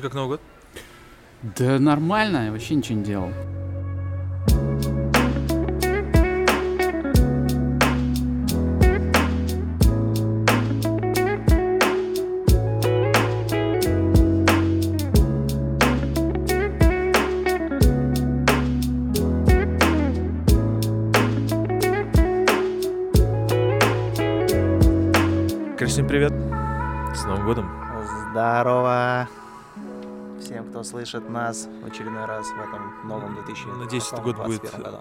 [0.00, 0.40] Че, как Новый год?
[1.58, 3.30] Да нормально, я вообще ничего не делал.
[25.86, 26.32] Всем привет.
[27.14, 27.68] С Новым годом.
[28.30, 29.28] Здорово.
[30.50, 34.62] Всем, кто слышит нас в очередной раз в этом новом 2000 Надеюсь, этот год будет
[34.62, 34.98] году.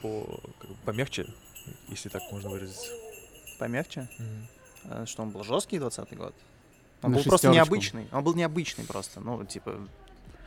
[0.00, 1.26] по, как бы помягче,
[1.88, 2.90] если так можно выразиться.
[3.58, 4.08] Помягче?
[4.84, 6.34] А Что, он был жесткий 20 год?
[7.02, 8.08] Он На был просто необычный.
[8.10, 9.20] Он был необычный просто.
[9.20, 9.86] Ну, типа,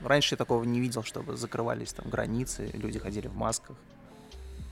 [0.03, 3.77] раньше я такого не видел, чтобы закрывались там границы, люди ходили в масках.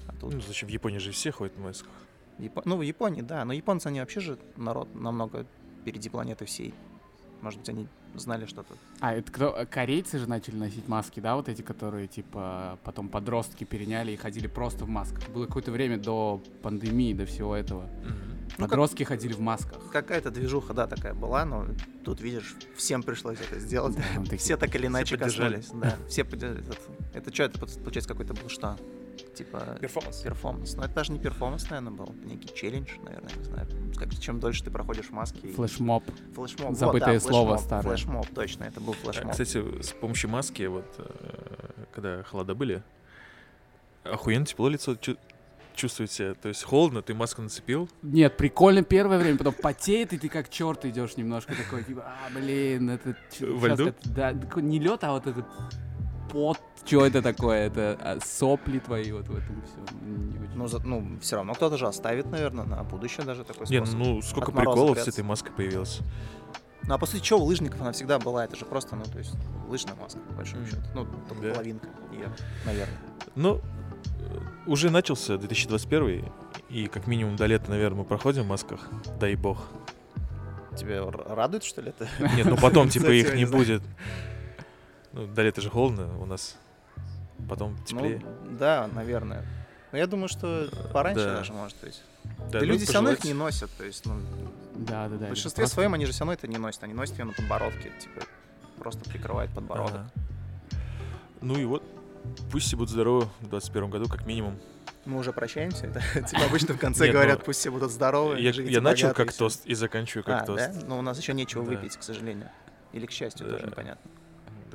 [0.07, 0.69] А тут, Ну, зачем?
[0.69, 1.91] В Японии же все ходят в масках.
[2.39, 3.45] Япо- ну, в Японии, да.
[3.45, 5.45] Но японцы, они вообще же народ намного
[5.81, 6.73] впереди планеты всей.
[7.41, 8.73] Может быть, они знали что-то.
[8.99, 9.67] А, это кто?
[9.69, 14.47] Корейцы же начали носить маски, да, вот эти, которые, типа, потом подростки переняли и ходили
[14.47, 15.27] просто в масках.
[15.29, 17.87] Было какое-то время до пандемии, до всего этого.
[18.57, 19.79] Ну, как- Подростки ходили в масках.
[19.91, 21.65] Какая-то движуха, да, такая была, но
[22.03, 23.95] тут, видишь, всем пришлось это сделать.
[23.95, 25.57] Да, Все так или иначе поддержали.
[25.57, 25.81] коснулись.
[25.83, 26.63] Да, все поддержали.
[27.13, 28.77] Это, что, это получается какой-то был что?
[29.35, 30.21] Типа Перформанс.
[30.21, 30.75] перформанс.
[30.75, 32.13] Но это даже не перформанс, наверное, был.
[32.23, 33.67] Некий челлендж, наверное, не знаю.
[33.97, 35.47] Как, чем дольше ты проходишь в маске.
[35.47, 36.03] и- Флешмоб.
[36.35, 36.75] Флешмоб.
[36.75, 37.95] Забытое вот, да, слово флешмоб, старое.
[37.97, 39.31] Флешмоб, точно, это был А, флешмоб.
[39.31, 42.81] Кстати, с помощью маски, вот, э, когда холода были,
[44.03, 45.17] охуенно тепло лицо чу-
[45.75, 46.33] чувствует себя.
[46.33, 50.49] То есть холодно, ты маску нацепил, Нет, прикольно первое время, потом потеет, и ты как
[50.49, 53.15] черт идешь немножко такой, типа, а, блин, это...
[53.39, 53.87] Во льду?
[53.87, 55.45] это- Да, не лед, а вот этот
[56.31, 57.67] пот, что это такое?
[57.67, 59.95] Это а, сопли твои вот в этом все.
[60.55, 63.99] Ну, за- ну, все равно кто-то же оставит, наверное, на будущее даже такой Нет, способ.
[64.07, 65.09] ну сколько приколов с прятаться.
[65.21, 65.99] этой маской появилось.
[66.87, 68.45] Ну, а по сути, что у лыжников она всегда была?
[68.45, 69.33] Это же просто, ну, то есть,
[69.67, 70.81] лыжная маска, по большому счету.
[70.95, 71.53] Ну, только Да.
[71.53, 72.29] половинка ее,
[72.65, 72.97] наверное.
[73.35, 73.61] Ну, э,
[74.65, 76.25] уже начался 2021,
[76.69, 79.59] и как минимум до лета, наверное, мы проходим в масках, дай бог.
[80.77, 82.07] Тебя р- радует, что ли, это?
[82.35, 83.81] Нет, ну потом, типа, их не будет.
[85.13, 86.57] Ну, до лета же холодно у нас.
[87.47, 88.21] Потом теплее.
[88.23, 89.45] Ну, да, наверное.
[89.91, 91.35] Но я думаю, что пораньше Да.
[91.37, 92.01] даже, может быть.
[92.23, 93.71] Да, Да, ну, люди все равно их не носят.
[93.77, 94.19] То есть, ну,
[94.75, 95.25] Да, да, да.
[95.25, 96.83] в большинстве просто- своем они же все равно это не носят.
[96.83, 98.21] Они носят ее на подбородке, типа,
[98.77, 99.95] просто прикрывает подбородок.
[99.95, 100.09] Ага.
[101.41, 101.81] Ну и вот,
[102.51, 104.59] пусть все будут здоровы в 2021 году, как минимум.
[105.05, 105.85] Мы уже прощаемся.
[106.13, 108.39] это, Типа обычно в конце Нет, говорят, ну, пусть все будут здоровы.
[108.39, 109.45] Я, я начал и как всё.
[109.45, 110.71] тост и заканчиваю как А, тост.
[110.73, 110.85] да?
[110.87, 111.71] Но у нас еще нечего Да.
[111.71, 112.49] выпить, к сожалению.
[112.91, 113.67] Или к счастью, тоже Да.
[113.71, 114.11] непонятно.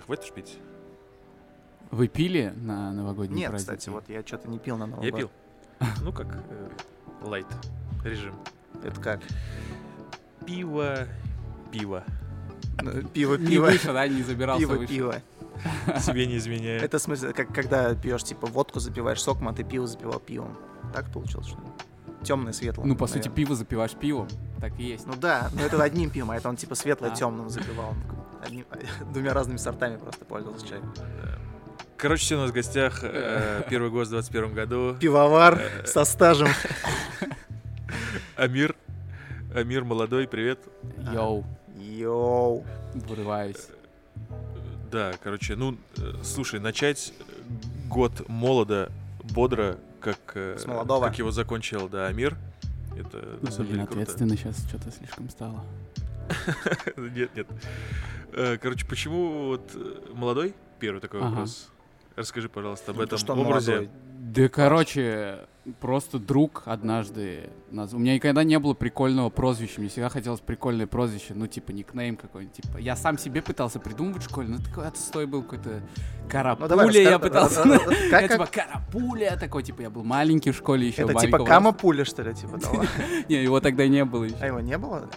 [0.05, 0.59] Да хватит ж пить.
[1.91, 3.71] Вы пили на новогодние Нет, праздники?
[3.79, 5.21] кстати, вот я что-то не пил на Новый Я год.
[5.21, 5.31] пил.
[6.03, 6.69] Ну как, э,
[7.23, 7.47] лайт
[8.05, 8.35] режим.
[8.83, 9.21] Это как?
[10.47, 11.07] Пиво,
[11.73, 12.05] пиво.
[12.83, 13.67] Ну, Пиво, Не пиво.
[13.67, 14.89] выше, да, не забирался Пиво, выше.
[14.93, 15.15] пиво.
[16.01, 16.83] Себе не изменяет.
[16.83, 20.57] Это в смысле, как когда пьешь, типа, водку запиваешь соком, а ты пиво запивал пивом.
[20.93, 21.67] Так получилось, что ли?
[22.25, 22.87] Темное, светлое.
[22.87, 23.37] Ну, по сути, наверное.
[23.37, 24.29] пиво запиваешь пивом.
[24.61, 25.07] Так и есть.
[25.07, 27.95] Ну да, но это одним пивом, а это он типа светлое темным запивал.
[28.45, 28.67] Одним-
[29.13, 30.87] двумя разными сортами просто пользовался человек.
[31.97, 34.97] Короче, сегодня у нас в гостях э, первый гость в 2021 году.
[35.01, 35.87] Пивовар Э.
[35.87, 36.49] со стажем.
[38.37, 38.75] Амир.
[39.55, 40.59] Амир молодой, привет.
[41.13, 41.45] Йоу,
[41.79, 42.65] Йоу.
[42.95, 43.69] вырываюсь.
[44.91, 47.13] Да, короче, ну, э, слушай, начать
[47.89, 48.91] год молодо,
[49.23, 51.07] бодро, как, э, С молодого.
[51.07, 52.37] как его закончил, да, Амир.
[52.97, 54.01] Это на самом Блин, деле круто.
[54.03, 55.65] ответственно сейчас что-то слишком стало.
[56.97, 57.47] Нет, нет.
[58.33, 60.55] Э, Короче, почему вот э, молодой?
[60.81, 61.29] Первый такой Ага.
[61.31, 61.71] вопрос.
[62.17, 63.73] Расскажи, пожалуйста, об Ну, то, этом образе.
[63.73, 63.91] молодой.
[64.35, 65.47] Да, короче,
[65.81, 67.51] просто друг однажды...
[67.71, 69.81] У меня никогда не было прикольного прозвища.
[69.81, 71.35] Мне всегда хотелось прикольное прозвище.
[71.35, 72.57] Ну, типа, никнейм какой-нибудь.
[72.57, 74.49] Типа, я сам себе пытался придумывать в школе.
[74.49, 75.83] Ну, такой отстой был какой-то...
[76.29, 77.63] Карапуля Ну, давай, я пытался.
[78.11, 78.33] Как, Я как?
[78.33, 81.03] типа карапуля такой, типа я был маленький в школе еще.
[81.03, 81.81] Это типа маленького кама роста.
[81.81, 82.85] пуля, что ли, типа того?
[83.29, 84.47] Не, его тогда не было А еще.
[84.47, 85.09] его не было?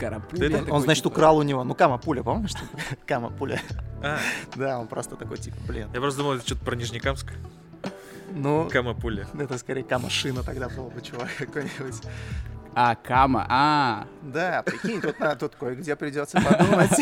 [0.00, 0.64] Карапуля.
[0.70, 1.62] Он, значит, типа, украл у него.
[1.62, 2.50] Ну, кама пуля, помнишь?
[2.50, 2.60] что
[2.90, 2.96] это?
[3.06, 3.60] Кама пуля.
[4.02, 4.18] А,
[4.56, 5.88] Да, он просто такой, типа, блин.
[5.92, 7.32] я просто думал, это что-то про Нижнекамск.
[8.34, 9.26] Ну, Кама пуля.
[9.38, 12.02] это скорее кама шина тогда был бы, чувак, какой-нибудь.
[12.74, 14.06] А, Кама, а.
[14.22, 16.90] Да, прикинь, тут, на- тут кое-где придется подумать.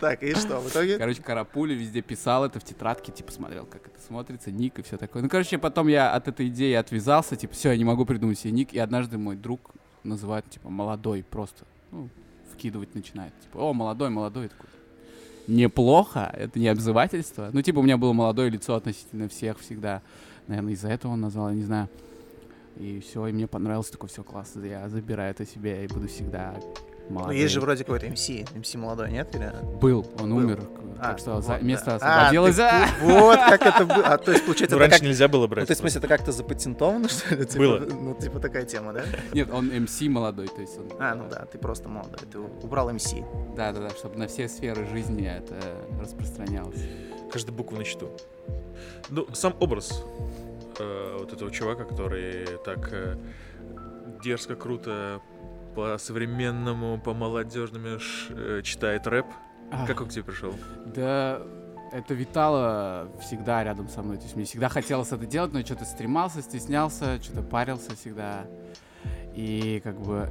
[0.00, 0.96] Так, и что, в итоге?
[0.98, 4.96] Короче, Карапуля везде писал это в тетрадке, типа смотрел, как это смотрится, ник и все
[4.96, 5.22] такое.
[5.22, 8.52] Ну, короче, потом я от этой идеи отвязался, типа, все, я не могу придумать себе
[8.52, 8.72] ник.
[8.72, 9.72] И однажды мой друг
[10.02, 11.64] называет, типа, молодой просто.
[11.90, 12.08] Ну,
[12.52, 13.38] вкидывать начинает.
[13.40, 14.48] Типа, о, молодой, молодой.
[14.48, 14.66] Такой,
[15.46, 17.50] неплохо, это не обзывательство.
[17.52, 20.02] Ну, типа, у меня было молодое лицо относительно всех всегда.
[20.46, 21.88] Наверное, из-за этого он назвал, я не знаю.
[22.76, 24.64] И все, и мне понравилось, такое все классно.
[24.64, 26.54] Я забираю это себе и буду всегда
[27.08, 27.40] Ну, молодые.
[27.42, 29.34] есть же вроде какой-то МС, МС молодой, нет?
[29.34, 29.52] Или...
[29.80, 30.38] Был, он Был.
[30.38, 30.60] умер,
[30.98, 31.58] А, так что вот, за- да.
[31.58, 32.56] место А, освободилось.
[32.56, 32.86] ты А!
[33.00, 34.06] пу- Вот как это было.
[34.06, 35.06] А, то есть, получается, Ну, раньше как...
[35.06, 35.66] нельзя было Ну, брать.
[35.66, 37.44] то есть, в смысле, это как-то запатентовано, что ли?
[37.44, 37.78] Типа, Было.
[37.80, 39.02] Ну, типа такая тема, да?
[39.34, 40.90] Нет, он МС молодой, то есть он...
[40.98, 43.12] А, ну да, ты просто молодой, ты убрал МС.
[43.54, 45.56] Да-да-да, чтобы на все сферы жизни это
[46.00, 46.80] распространялось.
[47.30, 48.08] Каждая буква на счету.
[49.10, 50.02] Ну, сам образ
[50.78, 53.16] э, вот этого чувака, который так э,
[54.22, 55.20] дерзко, круто,
[55.74, 59.26] по-современному, по-молодежному ш- э, читает рэп.
[59.72, 60.54] Ах, Как он к тебе пришел?
[60.94, 61.40] Да,
[61.92, 64.16] это витало всегда рядом со мной.
[64.18, 68.46] То есть мне всегда хотелось это делать, но что-то стремался, стеснялся, что-то парился всегда.
[69.34, 70.30] И как бы...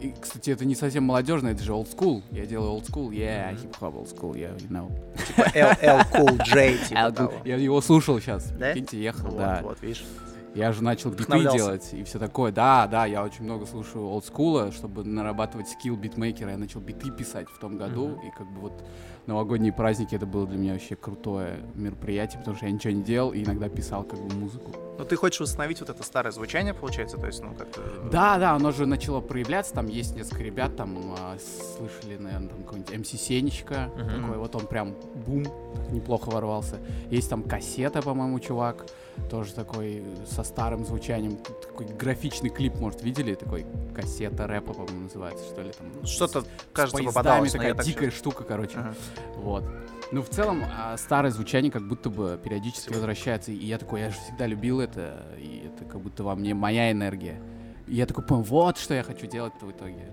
[0.00, 2.22] И, кстати, это не совсем молодежно, это же old school.
[2.32, 4.90] Я делаю old school, yeah, hip-hop old school, yeah, you know.
[5.28, 7.32] Типа LL Cool J, типа того.
[7.44, 8.72] Я его слушал сейчас, Да?
[8.72, 9.60] прикиньте, ехал, Вот, да.
[9.62, 10.04] вот, видишь.
[10.54, 12.52] Я же начал биты делать и все такое.
[12.52, 16.50] Да, да, я очень много слушаю олдскула, чтобы нарабатывать скилл битмейкера.
[16.50, 18.26] Я начал биты писать в том году, Мгм.
[18.26, 18.84] и как бы вот
[19.26, 23.32] новогодние праздники это было для меня вообще крутое мероприятие, потому что я ничего не делал
[23.32, 24.72] и иногда писал как бы музыку.
[24.98, 27.80] Ну, ты хочешь восстановить вот это старое звучание, получается, то есть, ну, как-то...
[28.12, 31.36] Да, да, оно же начало проявляться, там есть несколько ребят, там а,
[31.78, 34.20] слышали, наверное, там какой-нибудь МС Сенечка, Мгм.
[34.22, 34.94] такой вот он прям
[35.26, 35.46] бум,
[35.90, 36.76] неплохо ворвался.
[37.10, 38.86] Есть там кассета, по-моему, чувак,
[39.30, 43.34] тоже такой со старым звучанием, такой графичный клип, может, видели?
[43.34, 46.06] Такой кассета рэпа, по-моему, называется, что ли, там.
[46.06, 48.78] Что-то, кажется, попадалось, такая так дикая штука, короче.
[48.78, 48.94] Ага.
[49.36, 49.64] Вот.
[50.12, 53.50] Ну, в целом, а, старое звучание как будто бы периодически возвращается.
[53.50, 56.92] И я такой, я же всегда любил это, и это как будто во мне моя
[56.92, 57.40] энергия.
[57.86, 60.10] И я такой понял, вот что я хочу делать в итоге.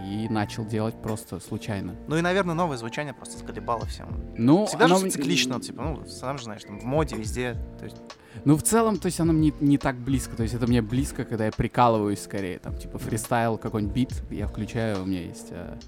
[0.00, 1.94] И начал делать просто случайно.
[2.08, 4.08] Ну и, наверное, новое звучание просто сколебало всем.
[4.36, 7.54] Ну, Всегда оно же циклично, типа, ну, сам же знаешь, там, в моде, везде.
[7.78, 7.96] То есть,
[8.44, 10.36] Ну, в целом, то есть оно мне не так близко.
[10.36, 12.58] То есть это мне близко, когда я прикалываюсь скорее.
[12.58, 15.48] Там, типа, фристайл, какой-нибудь бит я включаю, у меня есть...
[15.52, 15.78] а,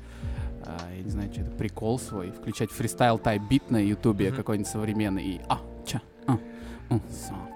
[0.64, 2.30] а, я не знаю, что это, прикол свой.
[2.32, 4.36] Включать фристайл type beat на ютубе Мгм.
[4.36, 5.24] какой-нибудь современный.
[5.24, 6.38] И а, ча, а,
[6.90, 7.55] у, са, па.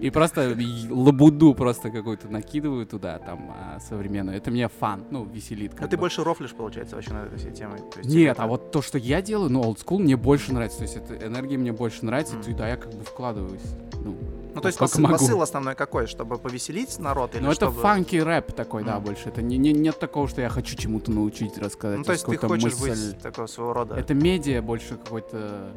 [0.00, 0.56] И просто
[0.90, 4.36] лабуду просто какую-то накидываю туда, там, а, современную.
[4.36, 5.74] Это мне fun, ну, веселит.
[5.74, 8.98] как ты больше рофлишь, получается, вообще на этой всей есть, Нет, а вот то, что
[8.98, 10.78] я делаю, ну, old school мне больше нравится.
[10.78, 13.62] То есть эта энергия мне больше нравится, туда я как бы вкладываюсь.
[14.04, 14.16] Ну,
[14.54, 15.14] Ну, то есть посыл, могу.
[15.14, 16.06] посыл основной какой?
[16.06, 17.80] Чтобы повеселить народ или Ну, это чтобы...
[17.80, 19.04] фанки рэп такой, да, Мгм.
[19.04, 19.28] больше.
[19.28, 21.98] Это не, не- нет такого, что я хочу чему-то научить, рассказать.
[21.98, 23.12] Ну, то есть ты хочешь мысль.
[23.12, 23.96] быть такого своего рода...
[23.96, 25.72] Это медиа больше какой-то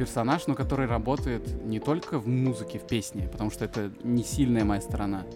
[0.00, 4.64] персонаж, но который работает не только в музыке, в песне, потому что это не сильная
[4.64, 5.26] моя сторона.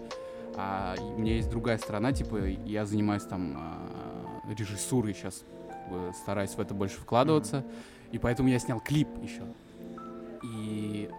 [0.55, 5.43] А у меня есть другая сторона, типа я занимаюсь там а, режиссурой сейчас,
[6.19, 7.63] стараюсь в это больше вкладываться,
[8.11, 9.43] и поэтому я снял клип еще.
[10.41, 11.11] И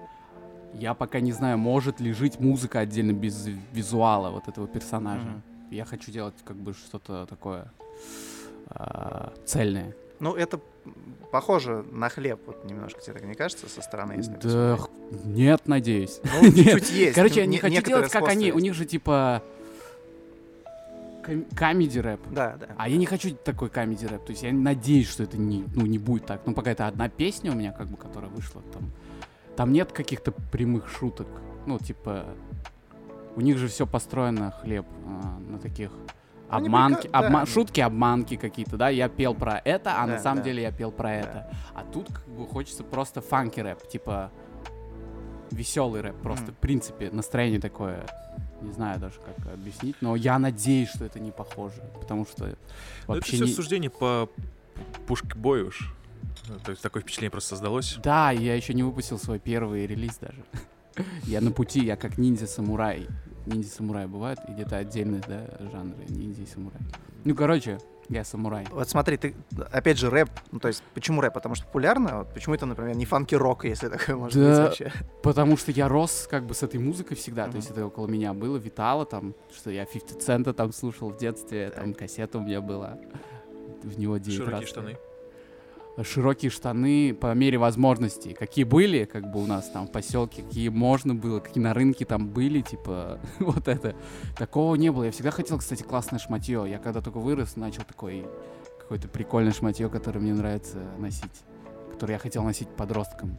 [0.74, 5.28] я пока не знаю, может ли жить музыка отдельно без визуала вот этого персонажа.
[5.28, 5.42] Мгм.
[5.70, 7.70] Я хочу делать как бы что-то такое
[8.70, 9.94] а, цельное.
[10.20, 10.60] Ну, это
[11.30, 14.88] похоже на хлеб, вот немножко тебе так не кажется со стороны, если Да, х-
[15.24, 16.20] нет, надеюсь.
[16.24, 17.14] Ну, чуть-чуть есть.
[17.14, 18.52] Короче, я не- не хочу делать, как они.
[18.52, 19.42] У них же типа
[21.56, 22.20] камеди рэп.
[22.30, 22.68] Да, да.
[22.76, 24.24] А я не хочу такой камеди рэп.
[24.24, 26.40] То есть я надеюсь, что это не, ну, не будет так.
[26.46, 28.62] Ну, пока это одна песня у меня, как бы, которая вышла.
[28.72, 28.90] Там,
[29.56, 31.26] там нет каких-то прямых шуток.
[31.66, 32.24] Ну, типа,
[33.34, 35.90] у них же все построено, хлеб, а, на таких
[36.48, 40.14] обманки, прика- да, обма- они- шутки, обманки какие-то, да, я пел про это, а на
[40.14, 40.44] Да, самом да.
[40.44, 41.50] деле я пел про это.
[41.74, 44.30] А тут как бы хочется просто фанки рэп, типа
[45.50, 46.54] веселый рэп, просто Мгм.
[46.54, 48.04] в принципе настроение такое,
[48.62, 52.50] не знаю даже как объяснить, но я надеюсь, что это не похоже, потому что Ну,
[52.50, 52.58] это
[53.06, 53.52] вообще все не...
[53.52, 54.28] суждение по
[55.06, 55.92] пушкбою уж.
[56.48, 57.98] Ну, То есть такое впечатление просто создалось.
[58.02, 60.44] Да, я еще не выпустил свой первый релиз даже.
[61.24, 63.06] Я на пути, я как ниндзя-самурай.
[63.46, 66.80] Ниндзя-самурай бывают, и где-то отдельные, да, жанры ниндзя и самурай.
[67.24, 68.66] Ну, короче, я самурай.
[68.70, 69.34] Вот смотри, ты,
[69.72, 71.34] опять же, рэп, ну, то есть, почему рэп?
[71.34, 74.48] Потому что популярно, вот почему это, например, не фанки-рок, если такое может Да.
[74.50, 74.92] быть вообще?
[75.22, 77.52] Потому что я рос как бы с этой музыкой всегда, Мгм.
[77.52, 81.16] то есть это около меня было, витало там, что я 50 цента там слушал в
[81.16, 81.80] детстве, Так.
[81.84, 82.98] там кассета у меня была,
[83.82, 84.68] в него 9 Широкие раз.
[84.68, 84.96] штаны.
[86.02, 88.34] Широкие штаны по мере возможностей.
[88.34, 92.04] Какие были, как бы у нас там в поселке, какие можно было, какие на рынке
[92.04, 93.96] там были, типа, вот это.
[94.36, 95.04] Такого не было.
[95.04, 96.66] Я всегда хотел, кстати, классное шматье.
[96.68, 98.26] Я когда только вырос, начал такой
[98.78, 101.44] какое-то прикольное шматье, которое мне нравится носить.
[101.92, 103.38] Которое я хотел носить подростком.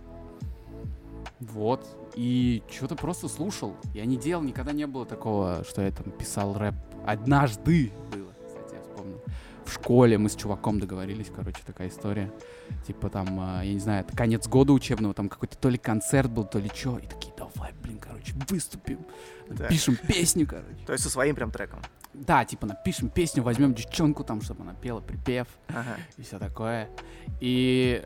[1.40, 1.86] Вот.
[2.16, 3.76] И что-то просто слушал.
[3.94, 6.74] Я не делал, никогда не было такого, что я там писал рэп.
[7.06, 8.34] Однажды было.
[9.68, 12.32] В школе мы с чуваком договорились, короче, такая история.
[12.86, 16.32] Типа там, а, я не знаю, это конец года учебного, там какой-то то ли концерт
[16.32, 16.98] был, то ли что.
[17.00, 19.06] И такие, давай, блин, короче, выступим.
[19.58, 19.68] Так.
[19.68, 20.86] Пишем песню, короче.
[20.86, 21.82] То есть со своим прям треком.
[22.14, 25.98] Да, типа напишем песню, возьмем девчонку там, чтобы она пела припев Ага.
[26.18, 26.90] и все такое.
[27.42, 28.04] И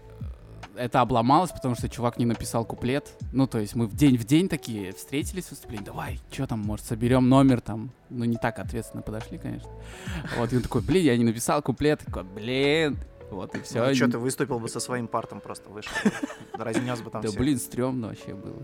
[0.75, 3.11] это обломалось, потому что чувак не написал куплет.
[3.31, 5.85] Ну, то есть мы в день в день такие встретились в выступлении.
[5.85, 7.91] Давай, что там, может, соберем номер там.
[8.09, 9.69] Ну, не так ответственно подошли, конечно.
[10.37, 12.01] Вот, и он такой, блин, я не написал куплет.
[12.05, 12.97] Такой, блин.
[13.29, 13.85] Вот, и все.
[13.85, 15.93] Ну, что ты выступил бы со своим партом просто вышел.
[16.53, 18.61] Разнес бы там Да блин, стрёмно вообще было.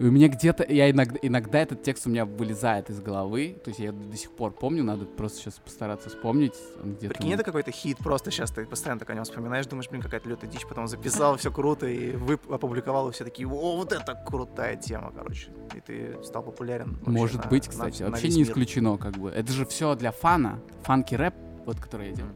[0.00, 3.68] И у меня где-то, я иногда, иногда этот текст у меня вылезает из головы, то
[3.68, 6.54] есть я до сих пор помню, надо просто сейчас постараться вспомнить.
[6.82, 10.00] где-то Прикинь, это какой-то хит, просто сейчас ты постоянно так о нем вспоминаешь, думаешь, блин,
[10.00, 13.92] какая-то лютая дичь, потом записал, все круто, и вы опубликовал, и все такие, о, вот
[13.92, 15.50] это крутая тема, короче.
[15.74, 16.98] И ты стал популярен.
[17.04, 18.50] Может на- быть, на- кстати, на вообще весь не мир.
[18.52, 19.28] исключено, как бы.
[19.28, 21.34] Это же все для фана, фанки рэп,
[21.66, 22.34] вот который я делаю.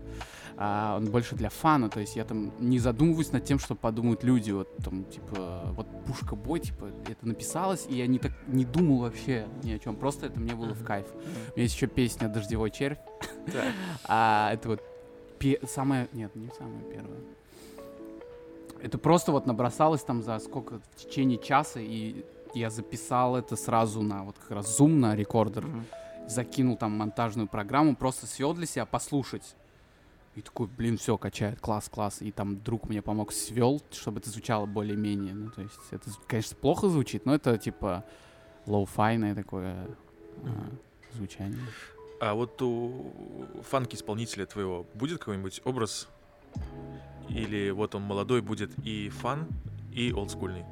[0.56, 4.22] А, он больше для фана, то есть я там не задумываюсь над тем, что подумают
[4.22, 8.64] люди, вот там, типа, вот Пушка Бой, типа, это написалось, и я не так не
[8.64, 11.06] думал вообще ни о чем, просто это мне было в кайф.
[11.12, 12.98] У меня есть еще песня «Дождевой червь»,
[14.04, 14.82] а это вот
[15.68, 17.20] самая, нет, не самая первая.
[18.80, 24.02] Это просто вот набросалось там за сколько, в течение часа, и я записал это сразу
[24.02, 25.84] на вот как раз Zoom, на рекордер, Мгм.
[26.28, 29.56] закинул там монтажную программу, просто свел для себя послушать.
[30.36, 32.20] И такой, блин, все, качает, класс, класс.
[32.20, 35.32] И там друг мне помог свел, чтобы это звучало более-менее.
[35.34, 38.04] Ну, то есть это, конечно, плохо звучит, но это типа
[38.66, 39.86] lo-fi ное такое
[40.42, 40.78] а, Мгм.
[41.12, 41.60] звучание.
[42.20, 43.12] А вот у
[43.62, 46.08] funky-исполнителя твоего будет какой-нибудь образ?
[47.28, 49.46] Или вот он молодой будет и funky,
[49.92, 50.64] и олдскульный?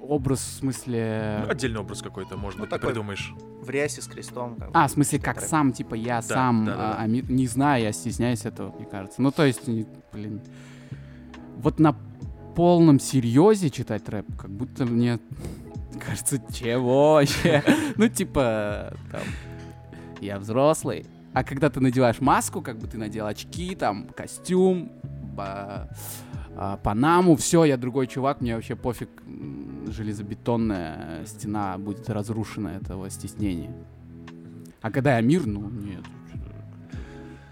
[0.00, 1.42] Образ в смысле...
[1.44, 3.32] Ну, отдельный образ какой-то, может Ну, быть, ты придумаешь.
[3.62, 4.56] В рясе с крестом.
[4.56, 4.72] как бы.
[4.74, 5.48] А, в смысле, как Рэп.
[5.48, 7.02] сам, типа, я Да, сам, да, да, а, да.
[7.02, 9.20] а не знаю, я стесняюсь этого, мне кажется.
[9.22, 9.68] Ну, то есть,
[10.12, 10.40] блин,
[11.58, 11.94] вот на
[12.54, 15.18] полном серьезе читать рэп, как будто мне
[16.04, 17.62] кажется, чего вообще?
[17.96, 19.22] Ну, типа, там,
[20.20, 21.06] я взрослый.
[21.34, 24.90] А когда ты надеваешь маску, как бы ты надел очки, там, костюм,
[26.58, 29.10] а, панаму, все, я другой чувак, мне вообще пофиг,
[29.88, 33.74] железобетонная стена будет разрушена этого стеснения.
[34.80, 36.04] А когда я мир, ну, нет.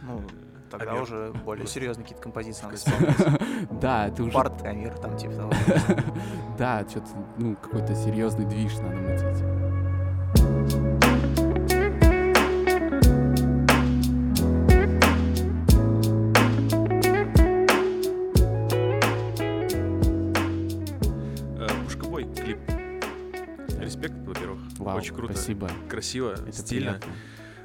[0.02, 0.22] Ну,
[0.70, 1.02] тогда Амир.
[1.02, 3.40] уже более серьезные какие-то композиции надо исполнять.
[3.80, 4.32] Да, это уже...
[4.32, 5.52] Парт, Амир, там типа того.
[6.58, 7.08] Да, что-то,
[7.38, 9.83] ну, какой-то серьезный движ надо мутить.
[24.84, 25.32] Вау, Очень круто.
[25.32, 25.70] спасибо.
[25.88, 26.92] Красиво, Это стильно.
[26.92, 27.12] приятно.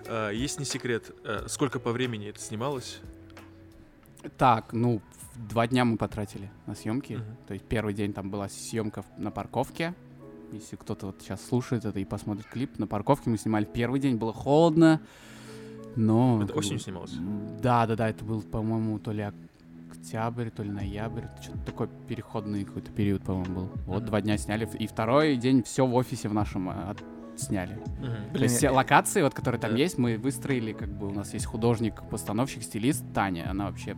[0.08, 3.00] А, есть не секрет, э, сколько по времени это снималось?
[4.38, 5.02] Так, ну,
[5.36, 7.14] два дня мы потратили на съемки.
[7.14, 7.26] Мгм.
[7.48, 9.94] То есть первый день там была съемка на парковке.
[10.54, 14.16] Если кто-то вот сейчас слушает это и посмотрит клип, на парковке мы снимали первый день,
[14.16, 15.00] было холодно,
[15.96, 16.42] но...
[16.44, 17.14] Это осенью снималось?
[17.62, 19.22] Да, да, да, это был, по-моему, то ли
[20.04, 23.72] октябрь, то ли ноябрь, что-то такой переходный какой-то период, по-моему, был.
[23.86, 27.04] Вот два дня сняли, и второй день все в офисе в нашем э, от-
[27.36, 27.76] сняли.
[28.00, 28.34] Мгм.
[28.34, 29.78] То есть все локации, вот, которые там Да.
[29.78, 33.96] есть, мы выстроили, как бы у нас есть художник, постановщик, стилист Таня, она вообще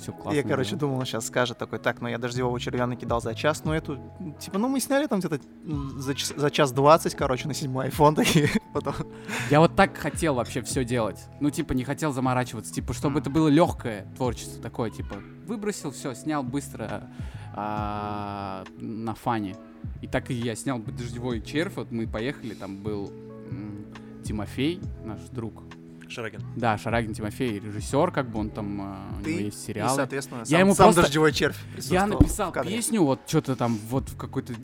[0.00, 0.36] все классно.
[0.36, 0.80] Я, короче, делает.
[0.80, 3.98] думал, он сейчас скажет такой, так, ну я дождевого червя накидал за час, ну эту,
[4.38, 5.40] типа, ну мы сняли там где-то
[5.96, 8.94] за, час- за час двадцать, короче, на седьмой iPhone такие, потом...
[9.50, 11.18] Я вот так хотел вообще все делать.
[11.40, 12.72] Ну, типа, не хотел заморачиваться.
[12.72, 13.20] Типа, чтобы Мгм.
[13.20, 15.16] это было легкое творчество такое, типа,
[15.46, 17.10] выбросил, все, снял быстро
[17.54, 19.56] а, на фане.
[20.02, 21.74] И так и я снял дождевой червь.
[21.76, 23.12] Вот мы поехали, там был
[24.24, 25.62] Тимофей, наш друг.
[26.10, 26.40] Шарагин.
[26.56, 29.96] Да, Шарагин Тимофей, режиссер, как бы он там, а, у Ты него есть И, сериалы.
[29.96, 31.56] соответственно, Я сам, ему сам просто- дождевой червь
[31.88, 34.54] Я написал песню, вот что-то там, вот в какой-то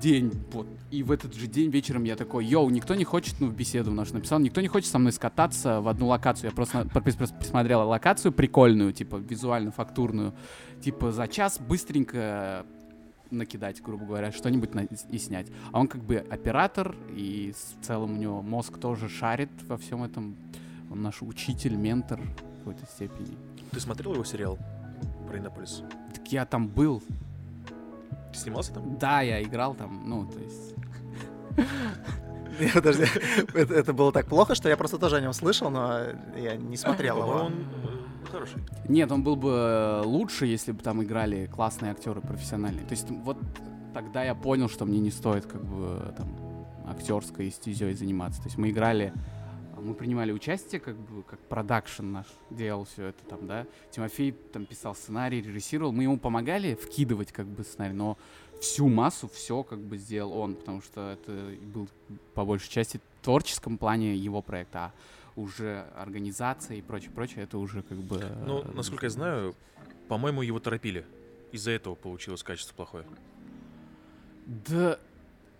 [0.00, 3.46] день, вот, и в этот же день вечером я такой, йоу, никто не хочет, ну,
[3.48, 6.50] в беседу нашу написал, никто не хочет со мной скататься в одну локацию.
[6.50, 10.34] Я просто, на- пос- пос- посмотрел локацию прикольную, типа, визуально фактурную,
[10.82, 12.66] типа, за час быстренько
[13.30, 15.46] накидать, грубо говоря, что-нибудь на- и снять.
[15.72, 20.02] А он как бы оператор, и в целом у него мозг тоже шарит во всем
[20.02, 20.36] этом.
[20.90, 23.36] Он наш учитель, ментор в какой-то степени.
[23.70, 24.58] Ты смотрел его сериал
[25.26, 25.82] про Иннополис?
[26.14, 27.02] Так я там был,
[28.32, 28.98] Ты снимался там?
[28.98, 30.74] Да, я играл там, ну, то есть...
[32.74, 33.04] Подожди,
[33.54, 36.00] это, это было так плохо, что я просто тоже о нем слышал, но
[36.36, 37.32] я не смотрел его.
[37.32, 38.60] Он э, хороший.
[38.88, 42.84] Нет, он был бы э, лучше, если бы там играли классные актеры профессиональные.
[42.84, 43.38] То есть вот
[43.94, 46.28] тогда я понял, что мне не стоит как бы там
[46.86, 48.42] актерской стезей заниматься.
[48.42, 49.39] То есть мы играли, а,
[49.80, 53.66] мы принимали участие, как бы как продакшн наш делал все это там, да.
[53.90, 58.18] Тимофей там писал сценарий, режиссировал, мы ему помогали вкидывать как бы сценарий, но
[58.60, 61.88] всю массу все как бы сделал он, потому что это был
[62.34, 64.78] по большей части в творческом плане его проекта.
[64.78, 64.92] А
[65.36, 68.20] уже организация и прочее, прочее, это уже как бы...
[68.44, 69.54] Ну, э, насколько я знаю,
[70.08, 71.04] по-моему, его торопили.
[71.52, 73.04] Из-за этого получилось качество плохое.
[74.46, 74.98] Да,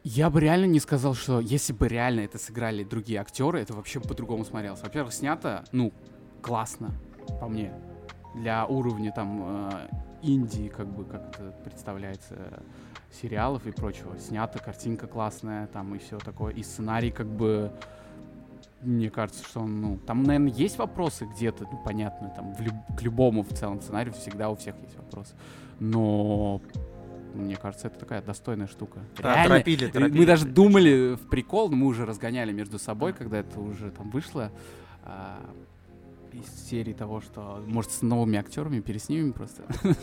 [0.02, 4.00] я бы реально не сказал, что если бы реально это сыграли другие актеры, это вообще
[4.00, 4.82] по-другому смотрелось.
[4.82, 5.92] Во-первых, снято, ну,
[6.40, 6.92] классно,
[7.40, 7.72] по мне.
[8.34, 9.88] Для уровня там э,
[10.22, 12.60] Индии, как бы, как это представляется, э,
[13.20, 14.16] сериалов и прочего.
[14.18, 16.54] Снята, картинка классная, там и все такое.
[16.54, 17.72] И сценарий, как бы,
[18.80, 22.96] мне кажется, что он, ну, там, наверное, есть вопросы где-то, ну, понятно, там, в люб-
[22.96, 25.34] к любому в целом сценарию всегда у всех есть вопросы.
[25.78, 26.62] Но
[27.34, 29.00] мне кажется, это такая достойная штука.
[29.18, 30.18] Да, Реально, торопили, торопили.
[30.18, 34.10] Мы даже думали в прикол, но мы уже разгоняли между собой, когда это уже там
[34.10, 34.50] вышло.
[36.32, 39.62] Из серии того, что может с новыми актерами переснимем просто.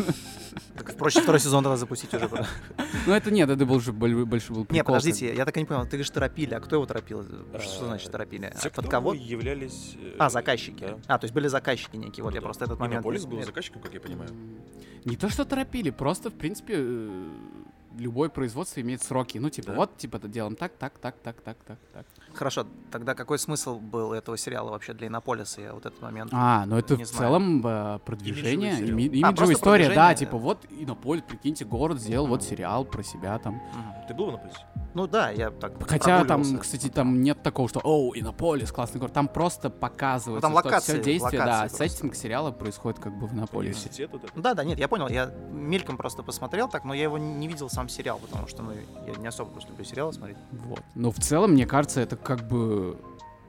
[0.76, 2.28] Так проще второй сезон тогда запустить уже.
[2.28, 2.46] было.
[3.08, 4.68] Ну это нет, это был уже боль- больше был.
[4.70, 5.84] Не, подождите, я так и не понял.
[5.84, 6.54] Ты говоришь, торопили.
[6.54, 7.24] А кто его торопил?
[7.60, 8.54] Что А, значит торопили?
[8.64, 9.14] А Под кого?
[9.14, 9.96] являлись...
[10.02, 10.96] э, А, заказчики.
[11.08, 12.24] А, то есть были заказчики некие.
[12.24, 12.96] Вот я просто этот момент...
[12.98, 14.30] Иннополис не- был заказчиком, как я понимаю.
[15.06, 17.24] Не то, что торопили, просто, в принципе, э,
[17.98, 19.38] любое производство имеет сроки.
[19.38, 19.76] Ну, типа, Да.
[19.78, 22.06] вот, типа, это делаем так, так, так, так, так, так, так.
[22.34, 25.62] Хорошо, тогда какой смысл был этого сериала вообще для Иннополиса?
[25.62, 26.32] Я вот этот момент...
[26.34, 27.20] А, ну это Не в знаю.
[27.32, 29.00] целом э, продвижение, Имиджевый сериал.
[29.00, 30.38] ими- А, имиджевая история, да, продвижение, типа, да.
[30.38, 32.50] вот Иннополис, прикиньте, город сделал вот Мгм.
[32.50, 33.56] сериал про себя там.
[33.56, 34.08] Мгм.
[34.08, 34.60] Ты был на полисе?
[34.94, 39.14] Ну да, я так Хотя там, кстати, там нет такого, что «Оу, Иннополис, классный город».
[39.14, 41.96] Там просто показывается, Ну, там что локации, все действие, да, локации просто.
[41.96, 44.08] сеттинг сериала происходит как бы в Иннополисе.
[44.12, 44.22] Вот?
[44.36, 45.08] Да, да, нет, я понял.
[45.08, 48.72] Я мельком просто посмотрел так, но я его не видел сам сериал, потому что, ну,
[49.06, 50.38] я не особо просто люблю сериалы смотреть.
[50.52, 50.82] Вот.
[50.96, 52.98] Но в целом, мне кажется, это как бы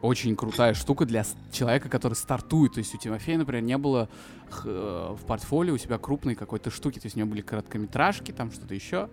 [0.01, 2.75] очень крутая штука для человека, который стартует.
[2.75, 4.09] То есть у Тимофея, например, не было
[4.65, 6.99] э, в портфолио у себя крупной какой-то штуки.
[6.99, 9.09] То есть у него были короткометражки, там что-то еще.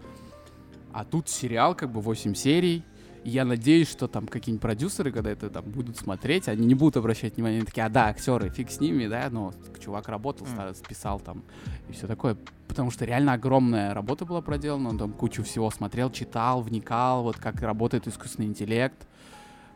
[0.93, 2.83] А тут сериал, как бы 8 серий.
[3.25, 6.97] И я надеюсь, что там какие-нибудь продюсеры, когда это там будут смотреть, они не будут
[6.97, 9.51] обращать внимание, они такие, а да, актеры, фиг с ними, да, но
[9.83, 11.41] чувак работал, ста- списал там
[11.89, 12.37] и все такое.
[12.67, 17.37] Потому что реально огромная работа была проделана, он там кучу всего смотрел, читал, вникал, вот
[17.37, 19.07] как работает искусственный интеллект,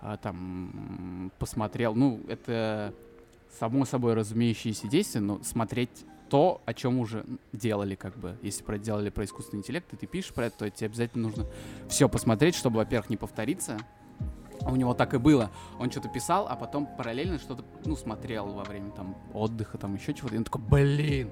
[0.02, 2.94] а, там посмотрел, ну, это
[3.60, 8.38] само собой разумеющиеся действия, но смотреть то, о чем уже делали, как бы.
[8.42, 11.46] Если про делали про искусственный интеллект, и ты пишешь про это, то тебе обязательно нужно
[11.90, 13.78] все посмотреть, чтобы, во-первых, не повториться.
[14.62, 15.50] У него так и было.
[15.80, 20.14] Он что-то писал, а потом параллельно что-то, ну, смотрел во время там отдыха, там еще
[20.14, 20.36] чего-то.
[20.36, 21.30] И он такой, блин,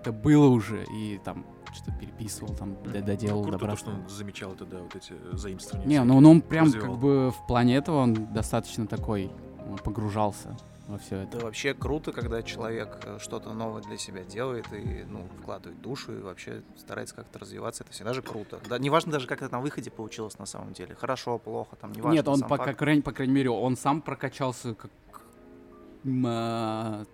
[0.00, 0.84] это было уже.
[0.92, 4.94] И там что-то переписывал, там доделал, Ну, Круто то, что он замечал это, да, вот
[4.94, 5.86] эти э, заимствования.
[5.86, 6.90] Не, ну, ну он прям развивал.
[6.90, 9.30] как бы в плане этого он достаточно такой
[9.82, 11.38] погружался во все это.
[11.38, 16.18] Да вообще круто, когда человек э, что-то новое для себя делает и, ну, вкладывает душу
[16.18, 17.84] и вообще старается как-то развиваться.
[17.84, 18.60] Это всегда же круто.
[18.68, 20.94] Да, неважно даже, как это на выходе получилось на самом деле.
[20.94, 22.14] Хорошо, плохо, там, неважно.
[22.14, 24.90] Нет, он, по, как, по крайней мере, он сам прокачался как
[26.26, 27.04] а,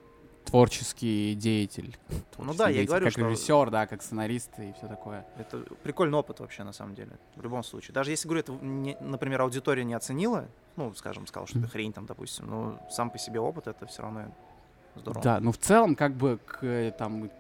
[0.45, 1.97] творческий деятель.
[2.39, 5.27] Ну да, я и говорю, как что- режиссер, да, как сценарист и все такое.
[5.39, 7.95] Это прикольный опыт вообще, на самом деле, в любом случае.
[7.95, 11.93] Даже если, говорю, это, не- например, аудитория не оценила, ну, скажем, сказал, что это хрень
[11.93, 14.35] там, допустим, но сам по себе опыт, это все равно
[14.97, 15.23] здорово.
[15.23, 17.31] Да, ну в целом, как бы к э, там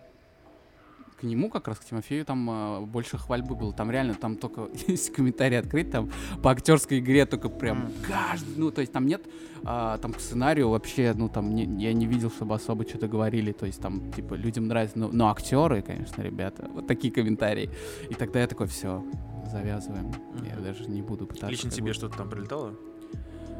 [1.21, 3.73] к нему, как раз к Тимофею, там э, больше хвальбы было.
[3.73, 6.11] Там реально, там только, если комментарий открыть, там
[6.43, 9.23] по актерской игре только прям каждый, ну, то есть там нет,
[9.65, 13.53] а, там к сценарию вообще, ну, там не- я не видел, чтобы особо что-то говорили,
[13.53, 17.71] то есть там, типа, людям нравится, ну, но актеры, конечно, ребята, вот такие комментарии.
[18.09, 19.05] И тогда я такой, все,
[19.51, 20.11] завязываем.
[20.47, 20.63] Я Мгм.
[20.65, 21.49] даже не буду пытаться.
[21.49, 22.75] Лично тебе что-то там прилетало?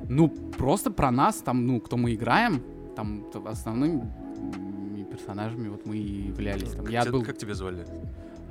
[0.09, 2.63] Ну, просто про нас, там, ну, кто мы играем,
[2.97, 4.80] там т- основными м,
[5.21, 6.73] персонажами вот мы и являлись.
[6.73, 7.87] Там, Как я тебя- был Как тебя звали?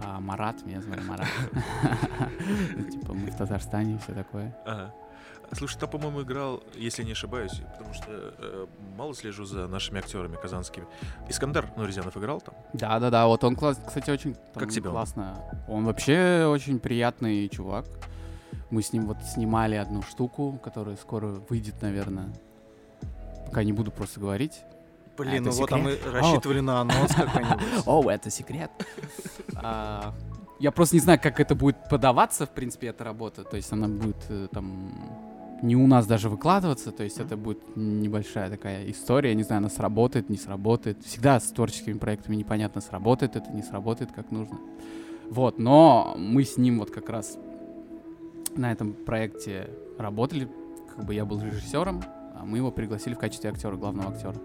[0.03, 1.27] а, Марат, меня звали Марат.
[2.77, 4.55] Ну, Типа мы в Татарстане и все такое.
[5.51, 8.05] Слушай, там, по-моему, играл, если не ошибаюсь, потому что
[8.38, 10.86] э, мало слежу за нашими актерами казанскими.
[11.27, 12.53] Искандар Нурзянов играл там?
[12.73, 14.93] Да-да-да, вот он, класс, кстати, очень там, Как тебе он?
[14.95, 15.39] классно.
[15.67, 17.86] Он вообще очень приятный чувак.
[18.69, 22.32] Мы с ним вот снимали одну штуку, которая скоро выйдет, наверное.
[23.47, 24.62] Пока не буду просто говорить.
[25.19, 27.60] Блин, это ну вот, а мы рассчитывали на анонс какой-нибудь.
[27.86, 28.71] О, это секрет.
[29.55, 30.13] А,
[30.60, 33.43] Я просто не знаю, как это будет подаваться, в принципе, эта работа.
[33.43, 34.91] То есть она будет э, там
[35.62, 39.69] не у нас даже выкладываться, то есть это будет небольшая такая история, не знаю, она
[39.69, 41.03] сработает, не сработает.
[41.03, 44.58] Всегда с творческими проектами непонятно, сработает это, не сработает как нужно.
[45.29, 47.38] Вот, но мы с ним вот как раз
[48.55, 50.47] на этом проекте работали,
[50.95, 52.01] как бы я был режиссером,
[52.36, 54.36] а мы его пригласили в качестве актера, главного актера.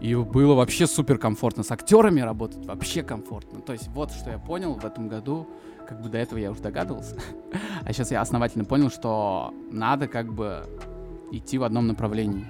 [0.00, 1.62] И было вообще супер комфортно.
[1.62, 3.60] С актерами работать вообще комфортно.
[3.60, 5.48] То есть вот что я понял в этом году,
[5.86, 7.16] как бы до этого я уже догадывался.
[7.84, 10.66] А сейчас я основательно понял, что надо как бы
[11.32, 12.46] идти в одном направлении.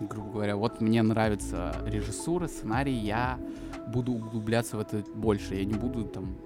[0.00, 3.38] грубо говоря, вот мне нравится режиссура, сценарий, я
[3.88, 5.54] буду углубляться в это больше.
[5.54, 6.36] Я не буду там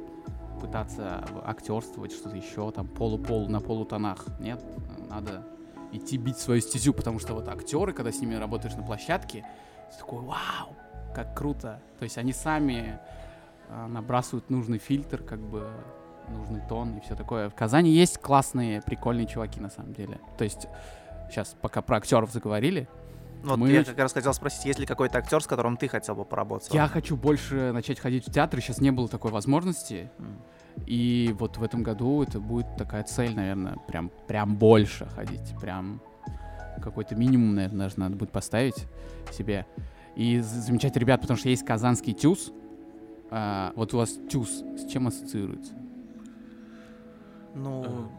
[0.60, 4.26] пытаться актерствовать, что-то еще, там полу-полу на полутонах.
[4.40, 4.62] Нет,
[5.08, 5.46] надо
[5.92, 9.46] идти бить свою стезю, потому что вот актеры, когда с ними работаешь на площадке,
[9.94, 10.76] ты такой, вау,
[11.14, 11.80] как круто.
[11.98, 12.98] То есть они сами
[13.68, 15.68] а, набрасывают нужный фильтр, как бы
[16.28, 17.48] нужный тон и все такое.
[17.48, 20.20] В Казани есть классные, прикольные чуваки на самом деле.
[20.38, 20.66] То есть
[21.30, 22.88] сейчас пока про актеров заговорили,
[23.42, 26.14] Вот Мы я как раз хотел спросить, есть ли какой-то актер, с которым ты хотел
[26.14, 26.72] бы поработать?
[26.72, 30.10] я хочу больше начать ходить в театр, сейчас не было такой возможности.
[30.18, 30.38] М.
[30.86, 36.00] И вот в этом году это будет такая цель, наверное, прям, прям больше ходить, прям
[36.80, 38.86] какой-то минимум, наверное, даже надо будет поставить
[39.32, 39.66] себе.
[40.16, 42.52] И замечать ребят, потому что есть казанский тюз.
[43.30, 45.72] А, вот у вас тюз с чем ассоциируется?
[47.54, 48.10] Ну,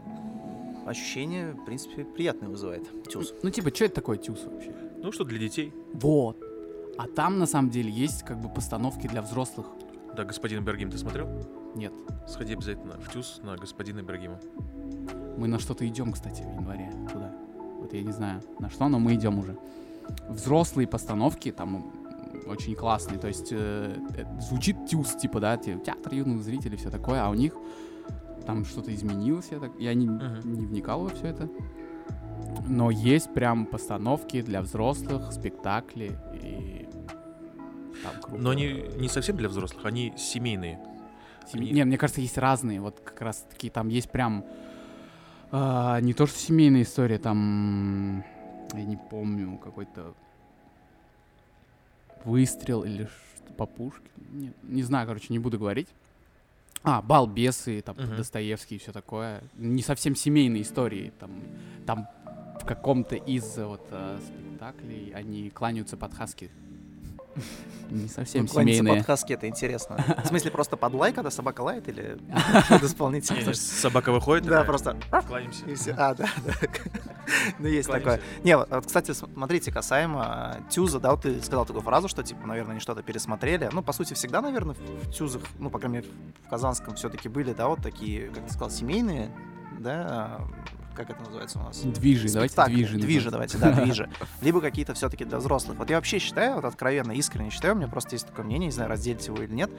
[0.86, 2.84] ощущение, в принципе, приятное вызывает.
[3.04, 3.34] Тюз.
[3.42, 4.74] Ну, типа, что это такое тюз вообще?
[5.02, 5.72] Ну, что для детей.
[5.94, 6.42] Вот.
[6.98, 9.66] А там, на самом деле, есть как бы постановки для взрослых.
[10.16, 11.28] Да, господин Ибрагим, ты смотрел?
[11.74, 11.92] Нет.
[12.26, 14.40] Сходи обязательно в ТЮЗ на господина Ибрагима.
[15.36, 17.35] Мы на что-то идем, кстати, в январе туда.
[17.86, 19.56] Вот я не знаю, на что, но мы идем уже.
[20.28, 21.92] Взрослые постановки там
[22.48, 23.18] очень классные.
[23.20, 27.30] То есть э, э, звучит тюз, типа, да, те- театр юных зрителей, все такое, а
[27.30, 27.54] у них
[28.44, 29.48] там что-то изменилось.
[29.52, 30.40] Я, так, я не, Мгм.
[30.52, 31.48] не вникал во все это.
[32.68, 36.88] Но есть прям постановки для взрослых, спектакли и
[38.02, 38.42] там круто.
[38.42, 40.80] Но они не совсем для взрослых, они семейные.
[41.52, 42.80] Семи- Они- Не, мне кажется, есть разные.
[42.80, 44.44] Вот как раз таки там есть прям
[45.52, 48.24] а, не то что семейная история, там
[48.72, 50.14] я не помню какой-то
[52.24, 53.08] выстрел или
[53.56, 54.10] по пушке.
[54.32, 55.88] Не, не знаю, короче, не буду говорить.
[56.82, 58.16] А, балбесы, там Мгм.
[58.16, 59.42] Достоевский и все такое.
[59.54, 61.12] Не совсем семейные истории.
[61.18, 61.30] Там,
[61.86, 62.08] там
[62.60, 66.50] в каком-то из э, вот э, спектаклей они кланяются под хаски.
[67.90, 68.96] Не совсем Ну, семейные.
[68.96, 69.96] под хаски, это интересно.
[70.24, 72.18] В смысле, просто под лай, когда собака лает, или
[72.68, 73.44] под исполнителя?
[73.44, 74.96] Не, Собака выходит, Да, просто...
[75.76, 75.92] все.
[75.96, 76.52] А, да, да.
[77.58, 78.20] Ну, есть такое.
[78.44, 82.72] Не, вот, кстати, смотрите, касаемо э, Тюза, да, ты сказал такую фразу, что, типа, наверное,
[82.72, 83.68] они что-то пересмотрели.
[83.72, 86.08] Ну, по сути, всегда, наверное, в Тюзах, ну, по крайней мере,
[86.44, 89.30] в Казанском все-таки были, да, вот такие, как ты сказал, семейные,
[89.78, 90.44] да, э,
[90.96, 91.80] как это называется у нас?
[91.80, 92.98] Движи, давайте движи.
[92.98, 94.08] Движи, давайте, да, движи.
[94.40, 95.78] Либо какие-то все-таки для взрослых.
[95.78, 98.72] Вот я вообще считаю, вот откровенно, искренне считаю, у меня просто есть такое мнение, не
[98.72, 99.70] знаю, разделите его или нет.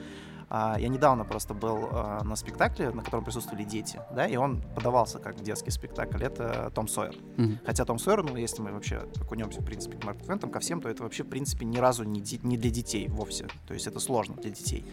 [0.50, 4.62] А, Я недавно просто был а, на спектакле, на котором присутствовали дети, да, и он
[4.74, 6.22] подавался как детский спектакль.
[6.22, 7.14] Это Том Сойер.
[7.36, 7.58] Мгм.
[7.66, 10.80] Хотя Том Сойер, ну, если мы вообще окунемся, в принципе, к Марку Твентам, ко всем,
[10.80, 13.46] то это вообще, в принципе, ни разу не, не для детей вовсе.
[13.66, 14.86] То есть это сложно для детей.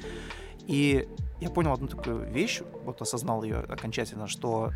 [0.68, 1.08] И
[1.42, 4.72] я понял одну такую вещь, вот осознал ее окончательно, что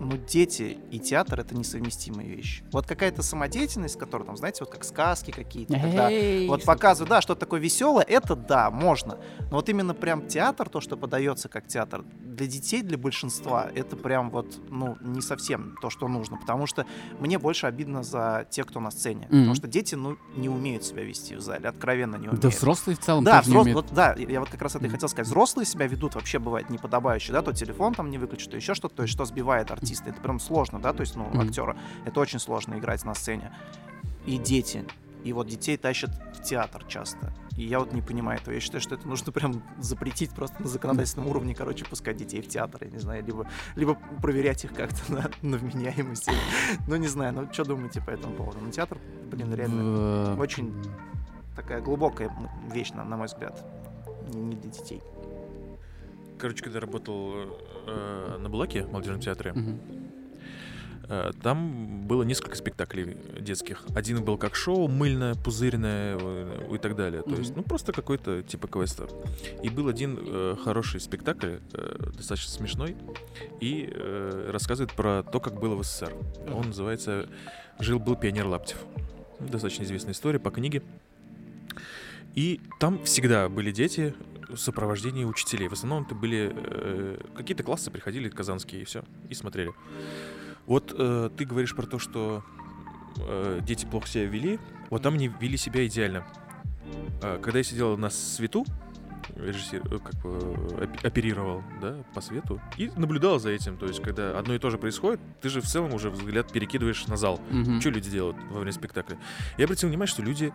[0.00, 2.64] ну, дети и театр— это несовместимые вещи.
[2.72, 6.10] Вот какая-то самодеятельность, которая там, знаете, вот как сказки какие-то, когда
[6.48, 9.18] вот что показывают, да, что-то такое веселое, это да, можно.
[9.50, 13.96] Но вот именно прям театр, то, что подается как театр, для детей, для большинства, это
[13.96, 16.36] прям вот, ну, не совсем то, что нужно.
[16.36, 16.84] Потому что
[17.20, 19.22] мне больше обидно за тех, кто на сцене.
[19.26, 19.54] Потому Мгм.
[19.54, 22.40] что дети, ну, не умеют себя вести в зале, откровенно не умеют.
[22.40, 23.76] Да взрослые в целом Да, тоже не взрос- умеют.
[23.76, 24.96] вот, да, я вот как раз это и Мгм.
[24.96, 25.26] хотел сказать.
[25.28, 28.96] Взрослые себя ведут вообще бывает неподобающе, да, то телефон там не выключит, то еще что-то,
[28.96, 30.10] то есть что сбивает артиста.
[30.10, 31.40] Это прям сложно, да, то есть, ну, Мгм.
[31.40, 31.76] актера.
[32.04, 33.52] Это очень сложно играть на сцене.
[34.26, 34.84] И дети.
[35.22, 37.32] И вот детей тащат в театр часто.
[37.56, 38.52] И я вот не понимаю этого.
[38.52, 42.48] Я считаю, что это нужно прям запретить просто на законодательном уровне, короче, пускать детей в
[42.48, 43.46] театр, я не знаю, либо,
[43.76, 46.28] либо проверять их как-то на, на вменяемость.
[46.88, 48.58] Ну, не знаю, ну, что думаете по этому поводу?
[48.60, 48.98] Ну, театр,
[49.30, 50.74] блин, реально В- очень
[51.56, 52.30] такая глубокая
[52.72, 53.64] вещь, на, на мой взгляд.
[54.34, 55.00] Не не для детей.
[56.38, 57.32] Короче, когда работал
[57.86, 59.78] э, на Булаке, в молодежном театре, Мгм.
[61.08, 63.84] э, там было несколько спектаклей детских.
[63.94, 67.22] Один был как шоу, мыльное, пузырное э, и так далее.
[67.22, 69.08] То есть, ну, просто какой-то типа квеста.
[69.62, 72.96] И был один э, хороший спектакль, э, достаточно смешной,
[73.60, 76.12] и э, рассказывает про то, как было в СССР.
[76.52, 77.28] Он называется
[77.78, 78.84] «Жил-был пионер Лаптев».
[79.40, 80.82] Достаточно известная история по книге.
[82.34, 84.14] И там всегда были дети
[84.48, 85.68] в сопровождении учителей.
[85.68, 89.72] В основном это были э, какие-то классы приходили казанские и все, и смотрели.
[90.66, 92.42] Вот э, ты говоришь про то, что
[93.18, 94.58] э, дети плохо себя вели.
[94.90, 96.24] Вот там они вели себя идеально.
[97.22, 98.64] А, когда я сидел на свету,
[99.36, 100.38] режиссер, э, как бы
[100.84, 103.76] оп- оперировал, да, по свету, и наблюдал за этим.
[103.76, 107.06] То есть, когда одно и то же происходит, ты же в целом уже взгляд перекидываешь
[107.06, 107.40] на зал.
[107.50, 107.80] Мгм.
[107.80, 109.18] Что люди делают во время спектакля?
[109.58, 110.52] Я обратил внимание, что люди,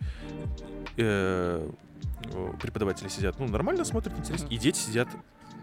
[0.98, 1.70] э,
[2.62, 5.08] преподаватели сидят, ну, нормально смотрят, интересно, и дети сидят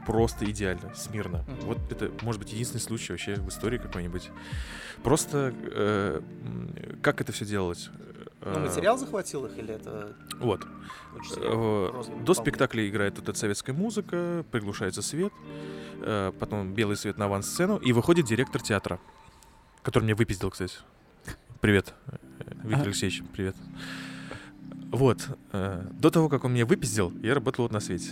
[0.06, 1.44] просто идеально, смирно.
[1.62, 4.30] Вот это, может быть, единственный случай вообще в истории какой-нибудь.
[5.02, 6.20] Просто э,
[7.02, 7.90] как это все делать?
[8.46, 10.64] Ну, Э, материал захватил их или это Вот.
[11.36, 15.32] Э, До спектакля играет тут эта советская музыка, приглушается свет,
[16.00, 19.00] э, потом белый свет на авансцену, и выходит директор театра,
[19.82, 20.76] который меня выпиздил, кстати.
[21.60, 21.92] Привет,
[22.62, 22.90] Виктор А.
[22.90, 23.56] Алексеевич, привет.
[24.92, 28.10] Вот, до того, как он меня выпиздил, я работал вот на свете.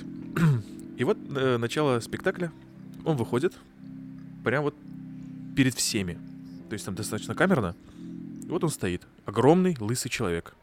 [0.96, 2.50] И вот начало спектакля,
[3.04, 3.54] он выходит
[4.42, 4.74] прям вот
[5.54, 6.14] перед всеми.
[6.68, 7.76] То есть там достаточно камерно.
[8.48, 10.54] Вот он стоит, огромный лысый человек.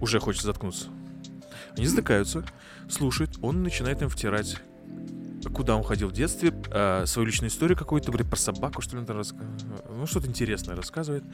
[0.00, 0.88] Уже хочет заткнуться.
[1.76, 2.44] Они затыкаются,
[2.88, 4.56] слушают, он начинает им втирать,
[5.54, 9.04] куда он ходил в детстве, а, свою личную историю какую-то, говорит, про собаку, что ли,
[9.08, 9.24] он
[9.96, 11.24] ну, что-то интересное рассказывает.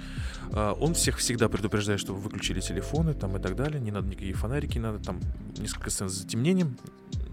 [0.53, 4.35] А, Он всех всегда предупреждает, чтобы выключили телефоны там и так далее, не надо никакие
[4.35, 5.21] фонарики, надо там
[5.57, 6.77] несколько сцен с затемнением,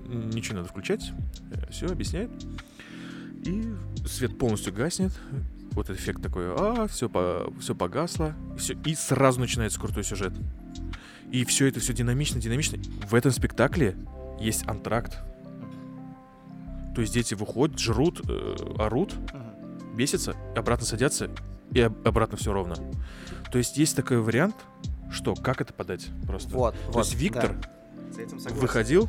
[0.08, 1.12] ничего не надо включать,
[1.70, 2.32] все, объясняет.
[3.44, 3.74] И
[4.06, 5.12] свет полностью гаснет,
[5.72, 7.10] вот эффект такой, а, все,
[7.60, 10.34] все погасло, и, всё, и сразу начинается крутой сюжет.
[11.32, 12.78] И все это все динамично, динамично.
[13.08, 13.96] В этом спектакле
[14.40, 15.20] есть антракт.
[16.94, 19.16] То есть дети выходят, жрут, э, орут,
[19.96, 21.30] бесятся, обратно садятся,
[21.72, 22.76] и об- обратно все ровно.
[23.52, 24.56] То есть есть такой вариант,
[25.10, 26.50] что как это подать просто.
[26.50, 27.70] Вот, То вот, есть Виктор да.
[28.56, 29.08] Выходил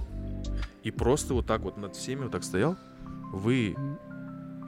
[0.85, 2.77] и просто вот так вот над всеми вот так стоял.
[3.33, 3.75] Вы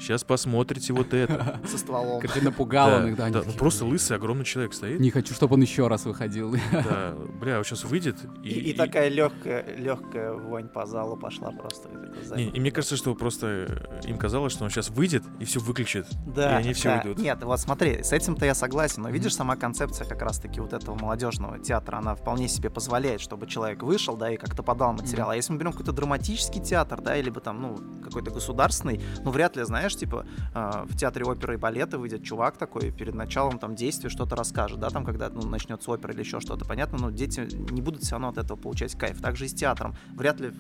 [0.05, 1.61] сейчас посмотрите вот это.
[1.69, 2.21] со стволом.
[2.21, 5.01] Как ты напугал он их, да, да, ну такие, просто лысый огромный человек стоит.
[5.01, 6.55] Не хочу, чтобы он еще раз выходил.
[6.73, 11.51] Да, бля, вот сейчас выйдет и, И, и такая легкая, легкая вонь по залу пошла
[11.51, 11.89] просто.
[11.89, 15.45] и Не, и мне кажется, что просто э, им казалось, что он сейчас выйдет и
[15.45, 16.07] все выключит.
[16.27, 17.03] Да, и они все да.
[17.05, 17.19] уйдут.
[17.19, 20.95] Нет, вот смотри, с этим-то я согласен, но видишь, сама концепция как раз-таки вот этого
[20.95, 25.31] молодежного театра, она вполне себе позволяет, чтобы человек вышел, да, и как-то подал материал.
[25.31, 29.31] А если мы берем какой-то драматический театр, да, или бы там, ну, какой-то государственный, ну,
[29.31, 33.59] вряд ли, знаешь, типа, э, в театре оперы и балета выйдет чувак такой, перед началом
[33.59, 37.11] там действия что-то расскажет, да, там, когда, ну, начнется опера или еще что-то, понятно, но
[37.11, 39.21] дети не будут все равно от этого получать кайф.
[39.21, 39.95] Так же и с театром.
[40.15, 40.55] Вряд ли в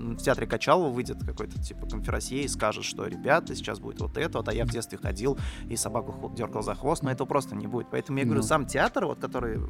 [0.00, 4.38] в театре Качалова выйдет какой-то типа конферансье и скажет, что ребята, сейчас будет вот это,
[4.38, 7.66] вот, а я в детстве ходил и собаку дергал за хвост, но этого просто не
[7.66, 7.88] будет.
[7.90, 8.46] Поэтому я говорю, Ну.
[8.46, 9.60] сам театр, вот который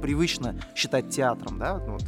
[0.00, 2.04] привычно считать театром, да, вот,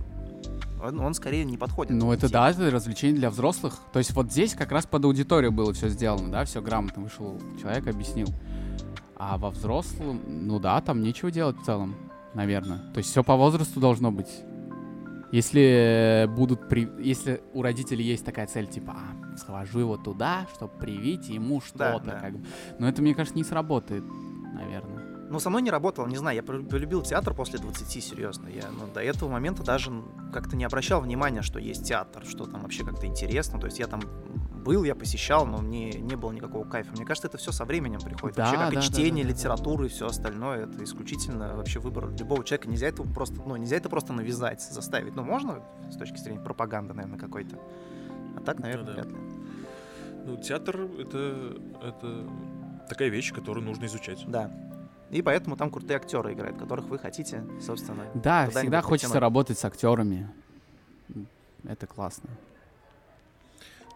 [0.82, 1.92] он, он скорее не подходит.
[1.92, 2.40] Ну, это детям.
[2.42, 3.78] да, это развлечение для взрослых.
[3.92, 7.40] То есть вот здесь как раз под аудиторию было все сделано, да, все грамотно вышел
[7.60, 8.28] человек, объяснил.
[9.16, 11.96] А во взрослом, ну да, там нечего делать в целом,
[12.34, 12.78] наверное.
[12.92, 14.30] То есть все по возрасту должно быть.
[15.30, 16.88] Если будут при...
[17.00, 21.90] если у родителей есть такая цель, типа, а, схожу его туда, чтобы привить ему Да,
[21.92, 22.20] что-то, да.
[22.20, 22.46] как бы.
[22.78, 24.04] Но это, мне кажется, не сработает,
[24.54, 24.97] наверное.
[25.30, 28.48] Ну, со мной не работало, не знаю, я полю- полюбил театр после 20, серьезно.
[28.48, 29.90] Я ну, до этого момента даже
[30.32, 33.60] как-то не обращал внимания, что есть театр, что там вообще как-то интересно.
[33.60, 34.00] То есть я там
[34.64, 36.92] был, я посещал, но мне не было никакого кайфа.
[36.92, 38.36] Мне кажется, это все со временем приходит.
[38.36, 39.38] Да, вообще, как да, и да, чтение, да, да, да.
[39.38, 40.64] литература и все остальное.
[40.64, 42.68] Это исключительно вообще выбор любого человека.
[42.68, 45.14] Нельзя это просто, ну, нельзя это просто навязать, заставить.
[45.14, 47.58] Ну, можно с точки зрения пропаганды, наверное, какой-то.
[48.36, 48.92] А так, наверное, да.
[48.92, 49.16] вряд ли.
[50.24, 52.28] Ну, театр это, это
[52.88, 54.24] такая вещь, которую нужно изучать.
[54.26, 54.50] Да.
[55.10, 58.06] И поэтому там крутые актеры играют, которых вы хотите, собственно.
[58.14, 59.22] Да, всегда хочется потянуть.
[59.22, 60.28] работать с актерами.
[61.64, 62.28] Это классно.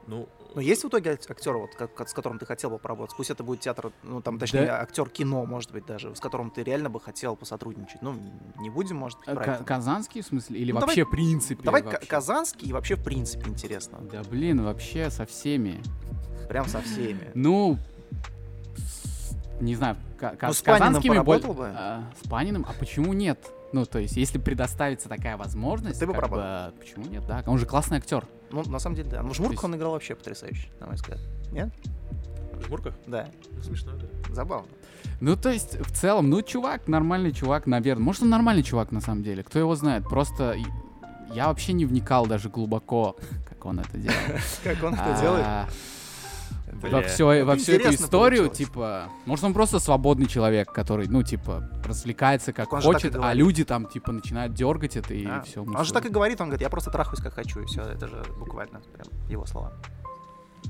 [0.08, 3.16] Ну, Но есть в итоге актер, вот, как, с которым ты хотел бы поработать?
[3.16, 4.80] Пусть это будет театр, ну там, точнее, Да.
[4.82, 8.02] актер кино, может быть, даже, с которым ты реально бы хотел посотрудничать.
[8.02, 8.16] Ну,
[8.58, 9.64] не будем, может быть, про Ка- это.
[9.64, 10.58] Казанский, в смысле?
[10.58, 11.62] Или Ну, давай- вообще, в принципе?
[11.62, 12.04] Давай вообще?
[12.06, 13.98] казанский и вообще, в принципе, интересно.
[14.10, 15.80] Да блин, вообще со всеми.
[16.48, 17.30] Прям со всеми.
[17.34, 17.78] Ну,
[19.62, 21.70] не знаю, ка- Ну, с Паниным казанскими боль- поработал бы?
[21.74, 22.66] А, с Паниным?
[22.68, 23.38] А почему нет?
[23.72, 26.72] Ну, то есть, если предоставится такая возможность, Ты бы как поработал?
[26.78, 27.24] почему нет?
[27.26, 28.26] Да, он же классный актер.
[28.50, 29.22] Ну, на самом деле, да.
[29.22, 31.18] Ну, в жмурках есть- он играл вообще потрясающе, на мой взгляд.
[31.52, 31.70] Нет?
[32.54, 32.94] в жмурках?
[33.08, 33.28] Да.
[33.50, 34.06] Ну, смешно, да.
[34.32, 34.68] Забавно.
[35.20, 38.04] Ну, то есть, в целом, ну, чувак, нормальный чувак, наверное.
[38.04, 39.42] Может, он нормальный чувак, на самом деле.
[39.42, 40.04] Кто его знает?
[40.04, 40.56] Просто
[41.34, 43.16] я вообще не вникал даже глубоко,
[43.48, 44.42] как он это делает.
[44.62, 45.46] Как он это делает?
[46.72, 46.90] Бля.
[46.90, 48.58] во, всё- во всю эту историю, получилось.
[48.70, 53.64] типа, может, он просто свободный человек, который, ну, типа, развлекается как он хочет, а люди
[53.64, 55.62] там, типа, начинают дергать это и А, все.
[55.62, 58.08] Он же так и говорит, он говорит, я просто трахаюсь как хочу, и все, это
[58.08, 59.72] же буквально прям его слова.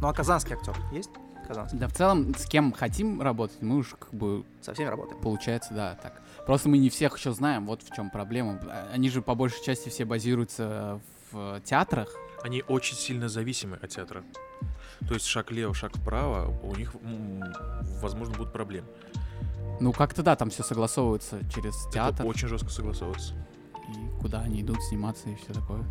[0.00, 1.10] Ну а казанский актер есть?
[1.46, 1.78] Казанский.
[1.78, 5.20] Да, в целом, с кем хотим работать, мы уж как бы Со всеми работаем.
[5.20, 6.20] получается, да, так.
[6.46, 8.58] Просто мы не всех еще знаем, вот в чем проблема.
[8.68, 12.08] А, Они же по большей части все базируются в театрах.
[12.42, 14.22] Они очень сильно зависимы от театра.
[15.08, 16.94] То есть шаг влево, шаг вправо, у них,
[18.00, 18.86] возможно, будут проблемы.
[19.80, 22.20] Ну, как-то да, там все согласовывается через театр.
[22.20, 23.34] Это очень жестко согласовываться.
[23.88, 25.84] И куда они идут сниматься и все такое.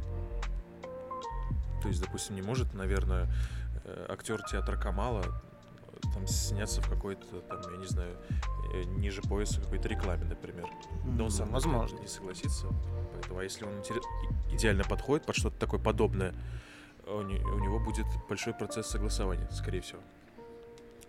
[1.82, 3.28] То есть, допустим, не может, наверное,
[3.84, 8.18] э, актер театра Камала э, там сняться в какой-то, там, я не знаю,
[8.74, 10.68] э, ниже пояса какой-то рекламе, например.
[11.04, 11.98] Но он сам возможно.
[11.98, 12.68] не согласится.
[13.14, 13.82] Поэтому, а если он
[14.52, 16.34] идеально подходит под что-то такое подобное,
[17.16, 20.00] у, не- у него будет большой процесс согласования, скорее всего.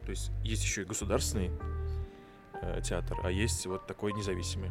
[0.05, 1.51] То есть есть еще и государственный
[2.61, 4.71] э, театр, а есть вот такой независимый.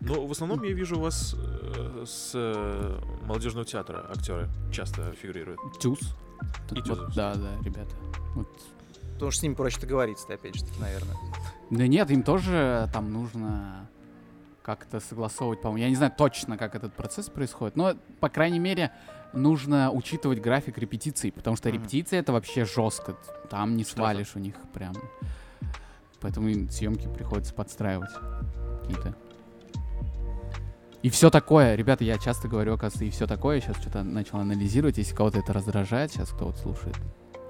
[0.00, 5.60] Но в основном я вижу у вас э, с э, молодежного театра актеры часто фигурируют.
[5.78, 6.00] Тюз.
[6.72, 7.94] И Вот, да, да, ребята.
[8.34, 8.48] Вот.
[9.14, 11.16] Потому что с ними проще договориться, опять же таки, наверное.
[11.70, 13.88] Да нет, им тоже там нужно
[14.64, 15.84] как-то согласовывать, по-моему.
[15.84, 18.90] Я не знаю точно, как этот процесс происходит, но, по крайней мере,
[19.32, 23.16] нужно учитывать график репетиций, потому что репетиции это вообще жестко.
[23.50, 24.94] Там не свалишь у них прям.
[26.20, 28.10] Поэтому съемки приходится подстраивать
[28.80, 29.14] какие-то.
[31.02, 34.98] И все такое, ребята, я часто говорю, оказывается, и все такое, сейчас что-то начал анализировать,
[34.98, 36.96] если кого-то это раздражает, сейчас кто-то слушает,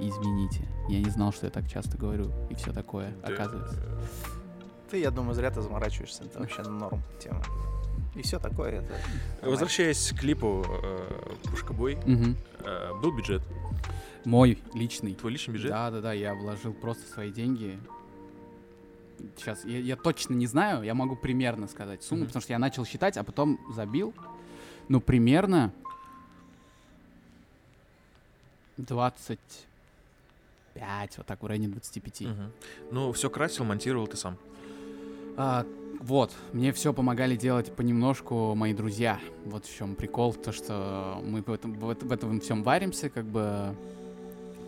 [0.00, 3.78] извините, я не знал, что я так часто говорю, и все такое, оказывается.
[4.90, 6.24] Ты, я думаю, зря ты заморачиваешься.
[6.24, 7.42] Это вообще норм тема.
[8.14, 8.80] И все такое.
[8.82, 9.00] Это.
[9.42, 12.36] Возвращаясь к клипу э, Пушкабой, Мгм.
[12.60, 13.42] э, был бюджет.
[14.24, 15.14] Мой личный.
[15.14, 15.70] Твой личный бюджет?
[15.70, 17.78] Да, да, да, я вложил просто свои деньги.
[19.36, 22.26] Сейчас, я, я точно не знаю, я могу примерно сказать сумму, Мгм.
[22.28, 24.12] потому что я начал считать, а потом забил.
[24.88, 25.72] Ну, примерно
[30.74, 32.20] 25, вот так, в районе 25.
[32.22, 32.52] Мгм.
[32.90, 34.36] Ну, все красил, монтировал ты сам.
[35.36, 35.64] А,
[36.02, 39.18] вот, мне все помогали делать понемножку мои друзья.
[39.44, 43.08] Вот в чем прикол, то что мы в этом, в, это- в этом всем варимся,
[43.08, 43.74] как бы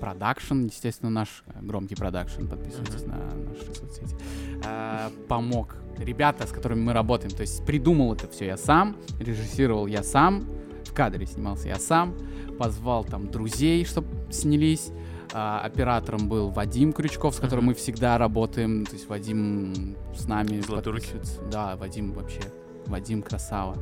[0.01, 4.17] продакшн, естественно, наш э, громкий продакшн, подписывайтесь на наши соцсети,
[4.65, 5.77] а, помог.
[5.99, 10.45] Ребята, с которыми мы работаем, то есть придумал это все я сам, режиссировал я сам,
[10.85, 12.15] в кадре снимался я сам,
[12.59, 14.91] позвал там друзей, чтобы снялись,
[15.35, 17.73] а, оператором был Вадим Крючков, с которым Мгм.
[17.73, 18.87] мы всегда работаем.
[18.87, 21.07] То есть Вадим с нами Золотой руки.
[21.13, 21.43] подписывается.
[21.51, 22.41] Да, Вадим вообще.
[22.87, 23.77] Вадим красава.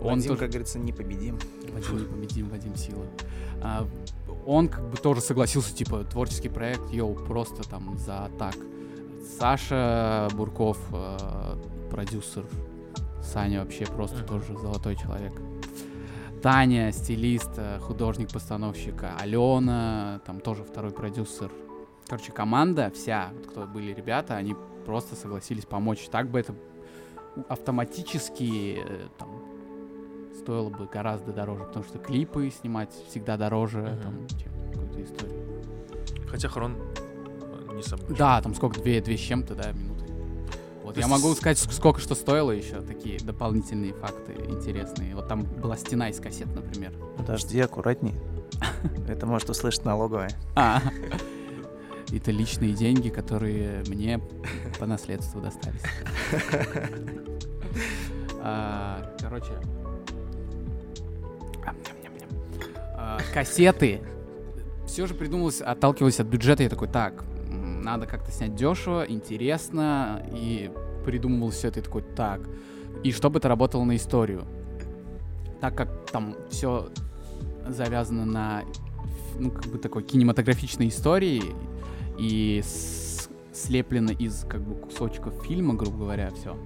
[0.00, 0.38] Он Вадим, тоже...
[0.40, 1.38] как говорится, непобедим.
[1.74, 3.04] Вадим непобедим, Вадим сила.
[3.60, 3.86] А,
[4.46, 8.54] он как бы тоже согласился, типа, творческий проект, йоу, просто там за так.
[9.38, 11.56] Саша Бурков, э,
[11.90, 12.44] продюсер.
[13.22, 15.32] Саня вообще просто тоже золотой человек.
[16.42, 21.50] Таня, стилист, э, художник-постановщик, Алена, там тоже второй продюсер.
[22.06, 24.54] Короче, команда вся, вот кто были ребята, они
[24.86, 26.08] просто согласились помочь.
[26.10, 26.54] Так бы это
[27.48, 29.28] автоматически э, там,
[30.38, 34.00] стоило бы гораздо дороже, потому что клипы снимать всегда дороже, Мгм.
[34.02, 36.28] там, чем какой-то истории.
[36.28, 38.06] Хотя Хрон э, не самый.
[38.16, 39.97] Да, там сколько, две, две с чем-то, да, минуты.
[40.88, 45.14] Вот То я могу сказать, ск- сколько что стоило еще, такие дополнительные факты интересные.
[45.14, 46.94] Вот там была стена из кассет, например.
[47.18, 48.14] Подожди, аккуратней.
[49.06, 50.30] Это может услышать налоговая.
[50.56, 50.80] А,
[52.10, 54.18] это личные деньги, которые мне
[54.78, 55.82] по наследству достались.
[58.40, 59.52] А, Короче.
[62.96, 64.00] А, Кассеты.
[64.86, 66.62] Все же придумалось, отталкиваясь от бюджета.
[66.62, 67.24] Я такой, так,
[67.92, 70.22] надо как-то снять дешево, интересно.
[70.32, 70.70] И
[71.04, 72.40] придумывал все это, я такой, так.
[73.02, 74.44] И чтобы это работало на историю.
[75.60, 76.88] Так как там все
[77.66, 78.62] завязано на
[79.38, 81.42] ну, как бы такой кинематографичной истории
[82.18, 82.62] и
[83.52, 86.56] слеплено из как бы кусочков фильма, грубо говоря, все.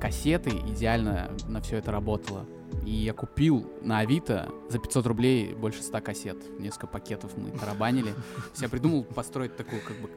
[0.00, 2.44] кассеты идеально на все это работало.
[2.86, 6.36] И я купил на Авито за 500 рублей больше 100 кассет.
[6.60, 8.14] Несколько пакетов мы тарабанили.
[8.60, 10.08] Я придумал построить такую как бы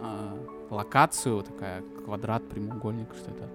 [0.00, 0.38] а,
[0.70, 3.48] локацию, такая квадрат, прямоугольник, что это.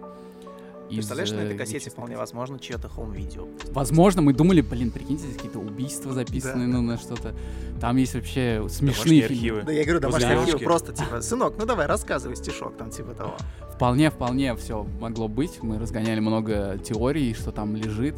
[0.89, 1.93] из, Представляешь, на э, этой кассете веществ.
[1.93, 3.47] вполне возможно чье-то хоум-видео.
[3.71, 6.73] Возможно, мы думали, блин, прикиньте, здесь какие-то убийства записаны, Да.
[6.73, 7.33] ну, на что-то.
[7.79, 9.35] Там есть вообще смешные фильмы.
[9.37, 9.61] архивы.
[9.63, 13.37] Да я говорю, домашние архивы просто типа, сынок, ну давай, рассказывай стишок, там типа того.
[13.79, 15.63] Вполне, вполне все могло быть.
[15.63, 18.15] Мы разгоняли много теорий, что там лежит.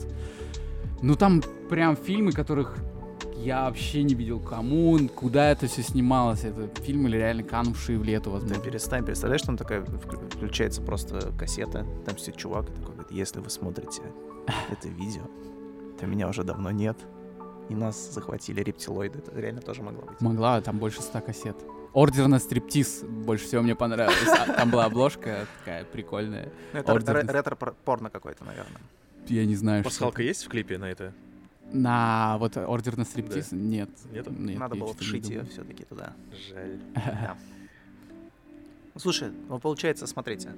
[1.04, 2.80] Ну, там прям фильмы, которых
[3.38, 6.46] я вообще не видел кому, куда это все снималось.
[6.46, 8.60] Это фильмы реально канувшие в лету, возможно.
[8.60, 13.40] перестань, представляешь, там такая вк- включается просто кассета, там сидит чувак и такой говорит, если
[13.40, 14.02] вы смотрите
[14.72, 15.22] это видео,
[16.00, 16.98] то меня уже давно нет.
[17.70, 19.20] И нас захватили рептилоиды.
[19.20, 20.20] Это реально тоже могло быть.
[20.22, 21.56] Могла, там больше ста кассет.
[21.94, 24.28] Ордер на стриптиз больше всего мне понравилось.
[24.28, 26.50] А Там была обложка такая прикольная.
[26.74, 28.82] Ну, это ретро-порно какое-то, наверное.
[29.28, 31.14] Я не знаю, что Пасхалка есть в клипе на это?
[31.72, 33.52] На вот ордер на стриптиз?
[33.52, 33.90] Нет.
[34.12, 34.32] Нету?
[34.32, 36.14] Нет, Надо было вшить ее все-таки туда.
[36.50, 36.80] Жаль.
[38.94, 40.50] Ну, Слушай, ну получается, смотрите,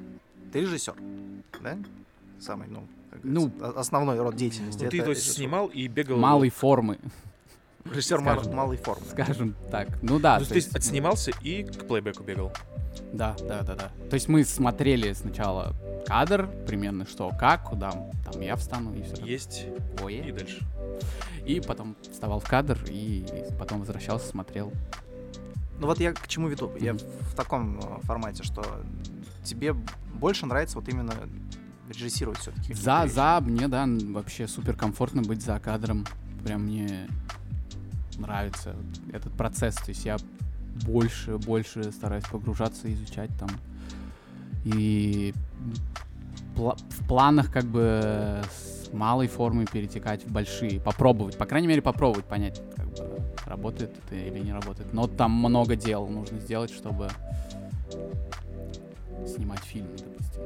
[0.51, 0.95] ты режиссер,
[1.61, 1.77] да?
[2.39, 2.87] Самый, ну,
[3.21, 4.85] Ну, основной род деятельности.
[4.85, 6.17] Ну, ты, то есть, снимал и бегал...
[6.17, 6.97] Малой формы.
[7.85, 8.55] Режиссер мал- Скажем.
[8.55, 9.05] малой формы.
[9.11, 9.87] Скажем так.
[10.01, 10.39] Ну да.
[10.39, 12.51] То то есть ты отснимался и к плейбеку бегал.
[13.11, 13.91] Да, да, да, да.
[14.09, 15.75] То есть мы смотрели сначала
[16.07, 17.91] кадр, примерно что, как, куда
[18.31, 19.23] там я встану и все.
[19.25, 19.65] Есть
[20.09, 20.65] и дальше.
[21.45, 23.25] И потом вставал в кадр и
[23.59, 24.71] потом возвращался, смотрел.
[25.79, 26.71] Ну вот я к чему веду.
[26.79, 27.03] Я Мгм.
[27.21, 28.63] в таком э, формате, что
[29.43, 29.73] тебе
[30.13, 31.13] больше нравится вот именно
[31.89, 32.73] режиссировать все-таки.
[32.73, 36.05] За, за, мне, да, вообще супер комфортно быть за кадром.
[36.45, 37.07] Прям мне
[38.17, 38.75] нравится
[39.11, 39.75] этот процесс.
[39.75, 40.17] То есть я
[40.85, 43.49] больше, больше стараюсь погружаться, изучать там.
[44.65, 45.33] И
[46.55, 50.79] пла- в планах как бы с малой формы перетекать в большие.
[50.79, 54.93] Попробовать, по крайней мере, попробовать понять, как бы, работает это или не работает.
[54.93, 57.09] Но там много дел нужно сделать, чтобы
[59.27, 60.41] снимать фильм, допустим.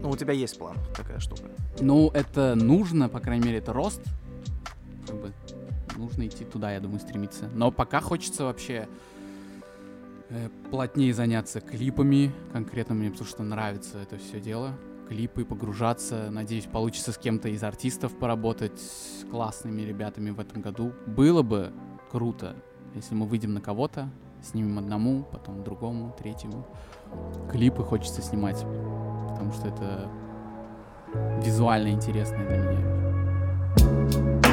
[0.00, 1.44] Ну, у тебя есть в планах такая штука.
[1.80, 4.02] Ну, это нужно, по крайней мере, это рост.
[5.06, 5.32] Как бы
[5.96, 7.48] нужно идти туда, я думаю, стремиться.
[7.54, 8.88] Но пока хочется вообще
[10.30, 14.72] э, плотнее заняться клипами, конкретно мне, потому что нравится это все дело.
[15.08, 16.30] Клипы, погружаться.
[16.30, 20.92] Надеюсь, получится с кем-то из артистов поработать, с классными ребятами в этом году.
[21.06, 21.72] Было бы
[22.10, 22.56] круто,
[22.94, 24.08] если мы выйдем на кого-то,
[24.42, 26.66] снимем одному, потом другому, третьему.
[27.50, 28.60] Клипы хочется снимать,
[29.28, 30.10] потому что это
[31.42, 34.43] визуально интересное для меня.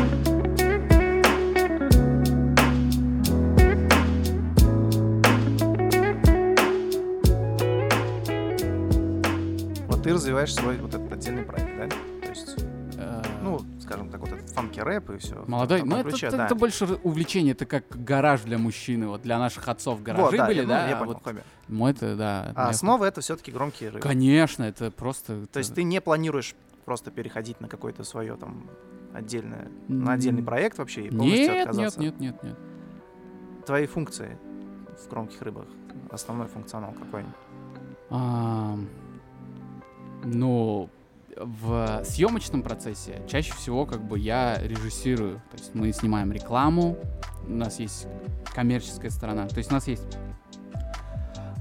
[10.02, 11.88] Ты развиваешь свой вот этот отдельный проект, да?
[12.26, 12.56] То есть,
[13.02, 15.43] Э, ну, скажем так, вот этот фанки-рэп и все.
[15.47, 19.08] Молодой, ну это, это- это больше увлечение, это как гараж для мужчины.
[19.08, 20.88] Вот для наших отцов гаражи вот, да, были, я, ну, да?
[20.88, 21.41] я а понял, вот хобби.
[21.68, 22.52] мой это, да.
[22.56, 24.02] А основа это все-таки громкие рэп.
[24.04, 25.47] Конечно, это просто...
[25.47, 26.54] То есть ты не планируешь
[26.86, 28.70] просто переходить на какое-то свое там
[29.14, 31.99] отдельное, на отдельный проект вообще и полностью Нет, нет, отказаться?
[31.99, 32.58] нет, нет, нет.
[33.66, 34.38] Твои функции
[35.04, 35.66] в громких рыбах,
[36.12, 37.26] основной функционал какой?
[40.24, 40.89] Ну,
[41.38, 45.41] в съемочном процессе чаще всего как бы я режиссирую.
[45.51, 46.97] То есть мы снимаем рекламу,
[47.47, 48.07] у нас есть
[48.53, 49.47] коммерческая сторона.
[49.47, 50.17] То есть у нас есть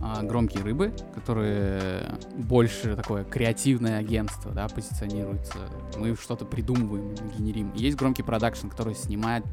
[0.03, 5.59] а, громкие рыбы, которые больше такое креативное агентство, да, позиционируется.
[5.97, 7.71] Мы что-то придумываем, генерим.
[7.77, 9.45] И есть громкий продакшн, который снимает,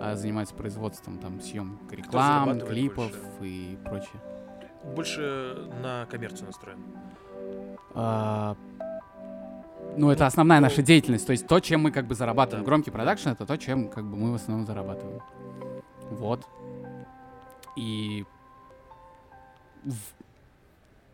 [0.00, 3.54] а, занимается производством там съемок реклам, клипов больше?
[3.54, 4.20] и прочее.
[4.94, 6.78] Больше на коммерцию настроен.
[8.00, 8.56] А,
[9.96, 11.26] ну, это основная наша деятельность.
[11.26, 12.64] То есть то, чем мы как бы зарабатываем.
[12.64, 12.66] Да.
[12.66, 15.20] Громкий продакшн это то, чем как бы мы в основном зарабатываем.
[16.10, 16.46] Вот.
[17.76, 18.24] И
[19.84, 20.14] в-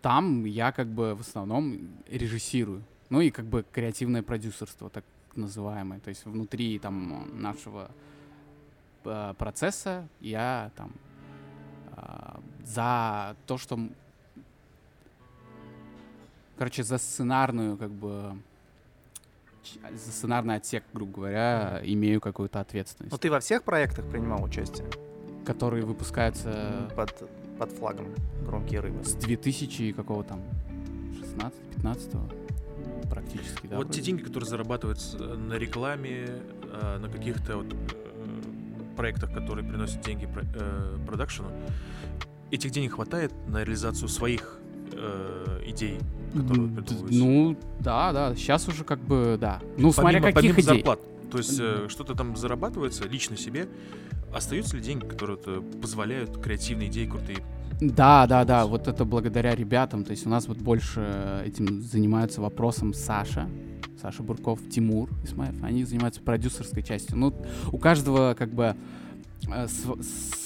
[0.02, 2.82] там я как бы в основном режиссирую.
[3.08, 5.04] Ну и как бы креативное продюсерство, так
[5.34, 6.00] называемое.
[6.00, 7.90] То есть внутри там нашего
[9.04, 10.92] э, процесса я там
[11.96, 13.78] а, за то, что
[16.58, 18.36] короче, за сценарную, как бы,
[19.92, 24.86] за сценарный отсек, грубо говоря, имею какую-то ответственность, Ну ты во всех проектах принимал участие
[25.44, 27.28] которые выпускаются под,
[27.58, 28.06] под флагом
[28.46, 29.04] громкие рыбы?
[29.04, 30.40] с 2000 и какого там,
[31.82, 33.76] 16-15 практически, да.
[33.76, 34.00] вот те вроде?
[34.02, 37.76] деньги, которые зарабатываются на рекламе, э, на каких-то вот э,
[38.96, 41.50] проектах, которые приносят деньги про- э, продакшену,
[42.50, 44.58] этих денег хватает на реализацию своих
[44.92, 45.98] э, идей,
[46.42, 47.18] д- придумываются?
[47.18, 49.60] Ну, да, да, сейчас уже как бы, да.
[49.78, 50.62] Ну, смотря помимо, каких помимо идей.
[50.84, 51.00] зарплат.
[51.30, 53.68] То есть э, что-то там зарабатывается лично себе,
[54.34, 57.38] остаются ли деньги, которые э, позволяют креативные идеи крутые?
[57.80, 60.04] Да, да, да, вот это благодаря ребятам.
[60.04, 63.48] То есть у нас вот больше этим занимаются вопросом Саша,
[64.00, 65.60] Саша Бурков, Тимур Исмаев.
[65.62, 67.16] Они занимаются продюсерской частью.
[67.16, 67.34] Ну,
[67.72, 68.76] у каждого как бы
[69.48, 70.43] э, св- с-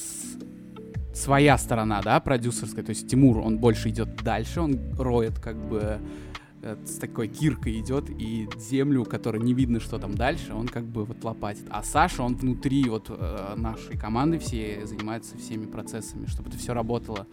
[1.19, 2.85] своя сторона, да, продюсерская.
[2.85, 6.01] То есть Тимур, он больше идет дальше, он роет как бы
[6.62, 10.85] э, с такой киркой идет и землю, которой не видно, что там дальше, он как
[10.85, 11.64] бы вот лопатит.
[11.71, 16.73] А Саша, он внутри вот э, нашей команды все занимается всеми процессами, чтобы это все
[16.73, 17.27] работало,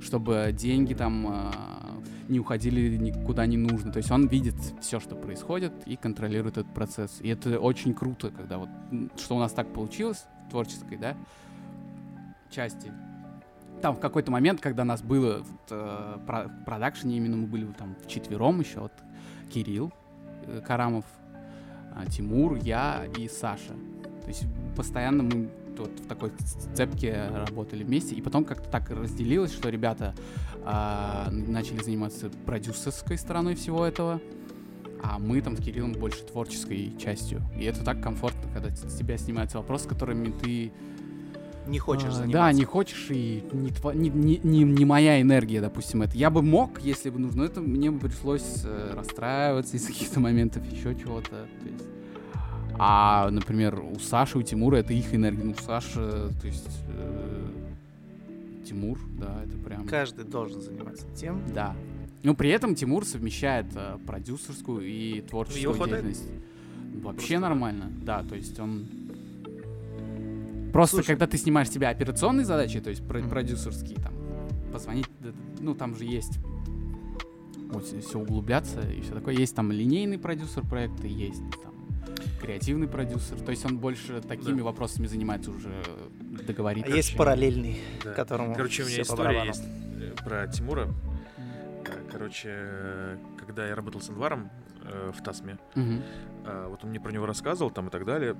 [0.00, 1.52] чтобы деньги там э,
[2.28, 3.92] не уходили никуда не нужно.
[3.92, 7.18] То есть он видит все, что происходит и контролирует этот процесс.
[7.20, 8.68] И это очень круто, когда вот
[9.16, 11.16] что у нас так получилось творческой, да,
[12.50, 12.90] части.
[13.82, 17.66] Там в какой-то момент, когда нас было в э, про- в продакшене, именно мы были
[17.66, 18.92] там вчетвером еще, вот
[19.52, 19.92] Кирилл
[20.46, 21.04] э, Карамов,
[21.94, 23.74] а, Тимур, я и Саша.
[24.22, 26.32] То есть постоянно мы вот в такой
[26.74, 30.14] цепке работали вместе, и потом как-то так разделилось, что ребята
[30.64, 34.20] а, начали заниматься продюсерской стороной всего этого,
[35.02, 37.42] а мы там с Кириллом больше творческой частью.
[37.56, 40.72] И это так комфортно, когда тебя снимается вопрос, с которыми ты
[41.68, 42.32] Не хочешь А, заниматься.
[42.32, 46.16] Да, не хочешь, и не, тва- не, не- не- не моя энергия, допустим, это.
[46.16, 50.18] Я бы мог, если бы нужно, но это мне бы пришлось э, расстраиваться из каких-то
[50.20, 51.28] моментов, еще чего-то.
[51.30, 51.84] то есть.
[52.78, 55.42] А, например, у Саши, у Тимура это их энергия.
[55.44, 57.46] Ну, Саша, то есть э,
[58.66, 59.86] Тимур, да, это прям...
[59.86, 61.42] Каждый должен заниматься тем.
[61.54, 61.74] Да.
[62.22, 66.04] Но при этом Тимур совмещает э, продюсерскую и творческую Его хватает?
[66.04, 66.30] деятельность.
[67.02, 68.86] Вообще Просто- нормально, да, то есть он...
[70.72, 71.06] Просто Слушай.
[71.08, 74.12] когда ты снимаешь себе операционные задачи, то есть продюсерские, там,
[74.72, 75.06] позвонить,
[75.60, 76.38] ну, там же есть,
[77.70, 81.74] вот все углубляться и все такое, есть там линейный продюсер проекта, есть там
[82.40, 84.64] креативный продюсер, то есть он больше такими Да.
[84.64, 85.70] вопросами занимается уже
[86.46, 86.84] договорить.
[86.86, 88.12] А есть параллельный, Да.
[88.14, 90.88] которому Короче, у меня история есть э, про Тимура.
[91.86, 94.50] Э, Короче, э, когда я работал с Анваром
[94.84, 96.02] э, в Тасме, Мгм.
[96.46, 98.34] А, вот он мне про него рассказывал там и так далее.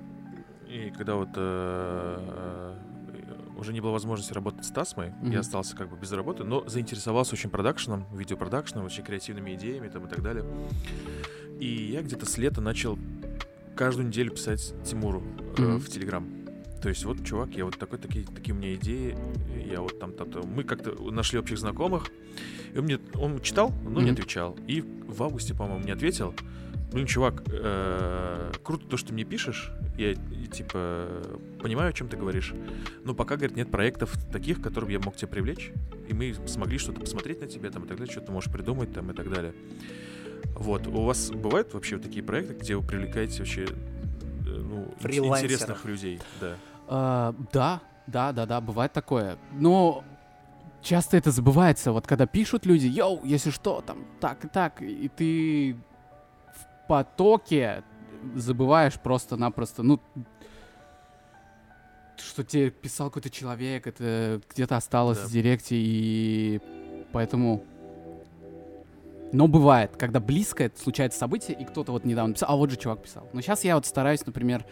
[0.69, 5.31] И когда вот э, э, уже не было возможности работать с Тасмой, Мгм.
[5.31, 10.05] я остался как бы без работы, но заинтересовался очень продакшеном, видеопродакшеном, вообще креативными идеями там
[10.05, 10.45] и так далее.
[11.59, 12.97] И я где-то с лета начал
[13.75, 15.23] каждую неделю писать Тимуру
[15.57, 15.79] э, Мгм.
[15.79, 16.27] в Телеграм.
[16.81, 19.17] То есть вот, чувак, я вот такой, такие, такие у меня идеи,
[19.69, 20.43] я вот там, там, там.
[20.55, 22.09] Мы как-то нашли общих знакомых,
[22.73, 24.13] и он мне, он читал, но не Мгм.
[24.13, 24.57] отвечал.
[24.67, 26.33] И в августе, по-моему, не ответил.
[26.91, 29.71] Блин, чувак, э, круто то, что ты мне пишешь.
[29.95, 31.07] Я, и, типа,
[31.61, 32.53] понимаю, о чем ты говоришь.
[33.03, 35.71] Но пока, говорит, нет проектов таких, которые я мог тебя привлечь.
[36.07, 38.91] И мы смогли что-то посмотреть на тебя, там, и так далее, что ты можешь придумать,
[38.93, 39.53] там, и так далее.
[40.55, 40.87] Вот.
[40.87, 43.67] У вас бывают вообще вот такие проекты, где вы привлекаете вообще э,
[44.45, 46.19] ну, интересных людей?
[46.41, 46.55] Да.
[46.87, 49.37] А, да, да, да, да, бывает такое.
[49.51, 50.03] Но
[50.81, 51.91] часто это забывается.
[51.91, 55.75] Вот когда пишут люди, йоу, если что, там так и так, и ты
[56.89, 57.83] потоке
[58.35, 60.01] забываешь просто-напросто, ну,
[62.17, 65.27] что тебе писал какой-то человек, это где-то осталось Да.
[65.27, 66.59] в директе, и
[67.13, 67.63] поэтому...
[69.31, 72.77] Но бывает, когда близко это случается событие, и кто-то вот недавно писал, а вот же
[72.77, 73.29] чувак писал.
[73.31, 74.65] Но сейчас я вот стараюсь, например,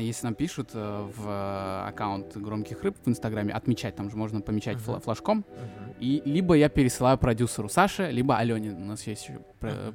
[0.00, 4.40] если нам пишут э, в э, аккаунт громких рыб в Инстаграме, отмечать, там же можно
[4.40, 5.00] помечать Мгм.
[5.00, 5.94] флажком, Мгм.
[6.00, 8.70] и либо я пересылаю продюсеру Саше, либо Алене.
[8.72, 9.38] У нас есть еще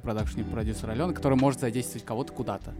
[0.02, 2.72] продакшн продюсер Алена, который может задействовать кого-то куда-то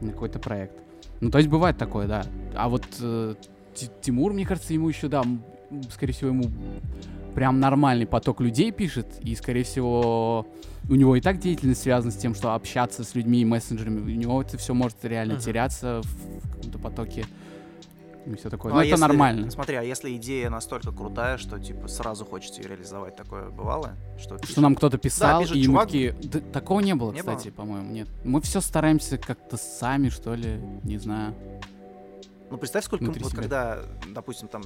[0.00, 0.74] на какой-то проект.
[1.20, 2.24] Ну, то есть бывает такое, да.
[2.54, 3.34] А вот э,
[3.74, 5.22] Ти- Тимур, мне кажется, ему еще, да,
[5.90, 6.44] скорее всего, ему
[7.38, 10.44] прям нормальный поток людей пишет, и, скорее всего,
[10.90, 14.16] у него и так деятельность связана с тем, что общаться с людьми и мессенджерами, у
[14.16, 15.42] него это все может реально Мгм.
[15.42, 17.26] теряться в, в каком-то потоке
[18.26, 18.70] и все такое.
[18.72, 19.50] Ну, Но а это если- нормально.
[19.52, 23.92] Смотри, а если идея настолько крутая, что типа сразу хочется ее реализовать, такое бывало?
[24.20, 25.84] Что, Что нам кто-то писал, пишет и мы чувак.
[25.86, 26.16] такие...
[26.24, 28.08] «Да такого не было, Не кстати, по-моему, нет.
[28.24, 31.34] Мы все стараемся как-то сами, что ли, не знаю.
[32.50, 33.28] Ну, представь, сколько, вот себя.
[33.30, 33.78] когда,
[34.12, 34.62] допустим, там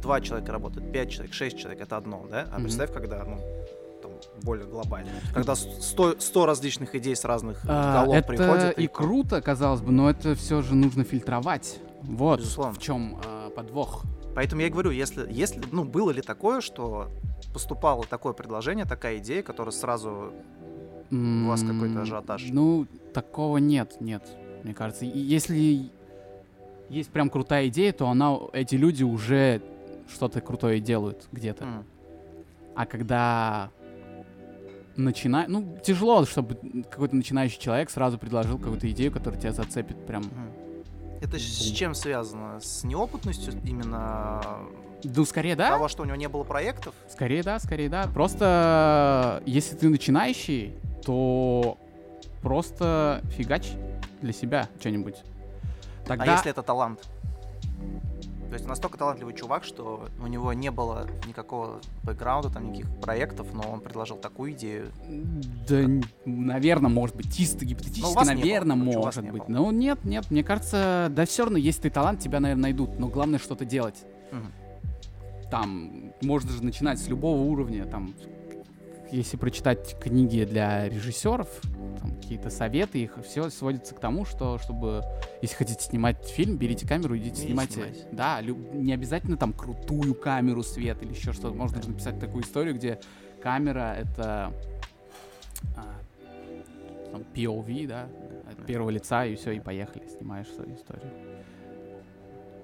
[0.00, 2.46] два человека работают, пять человек, шесть человек, это одно, да?
[2.50, 2.64] А Мгм.
[2.64, 3.38] представь, когда, ну,
[4.02, 5.10] там, более глобально.
[5.34, 8.78] Когда сто, сто различных идей с разных А, голов это приходят.
[8.78, 11.78] и круто, казалось бы, но это все же нужно фильтровать.
[12.02, 12.74] Вот Безусловно.
[12.74, 13.18] в чем
[13.56, 14.04] подвох.
[14.34, 17.08] Поэтому я и говорю, если, если, ну, было ли такое, что
[17.52, 20.32] поступало такое предложение, такая идея, которая сразу...
[21.10, 22.44] У вас какой-то ажиотаж?
[22.50, 24.22] Ну, такого нет, нет,
[24.62, 25.06] мне кажется.
[25.06, 25.90] И если
[26.88, 29.60] есть прям крутая идея, то она, эти люди уже
[30.12, 31.64] что-то крутое делают где-то.
[31.64, 31.84] м,
[32.74, 33.70] А когда
[34.96, 35.44] начина...
[35.48, 36.56] Ну, тяжело, чтобы
[36.90, 40.24] какой-то начинающий человек сразу предложил какую-то идею, которая тебя зацепит прям.
[41.20, 41.42] Это с
[41.72, 42.60] чем связано?
[42.60, 44.40] С неопытностью именно
[45.02, 45.70] Ну, скорее, да.
[45.70, 46.94] того, что у него не было проектов?
[47.08, 48.06] Скорее, да, скорее, да.
[48.14, 51.78] Просто, э, если ты начинающий, то
[52.42, 53.72] просто фигач
[54.22, 55.16] для себя что-нибудь.
[56.06, 56.24] Тогда...
[56.24, 57.08] А если это талант?
[58.48, 63.48] То есть настолько талантливый чувак, что у него не было никакого бэкграунда, там никаких проектов,
[63.52, 64.90] но он предложил такую идею.
[65.68, 65.86] Да,
[66.24, 69.42] наверное, может быть, чисто гипотетически, Ну, было, наверное, вас может быть.
[69.44, 69.46] было.
[69.48, 72.98] Ну, нет, нет, мне кажется, да все равно, если ты талант, тебя, наверное, найдут.
[72.98, 74.02] Но главное что-то делать.
[74.32, 74.52] Мгм.
[75.50, 78.14] Там, можно же начинать с любого уровня, там,
[79.10, 81.48] если прочитать книги для режиссеров,
[82.20, 85.02] какие-то советы, их все сводится к тому, что, чтобы,
[85.42, 87.72] если хотите снимать фильм, берите камеру, идите Идите снимайте.
[87.74, 88.06] снимайте.
[88.12, 91.54] Да, лю- не обязательно там крутую камеру, свет или еще что-то.
[91.54, 92.98] Можно даже написать такую историю, где
[93.42, 94.52] камера— это
[95.76, 95.94] а,
[97.10, 98.08] там, POV, да,
[98.50, 101.10] от первого лица, и все, и поехали, снимаешь свою историю.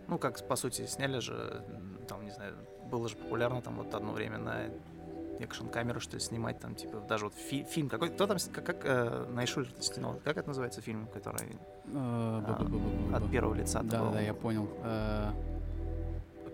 [0.07, 1.63] Ну, как, по сути, сняли же,
[2.07, 2.55] там, не знаю,
[2.91, 4.65] было же популярно там вот одно время на
[5.41, 8.85] экшн-камеру, что ли, снимать там, типа, даже вот фи- фильм какой кто там, как, как
[8.85, 11.57] э, Найшуль снял, как это называется фильм, который
[11.87, 14.69] Э, А, от первого лица Да, да, я понял.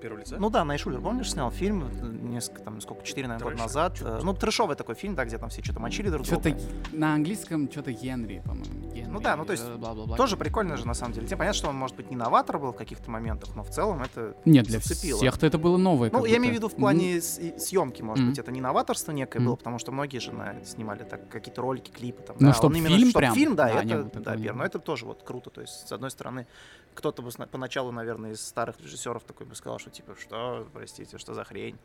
[0.01, 0.37] Первого лица?
[0.39, 1.89] Ну да, Найшулер, помнишь, снял фильм
[2.31, 3.97] несколько, там, сколько, четыре, наверное, года назад.
[3.99, 6.59] Чё- Э, Ну, трэшовый такой фильм, да, где там все что-то мочили друг Что-то друга.
[6.93, 8.91] на английском что-то Генри, по-моему.
[8.93, 10.17] Генри, Ну да, ну то есть э, бла-бла-бла.
[10.17, 11.27] Тоже прикольно же, на самом деле.
[11.27, 14.03] Тебе понятно, что он, может быть, не новатор был в каких-то моментах, но в целом
[14.03, 15.19] это Нет, для зацепило.
[15.19, 16.11] всех-то это было новое.
[16.13, 19.47] Ну, я имею в виду в плане съемки, может быть, это не новаторство некое Мгм.
[19.49, 22.23] было, потому что многие же на- снимали так какие-то ролики, клипы.
[22.23, 23.35] Там, Ну, да, чтоб он именно, фильм чтоб прям?
[23.35, 24.61] фильм, да, Да, не это, было да, верно.
[24.61, 25.51] Но это тоже вот круто.
[25.51, 26.47] То есть, с одной стороны,
[26.95, 31.35] кто-то бы поначалу, наверное, из старых режиссеров такой бы сказал, что типа, что, простите, что
[31.35, 31.77] за хрень?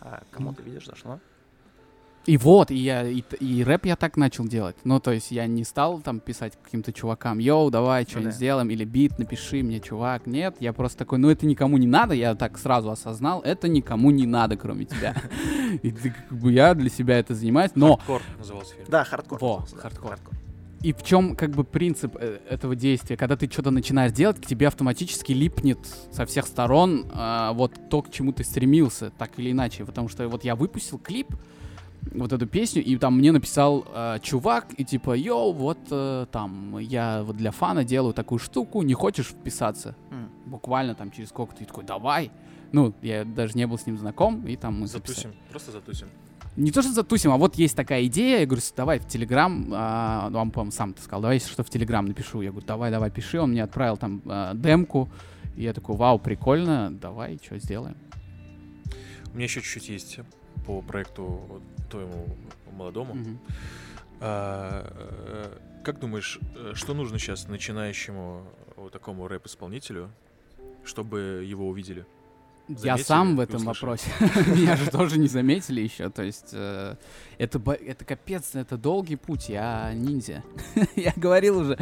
[0.00, 1.20] А кому ты видишь, зашло?
[2.26, 4.76] И вот, и, я, и, и рэп я так начал делать.
[4.84, 8.36] Ну, то есть я не стал там писать каким-то чувакам, йоу, давай что-нибудь да.
[8.36, 10.26] сделаем, или бит, напиши мне, чувак.
[10.26, 14.10] Нет, я просто такой, ну это никому не надо, я так сразу осознал, это никому
[14.10, 15.14] не надо, кроме тебя.
[15.82, 18.86] И ты, как бы я для себя это занимаюсь, но Хардкор назывался фильм.
[18.88, 19.38] Да, хардкор.
[19.40, 20.18] Во, хардкор.
[20.84, 23.16] И в чем как бы принцип э, этого действия?
[23.16, 25.78] Когда ты что-то начинаешь делать, к тебе автоматически липнет
[26.12, 29.86] со всех сторон а, вот то, к чему ты стремился, так или иначе.
[29.86, 31.28] Потому что вот я выпустил клип,
[32.12, 36.76] вот эту песню, и там мне написал э, чувак, и типа, йоу, вот э, там,
[36.76, 39.96] я вот для фана делаю такую штуку, не хочешь вписаться?
[40.10, 40.28] М.
[40.44, 42.30] Буквально там через сколько-то, и такой, давай.
[42.72, 45.14] Ну, я даже не был с ним знаком, и там мы записали.
[45.16, 46.08] Затусим, просто затусим.
[46.56, 48.40] Не то, что затусим, а вот есть такая идея.
[48.40, 51.50] Я говорю, «С- давай в Телеграм, а, ну, он, по-моему, сам ты сказал, давай, если
[51.50, 52.42] что, в Телеграм напишу.
[52.42, 53.40] Я говорю, давай, давай, пиши.
[53.40, 55.08] Он мне отправил там а, демку.
[55.56, 57.96] И я такой, вау, прикольно, давай, что сделаем.
[59.32, 60.20] У меня еще чуть-чуть есть
[60.64, 62.26] по проекту твоему
[62.72, 63.14] молодому.
[63.14, 63.38] Мгм.
[64.20, 66.38] А, э, как думаешь,
[66.74, 68.44] что нужно сейчас начинающему
[68.76, 70.10] вот такому рэп-исполнителю,
[70.84, 72.06] чтобы его увидели?
[72.66, 74.08] Я Заметили сам в этом вопросе.
[74.20, 76.08] Меня же тоже не заметили еще.
[76.08, 76.96] То есть э,
[77.36, 79.50] это, это капец, это долгий путь.
[79.50, 80.42] Я ниндзя.
[80.96, 81.78] Я говорил уже.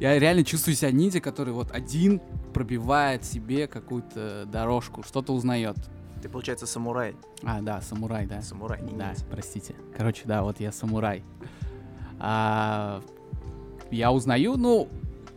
[0.00, 2.20] Я реально чувствую себя ниндзя, который вот один
[2.52, 5.76] пробивает себе какую-то дорожку, что-то узнает.
[6.20, 7.16] Ты, получается, самурай.
[7.42, 8.42] А, да, самурай, да.
[8.42, 9.24] Самурай, не Да, ниндзя.
[9.30, 9.76] простите.
[9.96, 11.24] Короче, да, вот я самурай.
[12.18, 13.00] А,
[13.90, 14.88] я узнаю, ну,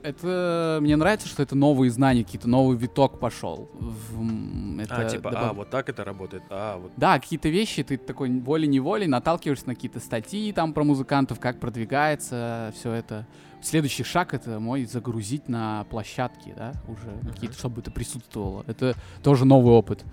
[0.04, 3.70] это мне нравится, что это новые знания, какие-то новый виток пошел.
[3.74, 6.92] В, это а, типа, добав- а, вот так это работает, а, вот.
[6.98, 12.72] Да, какие-то вещи ты такой волей-неволей наталкиваешься на какие-то статьи там про музыкантов, как продвигается
[12.76, 13.28] все это.
[13.62, 18.64] Следующий шаг это мой загрузить на площадки, да, уже какие-то, чтобы это присутствовало.
[18.68, 20.04] Это тоже новый опыт.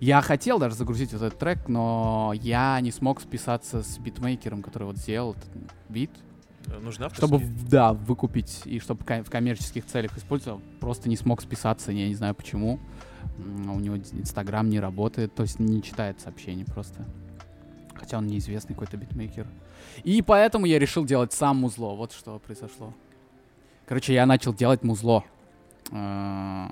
[0.00, 4.84] Я хотел даже загрузить вот этот трек, но я не смог списаться с битмейкером, который
[4.84, 5.50] вот сделал этот
[5.88, 6.10] бит,
[6.82, 10.60] Нужны чтобы, да, выкупить и чтобы в коммерческих целях использовал.
[10.80, 12.78] Просто не смог списаться, я не знаю почему.
[13.38, 17.04] М, У него Инстаграм не работает, то есть не читает сообщений просто.
[17.94, 19.46] Хотя он неизвестный какой-то битмейкер.
[20.04, 21.94] И поэтому я решил делать сам музло.
[21.94, 22.92] Вот что произошло.
[23.86, 25.24] Короче, я начал делать музло.
[25.92, 26.70] А,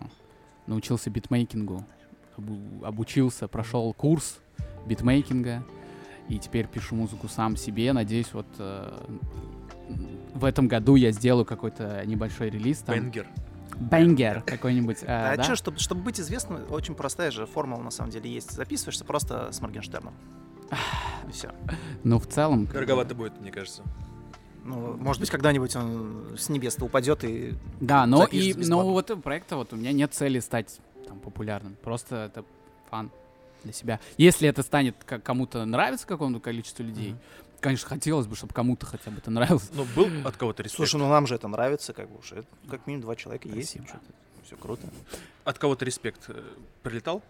[0.66, 1.84] Научился битмейкингу.
[2.36, 4.38] обу- Обучился, прошел курс
[4.86, 5.62] битмейкинга.
[6.28, 7.92] И теперь пишу музыку сам себе.
[7.92, 8.98] Надеюсь, вот э,
[10.34, 12.78] в этом году я сделаю какой-то небольшой релиз.
[12.78, 12.96] Там.
[12.96, 13.26] Бенгер.
[13.78, 14.98] Бенгер какой-нибудь.
[15.02, 15.42] э, А, да?
[15.42, 18.52] что, чтобы, чтобы быть известным, очень простая же формула на самом деле есть.
[18.52, 20.14] Записываешься просто с Моргенштерном.
[21.28, 21.50] И все.
[22.04, 22.66] Ну, в целом...
[22.66, 23.82] Дороговато будет, мне кажется.
[24.64, 29.16] Ну, может быть, когда-нибудь он с небес-то упадет и Да, но, и, но вот у
[29.18, 31.76] проекта вот у меня нет цели стать там, популярным.
[31.82, 32.44] Просто это
[32.90, 33.10] фан
[33.62, 34.00] для себя.
[34.16, 37.18] Если это станет кому-то нравится какому-то количеству людей, Мгм.
[37.64, 39.70] Конечно, хотелось бы, чтобы кому-то хотя бы это нравилось.
[39.72, 40.76] Ну, был от кого-то респект?
[40.76, 42.44] Слушай, ну нам же это нравится, как бы уже.
[42.68, 43.70] Как минимум два человека есть.
[43.70, 44.00] Спасибо.
[44.44, 44.86] Все круто.
[45.44, 46.42] От кого-то респект э,
[46.82, 47.22] прилетал?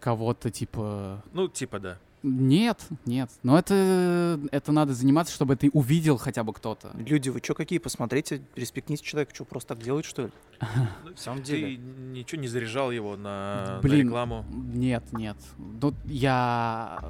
[0.00, 1.22] Кого-то типа...
[1.32, 1.98] Ну, типа, да.
[2.22, 3.30] Нет, нет.
[3.42, 6.90] Но это, это надо заниматься, чтобы ты увидел хотя бы кто-то.
[6.94, 7.78] Люди, вы что какие?
[7.78, 10.30] Посмотрите, респектните человека, что просто так делает, что ли?
[11.04, 11.76] Ну, В самом Ты деле.
[11.76, 14.08] ничего не заряжал его на, на Блин.
[14.08, 14.44] рекламу?
[14.50, 15.36] Нет, нет.
[15.58, 17.02] Ну, я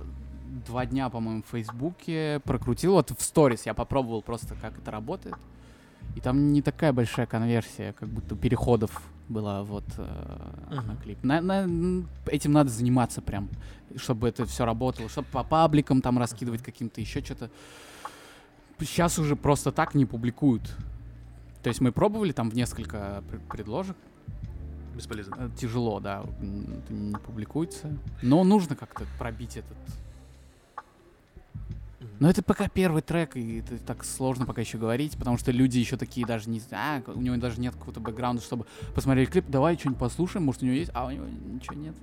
[0.67, 2.93] два дня, по-моему, в Фейсбуке прокрутил.
[2.93, 5.37] Вот в сторис я попробовал просто, как это работает.
[6.17, 10.97] И там не такая большая конверсия, как будто переходов была вот э, на Мгм.
[10.97, 11.23] клип.
[11.23, 13.49] На- на- этим надо заниматься прям,
[13.97, 17.49] чтобы это все работало, чтобы по пабликам там раскидывать каким-то еще что-то.
[18.81, 20.63] Сейчас уже просто так не публикуют.
[21.63, 23.97] То есть мы пробовали там в несколько пр- предложек,
[24.97, 25.37] Бесполезно.
[25.39, 27.97] Э, Тяжело, да, это не публикуется.
[28.23, 29.77] Но нужно как-то пробить этот.
[32.19, 35.79] Но это пока первый трек, и это так сложно пока еще говорить, потому что люди
[35.79, 39.77] еще такие даже не а, у него даже нет какого-то бэкграунда, чтобы посмотреть клип, давай
[39.77, 41.95] что-нибудь послушаем, может у него есть, а у него ничего нет.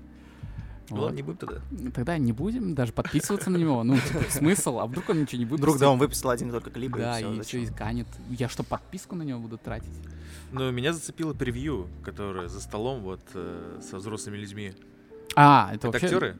[0.89, 1.03] Ну Вот.
[1.03, 1.61] ладно, не будем тогда.
[1.93, 3.83] Тогда не будем даже подписываться на него.
[3.83, 5.65] Ну, типа, смысл, а вдруг он ничего не выпустит?
[5.65, 8.07] Вдруг, да, он выпустил один только клип, Да, и все, и все изганет.
[8.29, 9.91] Я что, подписку на него буду тратить?
[10.51, 14.73] Но меня зацепило превью, которое за столом вот э, со взрослыми людьми.
[15.35, 16.05] А, это, Это вообще...
[16.05, 16.39] актеры?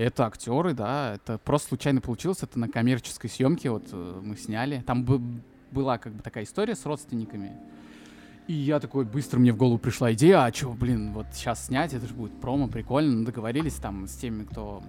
[0.00, 1.16] Это актеры, да.
[1.16, 2.42] Это просто случайно получилось.
[2.42, 4.82] Это на коммерческой съемке вот э, мы сняли.
[4.86, 5.20] Там бы-
[5.70, 7.52] была как бы такая история с родственниками.
[8.46, 11.92] И я такой, быстро мне в голову пришла идея, а что, блин, вот сейчас снять,
[11.92, 13.12] это же будет промо, прикольно.
[13.12, 14.82] Ну, договорились там с теми, кто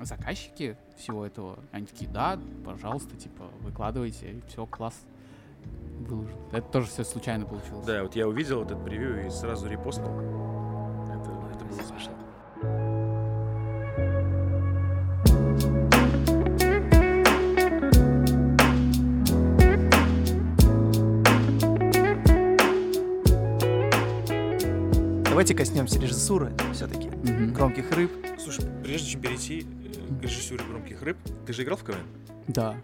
[0.00, 1.60] заказчики всего этого.
[1.70, 5.00] Они такие, да, пожалуйста, типа, выкладывайте, и все, класс.
[6.00, 6.36] Выложил.
[6.50, 7.86] Это тоже все случайно получилось.
[7.86, 10.10] Да, вот я увидел этот превью и сразу репостнул.
[11.08, 12.15] Это, это было смешно.
[25.36, 27.08] Давайте коснемся режиссуры все-таки.
[27.08, 27.52] Мгм.
[27.52, 28.10] Громких рыб.
[28.38, 32.00] Слушай, прежде чем перейти э, к режиссуре громких рыб, ты же играл в КВН?
[32.48, 32.74] Да.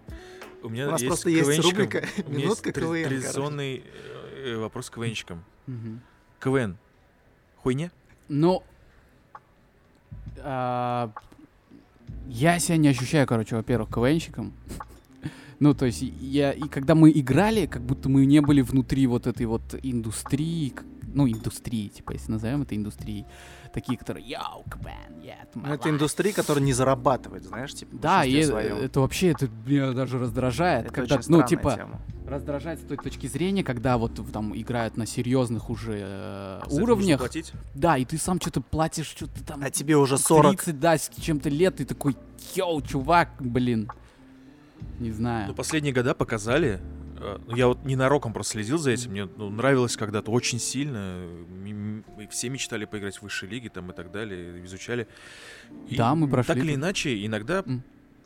[0.63, 3.09] У меня У нас есть просто есть рубрика «Минутка КВН», короче.
[3.09, 3.83] Традиционный
[4.45, 5.43] э, вопрос к КВНщикам.
[5.67, 6.03] Мгм.
[6.41, 6.77] КВН.
[7.57, 7.91] Хуйня?
[8.29, 8.63] Ну,
[10.41, 11.11] а,
[12.29, 14.53] я себя не ощущаю, короче, во-первых, КВНщиком.
[15.59, 19.27] Ну, то есть, я, и когда мы играли, как будто мы не были внутри вот
[19.27, 20.75] этой вот индустрии,
[21.13, 23.27] ну, индустрии, типа, если назовем это индустрией,
[23.73, 25.93] такие, которые, йоу, КВН, yeah, это Ну, my это life».
[25.93, 27.97] индустрия, которая не зарабатывает, знаешь, типа.
[27.97, 28.77] Да, и своем.
[28.79, 32.01] это вообще, это меня даже раздражает, Это когда, очень ну, типа, тема.
[32.27, 37.19] раздражает с той точки зрения, когда вот там играют на серьезных уже э, За уровнях,
[37.21, 37.53] платить?
[37.75, 40.57] да, и ты сам что-то платишь, что-то там А тебе уже 40.
[40.63, 42.17] 30, да, с чем-то лет, ты такой,
[42.55, 43.91] йоу, чувак, блин.
[44.99, 45.55] Не Ну, знаю.
[45.55, 46.81] последние года показали.
[47.23, 49.11] Э, ну, Я вот ненароком просто следил за этим.
[49.13, 50.97] Мне ну, нравилось когда-то очень сильно.
[50.97, 55.07] М- м- и Все мечтали поиграть в высшей лиге там и так далее, изучали.
[55.89, 57.65] И Да, мы прошли Так или иначе, иногда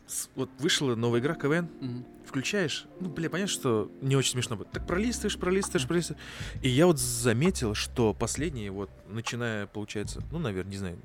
[0.07, 2.05] с- вот вышла новая игра КВН, Мгм.
[2.25, 4.71] включаешь, ну, бля, понятно, что не очень смешно будет.
[4.71, 6.23] Так пролистываешь, пролистываешь, пролистываешь.
[6.63, 10.99] И я вот заметил, что последние, вот, начиная, получается, ну, наверное, не знаю,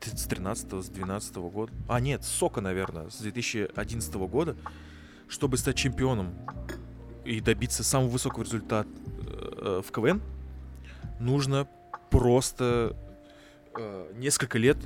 [0.00, 1.72] с 13 с 12 года.
[1.88, 4.56] А, нет, Сока, наверное, с 2011 года,
[5.28, 6.34] чтобы стать чемпионом
[7.28, 8.88] и добиться самого высокого результата
[9.26, 10.22] э, в КВН,
[11.20, 11.68] нужно
[12.10, 12.96] просто
[13.76, 14.78] э, несколько лет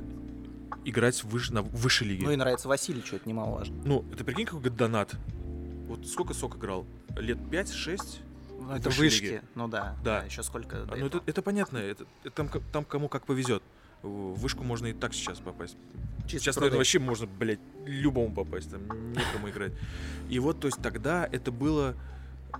[0.83, 2.25] играть выше, на высшей лиге.
[2.25, 3.81] Ну и нравится Василий, что это немаловажно.
[3.85, 5.15] Ну, это прикинь, какой донат.
[5.87, 6.85] Вот сколько сок играл?
[7.15, 8.19] Лет 5-6?
[8.59, 9.23] Ну, это вышки.
[9.23, 9.41] лиги.
[9.55, 9.95] Ну да.
[10.03, 10.23] Да.
[10.23, 10.83] Еще сколько.
[10.83, 11.77] до Ну, это, это понятно.
[11.77, 13.63] Это, это там, там кому как повезет.
[14.01, 15.77] В вышку можно и так сейчас попасть.
[16.25, 16.71] Чисто Сейчас, продать.
[16.71, 18.69] наверное, вообще можно, блядь, любому попасть.
[18.69, 18.81] Там
[19.13, 19.71] некому играть.
[20.29, 21.95] И вот, то есть тогда это было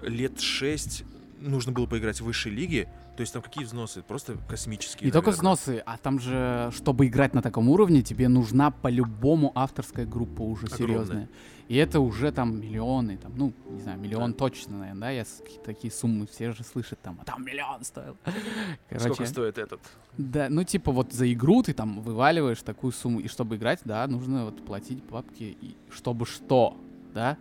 [0.02, 1.04] лет 6
[1.40, 2.90] нужно было поиграть в высшей лиге.
[3.16, 4.02] То есть там какие взносы?
[4.02, 5.06] Просто космические.
[5.06, 5.54] Не только наверное.
[5.54, 10.66] взносы, а там же, чтобы играть на таком уровне, тебе нужна по-любому авторская группа уже
[10.66, 10.88] Огромная.
[10.88, 11.30] серьезная.
[11.68, 15.26] И это уже там миллионы, там, ну, не знаю, миллион точно, наверное, да, я
[15.64, 18.18] такие суммы все же слышат, там, а там миллион стоил.
[18.90, 19.80] Сколько Короче, стоит этот?
[20.18, 24.06] да, ну, типа, вот за игру ты там вываливаешь такую сумму, и чтобы играть, да,
[24.08, 26.78] нужно вот платить бабки, и чтобы что,
[27.14, 27.38] да?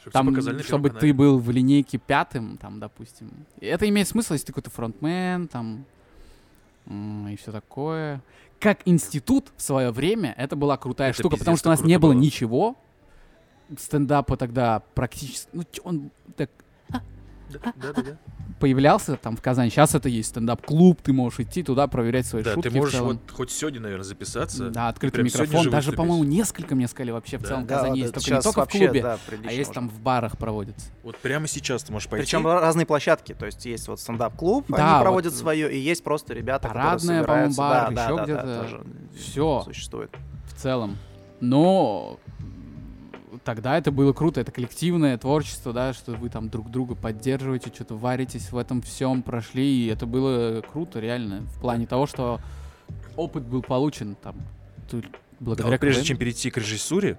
[0.00, 3.30] Чтобы Там, чтобы ты был в линейке пятым, там, допустим.
[3.60, 5.84] И это имеет смысл, если ты какой-то фронтмен, там,
[6.86, 8.22] и все такое.
[8.60, 11.98] Как институт в свое время, это была крутая Это штука, потому что у нас не
[11.98, 12.20] было было.
[12.20, 12.76] ничего.
[13.78, 15.48] Стендапа тогда практически...
[15.52, 16.50] Ну, он так
[16.88, 18.18] Да, да, да.
[18.58, 18.60] Да.
[18.60, 19.70] появлялся там в Казани.
[19.70, 22.94] Сейчас это есть стендап-клуб, ты можешь идти туда, проверять свои Да, шутки ты в можешь
[22.94, 23.08] целом.
[23.24, 24.70] вот хоть сегодня, наверное, записаться.
[24.70, 25.62] Да, открытый микрофон.
[25.64, 27.48] же Даже, по-моему, несколько мне сказали вообще в Да.
[27.48, 28.10] целом в Да, Казани вот есть.
[28.10, 30.86] это Только не только в вообще, клубе, да, а есть там в барах проводятся.
[31.02, 32.24] Вот прямо сейчас ты можешь пойти.
[32.26, 36.02] Причем разные площадки, то есть есть вот стендап-клуб, Да, они проводят вот свое, и есть
[36.04, 37.60] просто ребята, Парадная, которые по-моему, собираются.
[37.60, 38.84] бар, да, еще да, да, где-то.
[39.14, 39.62] да, Все.
[39.64, 40.10] существует.
[40.46, 40.96] в целом.
[41.40, 42.18] Но
[43.48, 47.94] тогда это было круто, это коллективное творчество, да, что вы там друг друга поддерживаете, что-то
[47.94, 52.42] варитесь в этом всем, прошли, и это было круто, реально, в плане того, что
[53.16, 54.36] опыт был получен там
[54.90, 56.08] тут Да, благодаря вот прежде КВН.
[56.08, 57.18] чем перейти к режиссуре,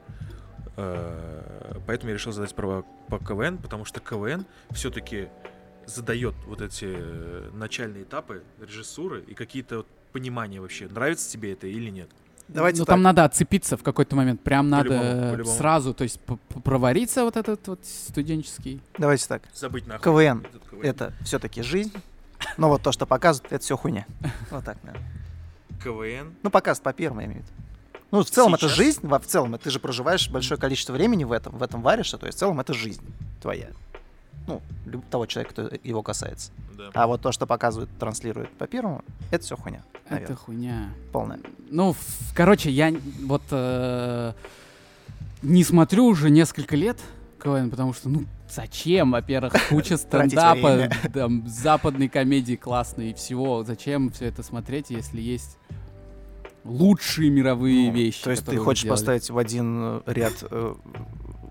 [0.78, 5.30] э, поэтому я решил задать про по КВН, потому что КВН все-таки
[5.88, 11.90] задает вот эти э, начальные этапы режиссуры и какие-то понимания вообще, нравится тебе это или
[11.90, 12.12] нет.
[12.50, 12.94] Давайте ну, так.
[12.94, 15.58] там надо отцепиться в какой-то момент, прям надо По-любому, по-любому.
[15.58, 16.20] сразу, то есть
[16.64, 18.82] провариться вот этот вот студенческий.
[18.98, 19.44] Давайте так.
[19.54, 20.04] Забыть нахуй.
[20.04, 20.82] КВН КВН.
[20.84, 21.94] это все-таки жизнь.
[22.58, 24.06] Но вот то, что показывают, это все хуйня.
[24.50, 25.08] Вот так, наверное.
[25.84, 26.36] КВН.
[26.42, 27.54] Ну, показывают по первому, я имею в виду.
[28.12, 28.78] Ну, в целом это Сейчас?
[28.78, 32.18] жизнь, во в целом ты же проживаешь большое количество времени в этом, в этом варишься,
[32.18, 33.06] то есть в целом это жизнь
[33.40, 33.68] твоя.
[34.48, 34.62] Ну,
[35.12, 36.52] того человека, кто его касается.
[36.78, 36.90] Да.
[36.94, 39.84] А вот то, что показывают, транслируют по первому, это все хуйня.
[40.06, 40.36] Это наверное.
[40.38, 40.90] хуйня.
[41.12, 41.40] Полная.
[41.70, 42.92] Ну, в- короче, я
[43.26, 44.34] вот э,
[45.44, 46.98] не смотрю уже несколько лет
[47.44, 53.64] КВН, потому что, ну, зачем, во-первых, куча стендапа, там, западной комедии классной и всего.
[53.64, 55.58] Зачем все это смотреть, если есть
[56.64, 58.24] лучшие мировые Ну, вещи?
[58.24, 58.98] То есть ты хочешь сделали?
[58.98, 60.74] поставить в один э, ряд э,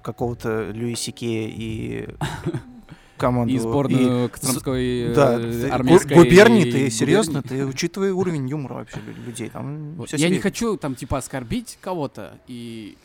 [0.02, 2.08] какого-то Льюи Сикея и
[3.18, 3.52] команду...
[3.54, 6.88] И сборную Костромской Да, э, ты- армейской гу- губернии, ты губернии.
[6.88, 10.12] серьезно, ты учитывая уровень юмора вообще лю- людей, там Вот.
[10.14, 12.96] Я не хочу там типа оскорбить кого-то, и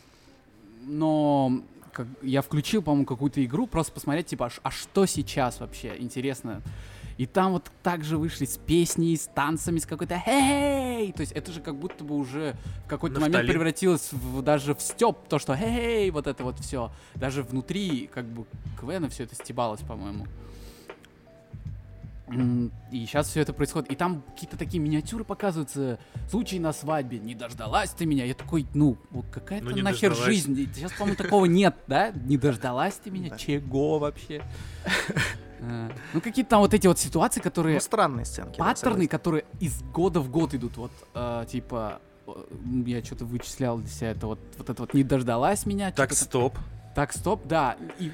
[0.86, 1.60] но
[1.92, 6.60] как- я включил, по-моему, какую-то игру, просто посмотреть, типа, а а что сейчас вообще интересно.
[7.16, 11.52] И там вот также вышли с песней, с танцами, с какой-то «Хей!» То есть это
[11.52, 13.52] же как будто бы уже в какой-то момент Нафталин.
[13.52, 16.90] превратилось в, даже в степ, то, что «Хей!» Вот это вот все.
[17.14, 18.46] Даже внутри как бы
[18.80, 20.26] КВН все это стебалось, по-моему.
[22.90, 23.90] И сейчас все это происходит.
[23.92, 25.98] И там какие-то такие миниатюры показываются.
[26.30, 27.18] Случай на свадьбе.
[27.18, 28.24] Не дождалась ты меня.
[28.24, 30.34] Я такой, ну, вот какая-то Ну, нахер дождалась.
[30.34, 30.68] жизнь.
[30.74, 32.10] Сейчас, по-моему, такого нет, да?
[32.10, 33.30] Не дождалась ты меня?
[33.30, 33.36] Да.
[33.36, 34.42] Чего вообще?
[35.70, 37.74] А, Ну, какие-то там вот эти вот ситуации, которые...
[37.74, 38.58] Ну, странные сценки.
[38.58, 40.76] Паттерны, которые из года в год идут.
[40.76, 42.32] Вот, э, типа, э,
[42.86, 44.10] я что-то вычислял для себя.
[44.10, 45.90] Это вот, вот это вот не дождалась меня.
[45.92, 46.58] Так, чё-то стоп.
[46.94, 47.76] Так, стоп, да.
[47.98, 48.10] И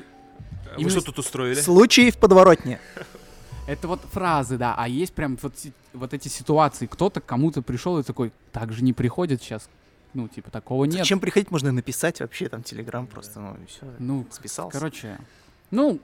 [0.66, 1.61] А Вы Именно что тут устроили?
[1.61, 2.78] Случай в подворотне.
[3.66, 5.55] Это вот фразы, да, а есть прям вот,
[5.92, 6.86] вот эти ситуации.
[6.86, 9.68] Кто-то к кому-то пришел и такой, так же не приходит сейчас.
[10.12, 11.07] Ну, типа, такого нет.
[11.07, 13.86] Чем приходить можно написать вообще там телеграм просто, ну и все.
[14.01, 14.76] Ну, Списался.
[14.76, 15.18] короче,
[15.70, 16.01] ну,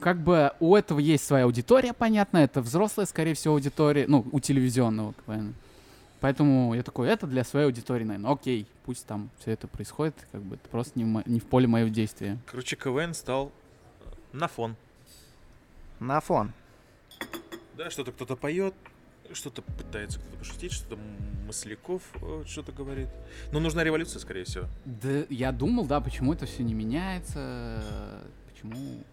[0.00, 4.40] как бы у этого есть своя аудитория, понятно, это взрослая, скорее всего, аудитория, ну, у
[4.40, 5.54] телевизионного КВН.
[6.20, 10.42] Поэтому я такой, это для своей аудитории, наверное, окей, пусть там все это происходит, как
[10.42, 12.38] бы это просто не, в мо- не в поле моего действия.
[12.46, 13.52] Короче, КВН стал
[14.04, 14.74] э, на фон.
[16.00, 16.52] На фон.
[17.76, 18.74] Да, что-то кто-то поет,
[19.32, 20.98] что-то пытается кто-то пошутить, что-то
[21.46, 23.08] Масляков э, что-то говорит.
[23.52, 24.66] Но нужна революция, скорее всего.
[24.84, 27.82] Да, я думал, да, почему это все не меняется,
[28.50, 29.04] почему...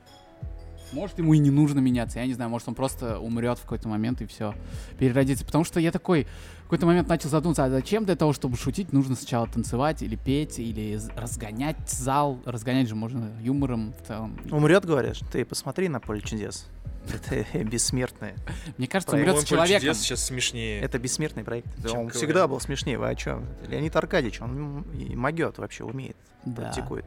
[0.92, 3.88] Может, ему и не нужно меняться, я не знаю, может, он просто умрет в какой-то
[3.88, 4.54] момент и все,
[4.98, 5.46] переродится.
[5.46, 6.28] Потому что я такой
[6.60, 10.16] в какой-то момент начал задуматься, а зачем для того, чтобы шутить, нужно сначала танцевать или
[10.16, 12.40] петь, или разгонять зал.
[12.46, 14.40] Разгонять же можно юмором в целом.
[14.50, 15.20] Умрет, говоришь?
[15.32, 16.68] Ты посмотри на поле чудес.
[17.14, 18.36] Это бессмертное.
[18.78, 19.82] Мне кажется, умрет с По-моему, «Поле человеком.
[19.82, 20.82] чудес» сейчас смешнее.
[20.82, 21.68] Это бессмертный проект.
[21.78, 22.98] Да, он всегда был смешнее.
[22.98, 23.46] Вы о чем?
[23.68, 26.18] Леонид Аркадьевич, он и могет вообще, умеет.
[26.46, 26.64] Да.
[26.64, 27.06] практикует.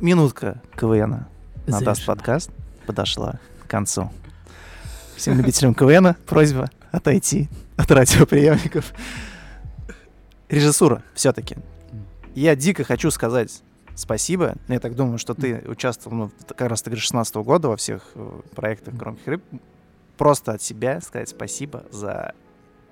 [0.00, 1.26] Минутка КВН
[1.66, 2.06] на Даст Завершена.
[2.06, 2.50] подкаст
[2.86, 4.10] подошла к концу.
[5.16, 8.92] Всем любителям КВН просьба отойти от радиоприемников.
[10.48, 11.56] Режиссура, все-таки.
[12.34, 13.62] Я дико хочу сказать
[13.94, 14.54] спасибо.
[14.68, 18.40] Я так думаю, что ты участвовал, ну, как раз таки 16 года во всех э,
[18.54, 19.44] проектах «Громких рыб».
[20.16, 22.34] Просто от себя сказать спасибо за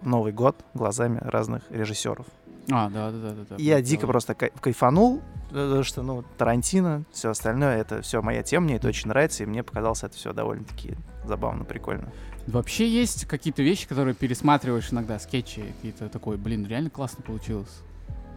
[0.02, 2.26] Новый год глазами разных режиссеров.
[2.70, 3.44] А, да, да, да, да.
[3.50, 3.56] да.
[3.58, 4.06] Я дико Да.
[4.08, 8.76] просто кай- кайфанул, э, потому что, ну, Тарантино, все остальное, это все моя тема, мне
[8.76, 10.94] это очень нравится, и мне показалось это все довольно-таки
[11.24, 12.12] забавно, прикольно.
[12.46, 17.80] Вообще есть какие-то вещи, которые пересматриваешь иногда, скетчи какие-то такой, блин, реально классно получилось.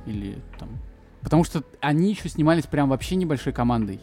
[0.05, 0.69] Или там...
[1.21, 3.99] Потому что они еще снимались прям вообще небольшой командой.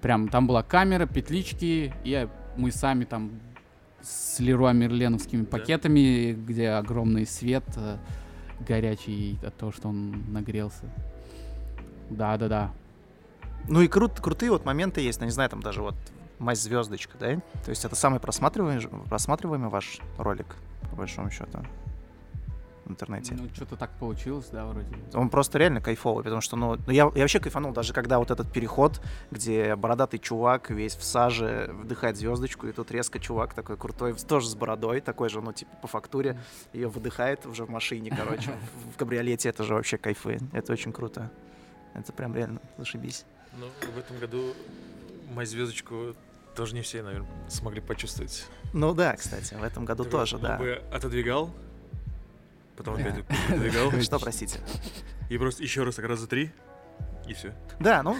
[0.00, 3.30] Прям там была камера, петлички, и мы сами там
[4.02, 7.98] с Леруа Мерленовскими пакетами, где огромный свет э,
[8.66, 10.84] горячий от того, что он нагрелся.
[12.10, 12.72] Да-да-да.
[13.68, 15.94] Ну и крут, крутые вот моменты есть, ну, не знаю, там даже вот
[16.38, 17.36] «Мать звездочка», да?
[17.64, 20.56] То есть это самый просматриваемый, просматриваемый ваш ролик,
[20.90, 21.58] по большому счету,
[22.92, 23.34] интернете.
[23.34, 24.88] Ну, что-то так получилось, да, вроде.
[25.14, 28.30] Он просто реально кайфовый, потому что, ну, ну, я, я вообще кайфанул, даже когда вот
[28.30, 33.76] этот переход, где бородатый чувак весь в саже вдыхает звездочку, и тут резко чувак такой
[33.76, 36.38] крутой, тоже с бородой, такой же, ну, типа, по фактуре,
[36.72, 38.50] ее выдыхает уже в машине, короче,
[38.94, 41.30] в, кабриолете, это же вообще кайфы, это очень круто.
[41.94, 43.24] Это прям реально зашибись.
[43.58, 44.54] Ну, в этом году
[45.34, 46.14] мою звездочку
[46.54, 48.46] тоже не все, наверное, смогли почувствовать.
[48.72, 50.58] Ну да, кстати, в этом году Такой тоже, да.
[50.58, 51.50] бы отодвигал,
[52.82, 54.60] потом опять отодвигал, Что, простите?
[55.28, 56.50] и просто еще раз так раза три,
[57.26, 57.54] и все.
[57.78, 58.16] Да, ну,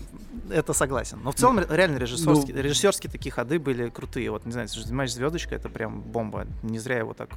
[0.50, 1.20] это согласен.
[1.22, 4.30] Но в целом реально режиссерские, Ну- режиссерские такие ходы были крутые.
[4.30, 6.46] Вот, не знаю, «Матч звездочка»— это прям бомба.
[6.62, 7.30] Не зря его так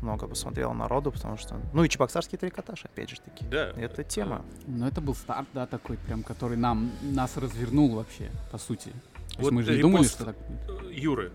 [0.00, 1.60] много посмотрело народу, потому что...
[1.72, 3.44] Ну и «Чебоксарский трикотаж», опять же таки.
[3.46, 3.70] Да.
[3.76, 4.44] Это тема.
[4.66, 8.88] Ну, это был старт, да, такой, прям, который нам, нас развернул вообще, по сути.
[8.88, 8.94] То
[9.26, 10.82] есть Вот мы же не думали, что так будет.
[10.82, 11.32] Э, Юры,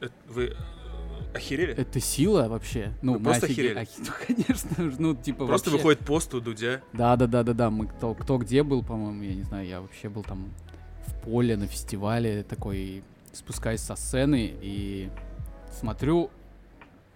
[0.00, 0.54] э, вы э,
[1.34, 1.74] охерели?
[1.74, 2.92] Это сила вообще.
[3.02, 3.80] Ну, мы просто офиге- охерели?
[3.82, 6.80] охи- Ну, конечно, ну, типа Просто вообще- выходит пост у Дудя.
[6.92, 7.70] Да, да, да, да, да.
[7.70, 10.52] Мы кто, кто где был, по-моему, я не знаю, я вообще был там
[11.06, 13.02] в поле, на фестивале, такой,
[13.32, 15.08] спускаюсь со сцены и
[15.78, 16.30] смотрю,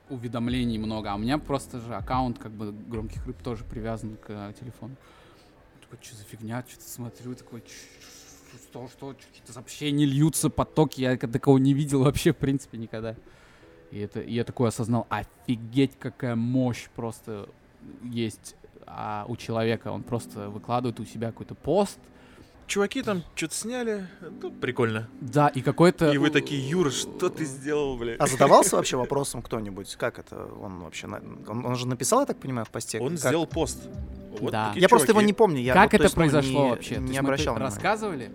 [0.09, 4.27] уведомлений много, а у меня просто же аккаунт как бы громких рыб тоже привязан к
[4.29, 4.95] э, телефону.
[5.83, 11.01] Такой, что за фигня, что-то смотрю, такой, «Ч- ч- что, что, какие-то сообщения льются, потоки,
[11.01, 13.17] я такого не видел вообще, в принципе, никогда.
[13.91, 17.49] И это, и я такой осознал, офигеть, какая мощь просто
[18.03, 18.57] есть
[18.87, 19.89] а, у человека.
[19.93, 21.99] Он просто выкладывает у себя какой-то пост,
[22.67, 24.09] Чуваки там что-то сняли,
[24.43, 25.09] ну, прикольно.
[25.21, 26.11] да, и какой-то...
[26.11, 28.17] И вы такие, Юра, что ты сделал, бля?
[28.19, 29.95] А задавался вообще вопросом кто-нибудь?
[29.95, 30.47] Как это?
[30.61, 31.07] Он вообще...
[31.07, 32.99] Он, он же написал, я так понимаю, в посте?
[32.99, 33.19] Он Как?
[33.19, 33.89] сделал пост.
[34.41, 34.73] Вот Да.
[34.75, 35.27] Я просто его чуваки.
[35.27, 35.61] не помню.
[35.61, 36.97] Я, как вот, то это есть, произошло не- вообще?
[36.97, 37.73] Не мы обращал внимания.
[37.73, 38.31] рассказывали.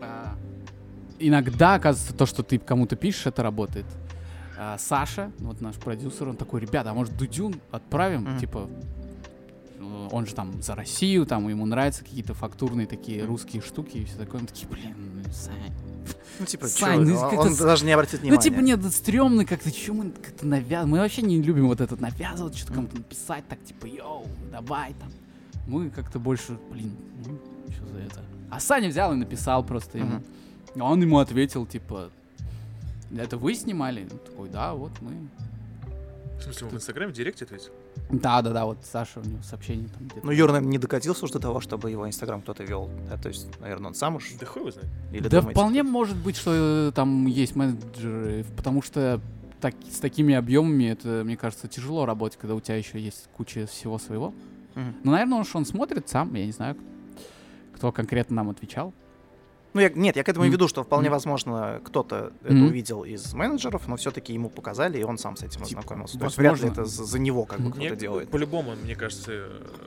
[0.00, 0.36] а,
[1.18, 3.86] иногда, оказывается, то, что ты кому-то пишешь, это работает.
[4.58, 8.22] А, Саша, вот наш продюсер, он такой, ребята, а может Дудюн отправим?
[8.22, 8.38] Мгм.
[8.38, 8.68] Типа,
[9.78, 14.04] э, он же там за Россию, там ему нравятся какие-то фактурные такие русские штуки и
[14.04, 14.40] все такое.
[14.42, 14.94] Мы такие, блин,
[15.24, 15.72] ну, Сань.
[16.38, 18.42] Ну, типа, Сань, чё, ну, он, он даже не обратит Ну, внимания.
[18.42, 20.88] типа, нет, стрёмно как-то, чё мы как-то навязываем.
[20.90, 25.10] Мы вообще не любим вот этот навязывать, что-то кому-то написать, так, типа, йоу, давай там.
[25.66, 27.38] Мы как-то больше, блин, ну,
[27.72, 28.20] что за это.
[28.50, 30.20] А Саня взял и написал просто ему.
[30.74, 32.10] А он ему ответил, типа,
[33.20, 34.08] это вы снимали?
[34.10, 35.12] Он такой, да, вот мы.
[36.38, 37.70] В смысле, он в Инстаграме в директе ответил?
[38.10, 40.26] Да, да, да, вот Саша у него сообщение там где-то.
[40.26, 42.90] Ну, Юра, наверное, не докатился уж до того, чтобы его Инстаграм кто-то вел.
[43.08, 44.28] Да, то есть, наверное, он сам уж...
[44.40, 44.88] Да хуй его знает.
[45.12, 49.20] Или да думаете, вполне может быть, что э, там есть менеджеры, потому что
[49.60, 53.66] так, с такими объемами это, мне кажется, тяжело работать, когда у тебя еще есть куча
[53.66, 54.34] всего своего.
[54.74, 54.96] Мгм.
[55.04, 56.76] Ну, наверное, он, что он смотрит сам, я не знаю,
[57.74, 58.92] кто конкретно нам отвечал.
[59.74, 63.32] Ну, я, нет, я к этому и веду, что вполне возможно, кто-то это увидел из
[63.32, 66.18] менеджеров, но все-таки ему показали, и он сам с этим Типа, ознакомился.
[66.18, 68.28] То есть вряд ли это за, за него как бы кто-то Мне- делает.
[68.30, 69.32] По-любому, мне кажется,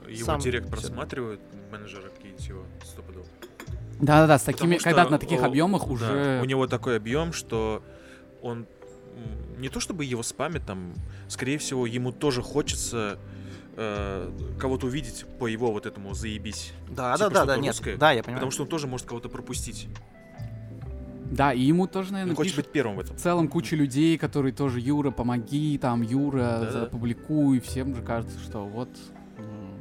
[0.08, 3.26] его Сам директ просматривают, менеджеры какие-нибудь его стопудово.
[4.00, 6.40] Да-да-да, с такими, что, когда на таких о, объемах да, уже...
[6.42, 7.82] у него такой объем, что
[8.42, 8.66] он
[9.58, 10.92] не то чтобы его спамит там,
[11.28, 13.18] скорее всего, ему тоже хочется
[13.76, 16.72] э, кого-то увидеть по его вот этому заебись.
[16.88, 18.38] Да, типа да, да, да, нет, да, я понимаю.
[18.40, 19.88] Потому что он тоже может кого-то пропустить.
[21.30, 23.16] Да, и ему тоже, наверное, Он хочет пишут быть первым в этом.
[23.16, 26.82] в целом куча людей, которые тоже Юра, помоги, там, Юра, Да-да.
[26.84, 28.88] опубликуй, всем же кажется, что вот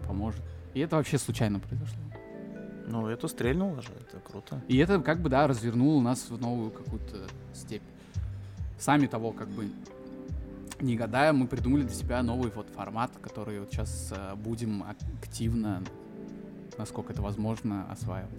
[0.07, 0.41] поможет.
[0.73, 1.97] И это вообще случайно произошло.
[2.87, 4.61] Ну, это стрельнуло же, это круто.
[4.67, 7.81] И это как бы, да, развернуло нас в новую какую-то степь.
[8.77, 9.69] Сами того как бы
[10.79, 14.83] не гадая, мы придумали для себя новый вот формат, который вот сейчас будем
[15.21, 15.83] активно,
[16.77, 18.31] насколько это возможно, осваивать.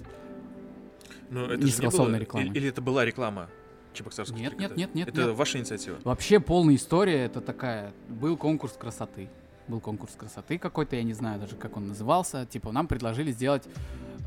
[1.31, 2.47] Но это Не согласованная реклама.
[2.47, 3.49] Или, или это была реклама
[3.97, 5.37] Чебоксарского Нет, нет, нет, нет, Это нет.
[5.37, 5.97] ваша инициатива?
[6.05, 7.93] Вообще полная история это такая.
[8.09, 9.29] Был конкурс красоты.
[9.69, 12.47] Был конкурс красоты какой-то, я не знаю даже, как он назывался.
[12.47, 13.65] Типа, нам предложили сделать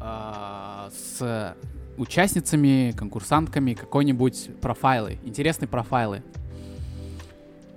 [0.01, 1.55] а, с
[1.97, 6.24] участницами, конкурсантками какой-нибудь профайлы, интересные профайлы.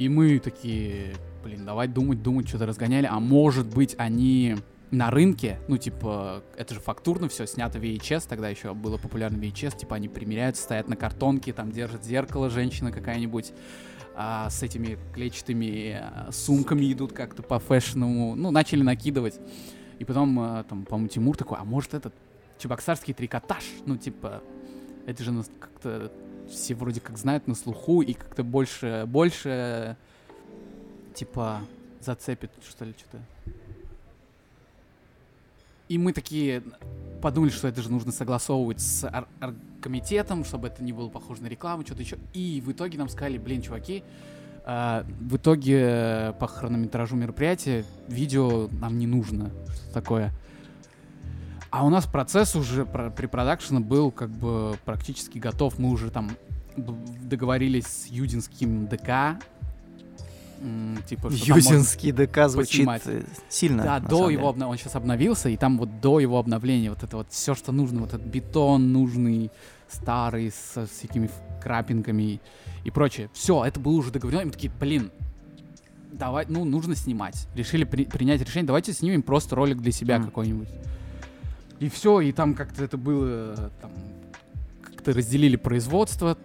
[0.02, 3.06] И мы такие, блин, давай думать, думать, что-то разгоняли.
[3.08, 4.56] А может быть, они
[4.90, 9.78] на рынке, ну, типа, это же фактурно все, снято VHS, тогда еще было популярно VHS,
[9.78, 13.52] типа, они примеряются, стоят на картонке, там держит зеркало женщина какая-нибудь,
[14.16, 19.38] а, с этими клетчатыми а, сумками идут как-то по фэшному, ну, начали накидывать.
[20.00, 22.12] И потом, а, там, по-моему, Тимур такой, а может этот
[22.58, 24.42] чебоксарский трикотаж, ну, типа,
[25.06, 26.10] это же как-то
[26.52, 29.96] все вроде как знают на слуху и как-то больше, больше,
[31.14, 31.62] типа,
[32.00, 33.18] зацепит, что ли, что-то.
[35.88, 36.62] И мы такие
[37.20, 41.48] подумали, что это же нужно согласовывать с ор- оргкомитетом, чтобы это не было похоже на
[41.48, 42.18] рекламу, что-то еще.
[42.32, 44.02] И в итоге нам сказали, блин, чуваки,
[44.64, 50.32] а, в итоге э, по хронометражу мероприятия видео нам не нужно, что такое.
[51.72, 55.78] А у нас процесс уже при продакшене был как бы практически готов.
[55.78, 56.30] Мы уже там
[56.76, 59.42] договорились с Юдинским ДК.
[61.08, 63.02] Типа, Юзинский ДК звучит поснимать.
[63.06, 63.82] э, сильно.
[63.82, 67.16] да, до его обна- он сейчас обновился, и там вот до его обновления вот это
[67.16, 69.50] вот все, что нужно, вот этот бетон нужный,
[69.90, 71.28] старый, со всякими
[71.60, 72.40] крапинками
[72.84, 73.28] и прочее.
[73.32, 74.42] Все, это было уже договорено.
[74.42, 75.10] И мы такие, блин,
[76.12, 77.48] давай, ну, нужно снимать.
[77.56, 80.26] Решили при- принять решение, давайте снимем просто ролик для себя Мгм.
[80.26, 80.68] какой-нибудь.
[81.82, 83.90] И все, и там как-то это было, там,
[84.82, 86.38] как-то разделили производство,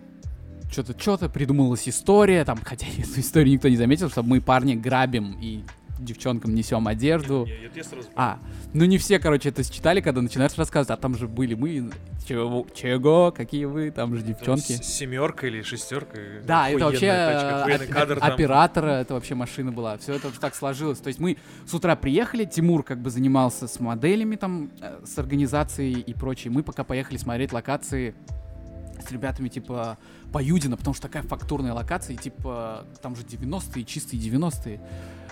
[0.72, 5.38] что-то, что-то, придумалась история, там, хотя эту историю никто не заметил, что мы парни грабим
[5.40, 5.62] и
[6.00, 7.46] девчонкам несем одежду.
[7.48, 8.40] Я- я- я сразу А,
[8.74, 11.90] ну не все, короче, это считали, когда начинаешь рассказывать, а там же были мы,
[12.28, 14.74] чего, чего, какие вы, там же Там девчонки.
[14.74, 16.18] с- Семерка или шестерка.
[16.46, 18.32] Да, это вообще тачка, э, кадр там.
[18.34, 19.98] оператора, это вообще машина была.
[19.98, 21.00] Все это так сложилось.
[21.00, 25.18] То есть мы с утра приехали, Тимур как бы занимался с моделями там, э, с
[25.18, 26.52] организацией и прочее.
[26.52, 28.14] Мы пока поехали смотреть локации
[29.08, 29.98] с ребятами, типа,
[30.34, 34.82] по Юдина, потому что такая фактурная локация, и, типа, там же 90-е, чистые 90-е.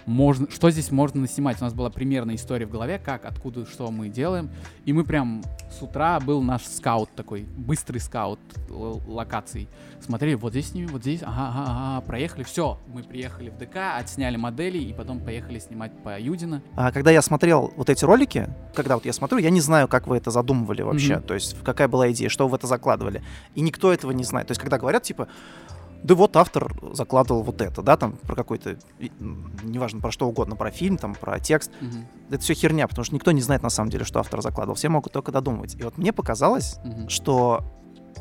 [0.06, 1.60] Можно, что здесь можно наснимать?
[1.62, 4.51] У нас была примерная история в голове, как, откуда, что мы делаем.
[4.86, 8.39] И мы прям с утра был наш скаут такой, быстрый скаут
[8.70, 9.68] локаций.
[9.99, 12.80] Смотрели, вот здесь снимем, вот здесь, ага, ага, ага, проехали, все.
[12.88, 16.62] Мы приехали в ДК, отсняли модели, и потом поехали снимать по Юдина.
[16.76, 20.06] А когда я смотрел вот эти ролики, когда вот я смотрю, я не знаю, как
[20.06, 21.24] вы это задумывали вообще, Мгм.
[21.24, 23.24] то есть какая была идея, что вы в это закладывали.
[23.56, 24.47] И никто этого не знает.
[24.47, 25.28] То есть когда говорят, типа,
[26.06, 28.78] да вот автор закладывал вот это, да, там про какой-то,
[29.64, 33.16] неважно, про что угодно, про фильм, там, про текст, Мгм, это все херня, потому что
[33.16, 34.76] никто не знает на самом деле, что автор закладывал.
[34.76, 35.76] Все могут только додумывать.
[35.76, 37.10] И вот мне показалось, мгм.
[37.10, 37.64] что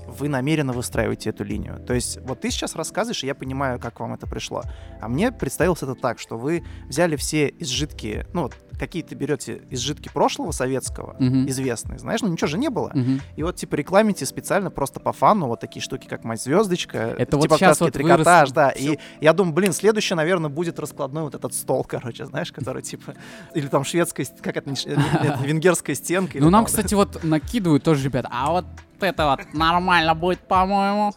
[0.06, 1.80] вы намеренно выстраиваете эту линию.
[1.86, 4.62] То есть вот ты сейчас рассказываешь, и я понимаю, как вам это пришло.
[5.00, 10.08] А мне представилось это так, что вы взяли все изжитки, ну вот какие-то берете изжитки
[10.12, 11.48] прошлого советского, Мгм.
[11.48, 12.90] известные, знаешь, ну ничего же не было.
[12.92, 13.20] Мгм.
[13.36, 17.36] И вот типа рекламите специально просто по фану вот такие штуки, как мать звездочка, Это
[17.36, 18.70] вот типа щас краски вот трикотаж, вырос да.
[18.74, 18.94] всё.
[18.94, 23.14] И я думаю, блин, следующее, наверное, будет раскладной вот этот стол, короче, знаешь, который типа
[23.54, 24.74] или там шведская, как это, э,
[25.46, 26.38] венгерская стенка.
[26.40, 28.64] Ну, нам, вот кстати, вот накидывают тоже ребята, а вот
[29.04, 31.14] это вот нормально будет, по-моему.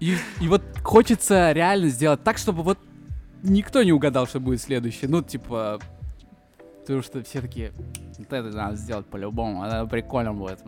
[0.00, 2.78] И, и вот хочется реально сделать так, чтобы вот
[3.42, 5.08] никто не угадал, что будет следующее.
[5.08, 5.78] Ну, типа,
[6.80, 7.72] потому что все такие,
[8.18, 10.60] вот это надо сделать по-любому, это прикольно будет.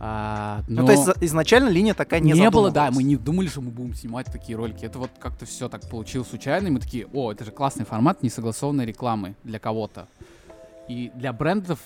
[0.00, 3.46] А, Ну, но то есть изначально линия такая не, не, было, да, мы не думали,
[3.46, 4.84] что мы будем снимать такие ролики.
[4.84, 8.22] Это вот как-то все так получилось случайно, и мы такие, о, это же классный формат
[8.22, 10.08] несогласованной рекламы для кого-то.
[10.88, 11.78] И для брендов,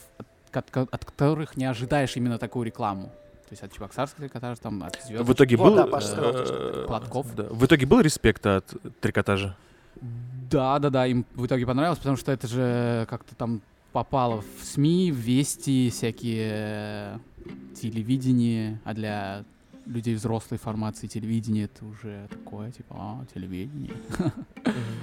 [0.56, 3.12] от, от которых не ожидаешь именно такую рекламу.
[3.48, 5.24] То есть от Чебоксарского трикотажа, там, от звезд.
[5.24, 5.78] В итоге был...
[5.78, 7.26] э, Платков.
[7.34, 8.66] В итоге был респект от
[9.00, 9.56] трикотажа?
[10.50, 14.64] Да, да, да, им в итоге понравилось, потому что это же как-то там попало в
[14.64, 17.18] СМИ, в Вести, всякие э,
[17.74, 19.44] телевидение, а для
[19.86, 23.92] людей взрослой формации телевидение это уже такое, типа, а, телевидение.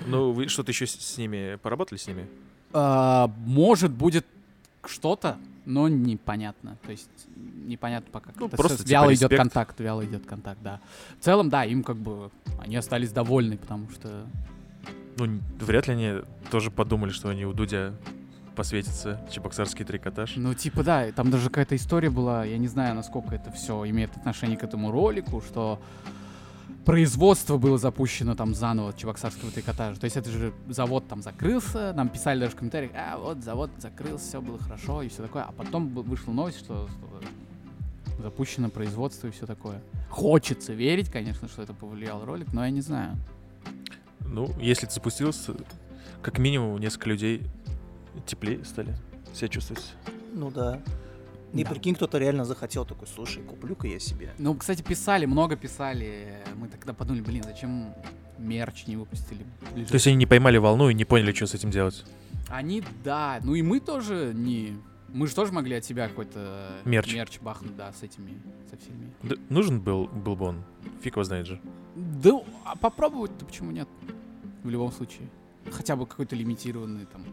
[0.08, 2.28] Ну, вы что-то еще с, с ними поработали с ними?
[2.74, 4.26] А, может, будет
[4.90, 6.78] что-то, но непонятно.
[6.86, 8.32] То есть непонятно пока.
[8.38, 10.80] Ну, просто типа вяло идет контакт, вяло идет контакт, да.
[11.20, 14.26] В целом, да, им как бы они остались довольны, потому что
[15.18, 16.14] Ну, вряд ли они
[16.52, 17.94] тоже подумали, что они у Дудя
[18.56, 20.34] посветится чебоксарский трикотаж.
[20.36, 24.16] Ну, типа, да, там даже какая-то история была, я не знаю, насколько это все имеет
[24.16, 25.80] отношение к этому ролику, что
[26.86, 30.00] производство было запущено там заново чебоксарского трикотажа.
[30.00, 33.72] То есть это же завод там закрылся, нам писали даже в комментариях, а вот завод
[33.80, 35.44] закрылся, все было хорошо и все такое.
[35.44, 37.22] А потом вышла новость, что что
[38.22, 39.82] запущено производство и все такое.
[40.10, 43.16] Хочется верить, конечно, что это повлиял ролик, но я не знаю.
[44.22, 45.48] Ну, если это запустилось,
[46.22, 47.44] как минимум несколько людей
[48.26, 48.96] теплее стали
[49.34, 49.94] себя чувствовать.
[50.34, 50.80] Ну да.
[51.54, 51.70] И Да.
[51.70, 54.34] прикинь, кто-то реально захотел такой, слушай, куплю-ка я себе.
[54.38, 56.38] Ну, кстати, писали, много писали.
[56.56, 57.94] Мы тогда подумали, блин, зачем
[58.38, 59.46] мерч не выпустили?
[59.74, 62.04] ближе То есть они не поймали волну и не поняли, что с этим делать.
[62.50, 63.40] Они, да.
[63.44, 64.78] Ну и мы тоже не...
[65.08, 67.14] Мы же тоже могли от себя какой-то Мерч.
[67.14, 68.34] мерч бахнуть, да, с этими,
[68.70, 69.14] со всеми.
[69.24, 70.64] Да, нужен был, был бы он.
[71.02, 71.62] Фиг его знает же.
[71.96, 73.88] Да, а попробовать-то почему нет?
[74.64, 75.30] В любом случае.
[75.72, 77.24] Хотя бы какой-то лимитированный, там.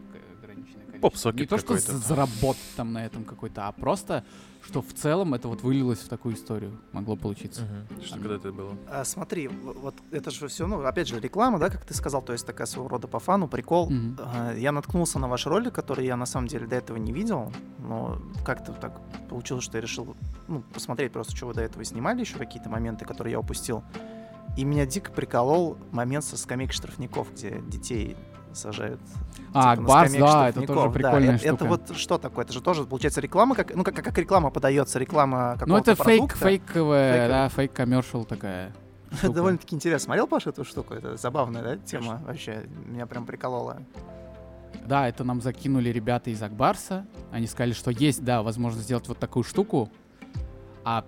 [1.03, 4.23] Поп-сокет Не то, что заработать там на этом какой-то, а просто,
[4.65, 6.79] что в целом это вот вылилось в такую историю.
[6.93, 7.63] Могло получиться.
[7.63, 8.01] Мгм.
[8.01, 8.77] Что Оно- когда это было?
[8.89, 12.31] А, смотри, вот это же все, ну, опять же, реклама, да, как ты сказал, то
[12.31, 13.89] есть такая своего рода по фану, прикол.
[13.89, 14.17] Мгм.
[14.21, 17.51] А, Я наткнулся на ваш ролик, который я на самом деле до этого не видел,
[17.79, 20.15] но как-то так получилось, что я решил
[20.47, 23.83] ну, посмотреть просто, что вы до этого снимали, еще какие-то моменты, которые я упустил.
[24.55, 28.15] И меня дико приколол момент со скамейкой штрафников, где детей
[28.55, 28.99] сажают.
[29.53, 30.93] А, типа, на Барс, скамейку да, это тоже штрафников.
[30.93, 31.65] Да, прикольная это, штука.
[31.65, 32.45] вот что такое?
[32.45, 35.95] Это же тоже, получается, реклама, как, ну, как, как реклама подается, реклама какого-то Ну, это
[35.95, 36.37] фейк, продукта.
[36.37, 37.27] фейковая, Фейковая.
[37.29, 38.71] да, фейк-коммершал такая.
[39.11, 39.33] Штука.
[39.33, 40.05] довольно-таки интересно.
[40.05, 40.95] Смотрел, Паша, эту штуку?
[40.95, 42.63] Это забавная, да, тема вообще?
[42.87, 43.77] Меня прям приколола.
[44.87, 47.05] Да, это нам закинули ребята из Акбарса.
[47.31, 49.89] Они сказали, что есть, да, возможность сделать вот такую штуку.
[50.83, 51.05] А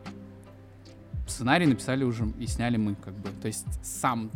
[1.28, 3.30] сценарий написали уже и сняли мы, как бы.
[3.42, 4.30] То есть сам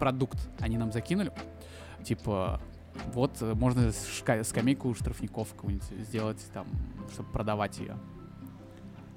[0.00, 1.32] продукт они нам закинули.
[2.04, 2.60] Типа,
[3.12, 3.92] вот э, можно
[4.42, 6.66] скамейку штрафников какую-нибудь сделать там,
[7.12, 7.96] чтобы продавать ее.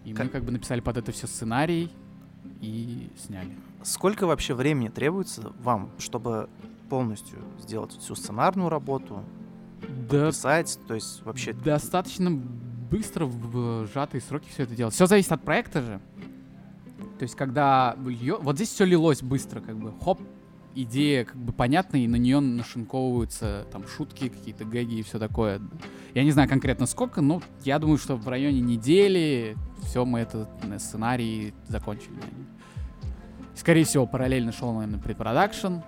[0.03, 1.91] И мы Как- как бы написали под это все сценарий
[2.60, 3.56] и сняли.
[3.84, 6.49] Сколько вообще времени требуется вам, чтобы
[6.90, 9.24] полностью сделать всю сценарную работу,
[10.10, 11.53] Да, писать, то есть вообще...
[11.53, 14.94] достаточно быстро в сжатые сроки все это делать.
[14.94, 16.02] Все зависит от проекта же.
[17.18, 20.20] То есть, когда льё- вот здесь все лилось быстро, как бы хоп,
[20.76, 25.61] идея как бы понятна, и на нее нашинковываются там шутки, какие-то гэги и все такое.
[26.14, 30.49] Я не знаю конкретно сколько, но я думаю, что в районе недели все мы этот
[30.64, 32.19] э, сценарий закончили.
[33.56, 35.80] Скорее всего, параллельно шел, наверное, предпродакшн,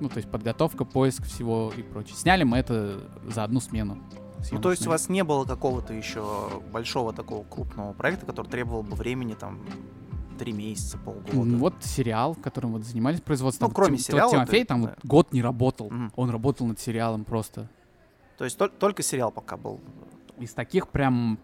[0.00, 2.16] ну, то есть подготовка, поиск всего и прочее.
[2.16, 3.98] Сняли мы это за одну смену.
[4.50, 8.82] Ну, то есть у вас не было какого-то еще большого такого крупного проекта, который требовал
[8.82, 9.60] бы времени там
[10.40, 11.30] три месяца, полгода.
[11.56, 13.68] Вот сериал, которым вот занимались производством.
[13.68, 14.88] Ну, кроме Тим- сериала, Тимофей ты- там да.
[14.88, 15.90] вот год не работал.
[15.90, 16.12] Мгм.
[16.16, 17.68] Он работал над сериалом просто.
[18.38, 19.80] То есть тол- только сериал пока был.
[20.38, 21.38] Из таких прям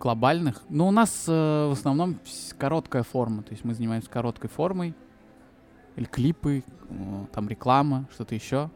[0.00, 0.62] глобальных.
[0.68, 1.30] Ну, у нас э,
[1.68, 2.18] в основном
[2.58, 3.44] короткая форма.
[3.44, 4.94] То есть мы занимаемся короткой формой.
[5.94, 8.70] Или клипы, э, там реклама, что-то еще.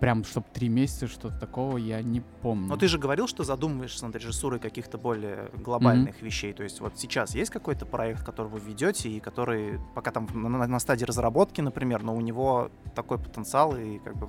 [0.00, 2.68] Прям, чтобы три месяца, что-то такого, я не помню.
[2.68, 6.52] Но ты же говорил, что задумываешься над режиссурой каких-то более глобальных вещей.
[6.52, 10.66] То есть вот сейчас есть какой-то проект, который вы ведете, и который пока там на,
[10.66, 14.28] на- стадии разработки, например, но у него такой потенциал, и как бы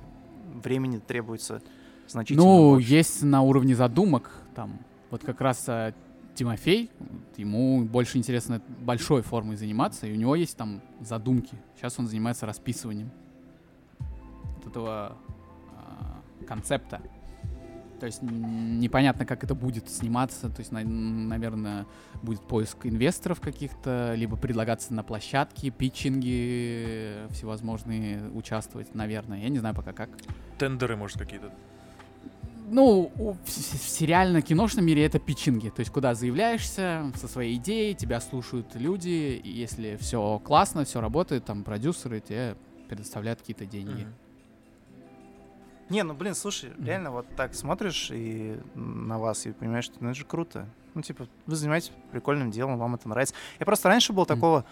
[0.64, 1.62] времени требуется
[2.08, 2.92] значительно Ну, больше.
[2.92, 4.72] есть на уровне задумок, там,
[5.10, 5.94] вот как раз э,
[6.34, 6.90] Тимофей,
[7.36, 11.54] ему больше интересно большой формой заниматься, и у него есть там задумки.
[11.76, 13.10] Сейчас он занимается расписыванием
[14.56, 15.16] вот этого а,
[16.50, 17.00] концепта.
[18.00, 20.48] То есть непонятно, как это будет сниматься.
[20.48, 21.86] То есть, на- наверное,
[22.22, 29.42] будет поиск инвесторов каких-то, либо предлагаться на площадке, питчинги всевозможные участвовать, наверное.
[29.42, 30.08] Я не знаю пока как.
[30.58, 31.52] Тендеры, может, какие-то.
[32.70, 35.68] Ну, в, сериально-киношном мире это питчинги.
[35.68, 41.00] То есть, куда заявляешься со своей идеей, тебя слушают люди, и если все классно, все
[41.00, 42.56] работает, там продюсеры тебе
[42.88, 44.02] предоставляют какие-то деньги.
[44.04, 44.14] Мгм.
[45.90, 46.84] Не, ну блин, слушай, Мгм.
[46.86, 50.66] реально вот так смотришь и на вас и понимаешь, что ну, это же круто.
[50.94, 53.34] Ну, типа, вы занимаетесь прикольным делом, вам это нравится.
[53.58, 54.64] Я просто раньше был такого,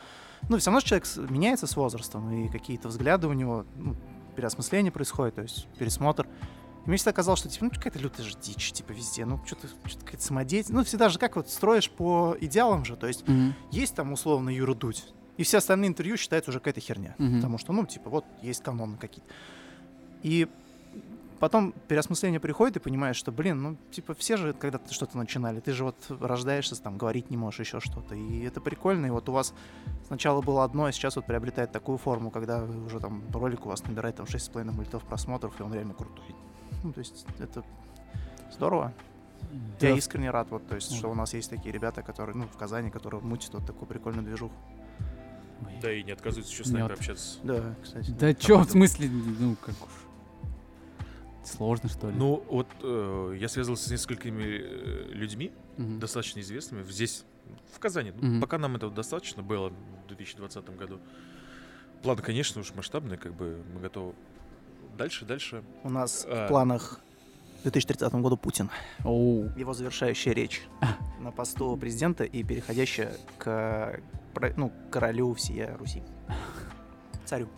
[0.48, 3.94] ну, все равно человек меняется с возрастом, и какие-то взгляды у него, ну,
[4.34, 6.26] переосмысление происходит, то есть пересмотр.
[6.86, 9.68] И мне всегда казалось, что типа, ну, какая-то лютая же дичь, типа, везде, ну, что-то,
[9.84, 10.76] что-то какая-то самодеятельность.
[10.76, 13.54] Ну, всегда же как вот строишь по идеалам же, то есть Мгм.
[13.70, 15.04] есть там условно Юра Дудь,
[15.36, 17.14] и все остальные интервью считаются уже какая-то херня.
[17.18, 17.36] Мгм.
[17.36, 19.28] Потому что, ну, типа, вот есть каноны какие-то.
[20.22, 20.48] И
[21.38, 25.60] потом переосмысление приходит, и понимаешь, что, блин, ну, типа, все же когда-то что-то начинали.
[25.60, 28.14] Ты же вот рождаешься, там, говорить не можешь, еще что-то.
[28.14, 29.06] И это прикольно.
[29.06, 29.54] И вот у вас
[30.06, 33.84] сначала было одно, а сейчас вот приобретает такую форму, когда уже там ролик у вас
[33.84, 36.34] набирает там 6,5 мультов просмотров, и он реально крутой.
[36.82, 37.64] Ну, то есть это
[38.52, 38.92] здорово.
[39.80, 42.46] Я Да, искренне рад, вот, то есть, что у нас есть такие ребята, которые, ну,
[42.46, 44.54] в Казани, которые мутят вот такую прикольную движуху.
[45.80, 46.92] Да и не отказываются еще с нами Нет.
[46.92, 47.38] общаться.
[47.42, 48.10] Да, кстати.
[48.10, 50.07] Да чё, в смысле, ну, как уж.
[51.48, 52.14] Сложно, что ли?
[52.16, 55.98] Ну, вот э, я связывался с несколькими э, людьми, Мгм.
[56.00, 57.24] достаточно известными, здесь,
[57.74, 58.12] в Казани.
[58.20, 58.40] Ну, Мгм.
[58.40, 61.00] Пока нам этого достаточно было в 2020 году.
[62.02, 64.14] План, конечно, уж масштабный, как бы мы готовы.
[64.96, 65.62] Дальше, дальше.
[65.84, 66.44] У нас А.
[66.46, 67.00] в планах
[67.60, 68.70] в 2030 году Путин.
[69.04, 69.48] Оу.
[69.56, 70.62] Его завершающая речь
[71.20, 74.00] на посту президента и переходящая к
[74.56, 76.02] ну, королю всея Руси.
[77.24, 77.48] Царю.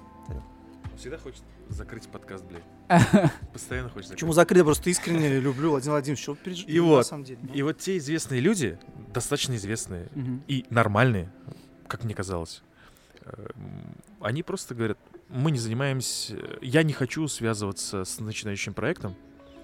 [0.96, 2.62] Всегда хочет закрыть подкаст, блядь.
[3.52, 4.18] Постоянно хочет закрыть.
[4.18, 4.58] Почему закрыть?
[4.58, 6.24] Я просто искренне люблю Владимира Владимировича.
[6.24, 7.38] Чего переж- И на вот, самом деле.
[7.42, 7.54] ну.
[7.54, 8.78] И вот те известные люди,
[9.12, 10.08] достаточно известные
[10.48, 11.30] и нормальные,
[11.86, 12.62] как мне казалось,
[13.24, 14.98] эм, они просто говорят,
[15.28, 19.14] мы не занимаемся, я не хочу связываться с начинающим проектом,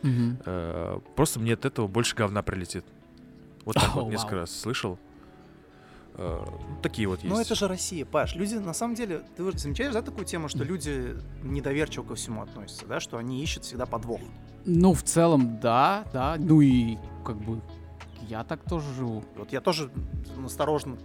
[0.02, 2.84] э, просто мне от этого больше говна прилетит.
[3.64, 4.98] Вот так вот несколько раз слышал.
[6.18, 7.34] Э, ну, Такие вот есть.
[7.34, 8.34] Ну это же Россия, Паш.
[8.34, 12.86] Люди, на самом деле, ты замечаешь, да, такую тему, что люди недоверчиво ко всему относятся,
[12.86, 14.20] да, что они ищут всегда подвох.
[14.64, 16.36] Ну, в целом, да, да.
[16.38, 17.60] Ну и как бы
[18.28, 19.22] я так тоже живу.
[19.36, 19.90] Вот я тоже
[20.44, 20.96] осторожно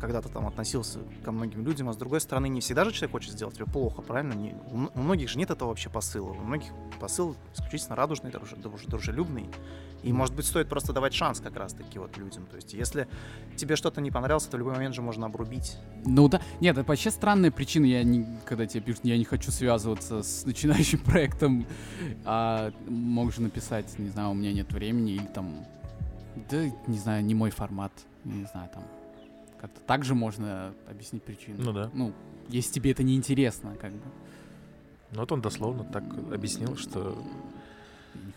[0.00, 3.32] когда-то там относился ко многим людям, а с другой стороны, не всегда же человек хочет
[3.32, 4.32] сделать тебе плохо, правильно?
[4.34, 6.30] Не- у, многих же нет этого вообще посыла.
[6.30, 6.68] У многих
[7.00, 9.48] посыл исключительно радужный, друже- друже- дружелюбный.
[10.04, 12.46] И, может быть, стоит просто давать шанс как раз-таки вот людям.
[12.46, 13.08] То есть, если
[13.56, 15.78] тебе что-то не понравилось, то в любой момент же можно обрубить.
[16.04, 16.42] Ну да.
[16.60, 17.86] Нет, это вообще странная причина.
[17.86, 21.66] Я не, когда тебе пишут, я не хочу связываться с начинающим проектом,
[22.24, 25.64] а мог же написать, не знаю, у меня нет времени, или там,
[26.50, 27.92] да, не знаю, не мой формат,
[28.24, 28.84] не знаю, там.
[29.58, 31.56] Как-то так же можно объяснить причину.
[31.58, 31.90] Ну да.
[31.94, 32.12] Ну,
[32.48, 34.02] если тебе это не интересно, как бы.
[35.12, 37.16] Ну вот он дословно так объяснил, что...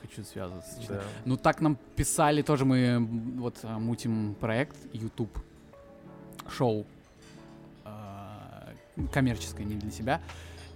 [0.07, 1.01] Хочу связываться да.
[1.25, 2.99] Ну, так нам писали тоже, мы
[3.37, 5.37] вот а, мутим проект YouTube,
[6.49, 6.85] шоу,
[7.83, 8.69] а,
[9.11, 10.21] коммерческое, не для себя,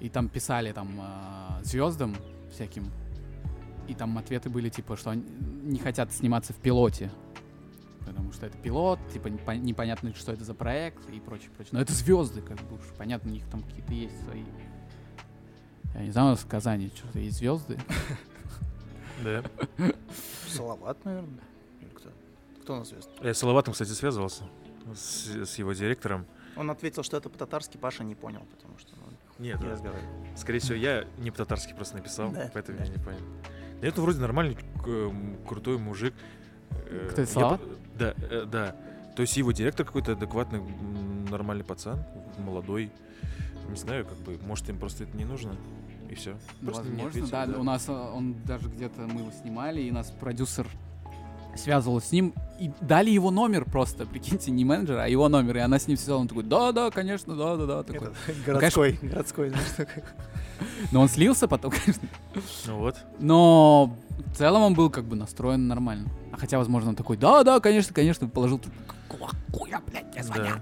[0.01, 2.15] и там писали там а, звездам
[2.51, 2.91] всяким,
[3.87, 5.23] и там ответы были типа, что они
[5.63, 7.09] не хотят сниматься в пилоте,
[8.05, 11.71] потому что это пилот, типа непо- непонятно, что это за проект и прочее, прочее.
[11.73, 14.43] Но это звезды, как бы уж понятно, у них там какие-то есть свои
[15.93, 17.77] Я не знаю, у нас в Казани что-то есть звезды.
[19.23, 19.43] Да.
[20.47, 21.39] Салават, наверное.
[21.79, 22.09] Или кто?
[22.61, 23.09] Кто у нас звезд?
[23.21, 24.43] Я с Салаватом, кстати, связывался.
[24.95, 26.25] С, с его директором.
[26.55, 29.03] Он ответил, что это по-татарски, Паша не понял, потому что ну,
[29.39, 29.71] Нет, не да.
[29.71, 30.09] разговаривал.
[30.35, 32.83] скорее всего, я не по-татарски просто написал, Да, поэтому да.
[32.85, 33.19] я не понял.
[33.79, 36.13] Да это вроде нормальный, м, крутой мужик.
[36.71, 37.61] Э, Кто это, Салават?
[37.97, 38.75] Да, э, да.
[39.15, 40.61] То есть его директор какой-то адекватный,
[41.29, 42.03] нормальный пацан,
[42.37, 42.91] молодой.
[43.69, 45.55] Не знаю, как бы, может, им просто это не нужно,
[46.11, 46.35] и все.
[46.61, 47.47] Ну, Возможно, да.
[47.57, 50.67] У нас э, он даже где-то мы его снимали, и нас продюсер
[51.55, 55.59] связывал с ним и дали его номер просто, прикиньте, не менеджера, а его номер, и
[55.59, 58.09] она с ним связала, он такой, да-да, конечно, да-да-да, такой.
[58.45, 60.03] Городской, городской, знаешь, такой.
[60.91, 62.07] Но он слился потом, конечно.
[62.67, 62.97] Ну вот.
[63.19, 63.97] Но
[64.33, 66.09] в целом он был как бы настроен нормально.
[66.31, 68.61] А хотя, возможно, он такой, да-да, конечно, конечно, положил
[69.53, 70.61] хуя, блядь, я звоню?» Да,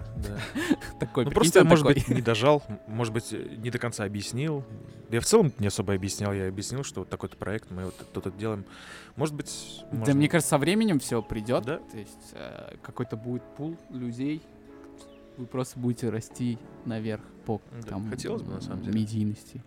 [0.56, 0.76] да.
[1.00, 2.02] Такой, Ну просто, может такой.
[2.02, 4.64] быть, не дожал, может быть, не до конца объяснил.
[5.12, 8.36] Я в целом не особо объяснял, я объяснил, что вот такой-то проект, мы вот тут
[8.38, 8.66] делаем.
[9.16, 11.64] Может быть, Да, можно- мне кажется, со временем все придет.
[11.66, 11.78] Да.
[11.78, 14.42] То есть э, какой-то будет пул людей.
[15.38, 19.00] Вы просто будете расти наверх по Да, там, хотелось бы, на самом деле.
[19.00, 19.64] медийности.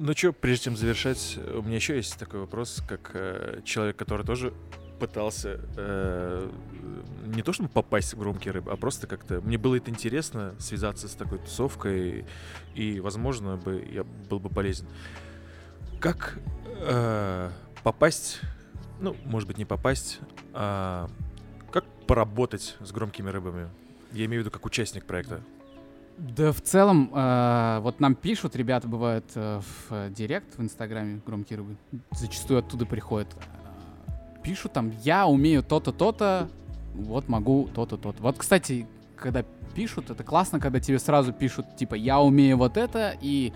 [0.00, 4.24] Ну что, прежде чем завершать, у меня еще есть такой вопрос, как э, человек, который
[4.24, 4.54] тоже
[5.00, 6.50] пытался э,
[7.26, 11.08] не то чтобы попасть в громкие рыбы, а просто как-то мне было это интересно связаться
[11.08, 12.26] с такой тусовкой
[12.76, 14.86] и, возможно, бы я был бы полезен.
[15.98, 16.38] Как
[16.76, 17.50] э,
[17.82, 18.40] попасть,
[19.00, 20.20] ну, может быть, не попасть,
[20.52, 21.10] а
[21.72, 23.68] как поработать с громкими рыбами?
[24.12, 25.42] Я имею в виду как участник проекта.
[26.18, 31.20] Да, в целом, э, вот нам пишут, ребята бывают э, в э, директ в Инстаграме,
[31.24, 31.76] громкие рыбы,
[32.10, 33.28] зачастую оттуда приходят.
[33.36, 36.48] э, Пишут там, я умею то-то, то-то,
[36.94, 38.20] вот могу то-то, то-то.
[38.20, 39.44] Вот, кстати, когда
[39.76, 43.52] пишут, это классно, когда тебе сразу пишут, типа, я умею вот это, и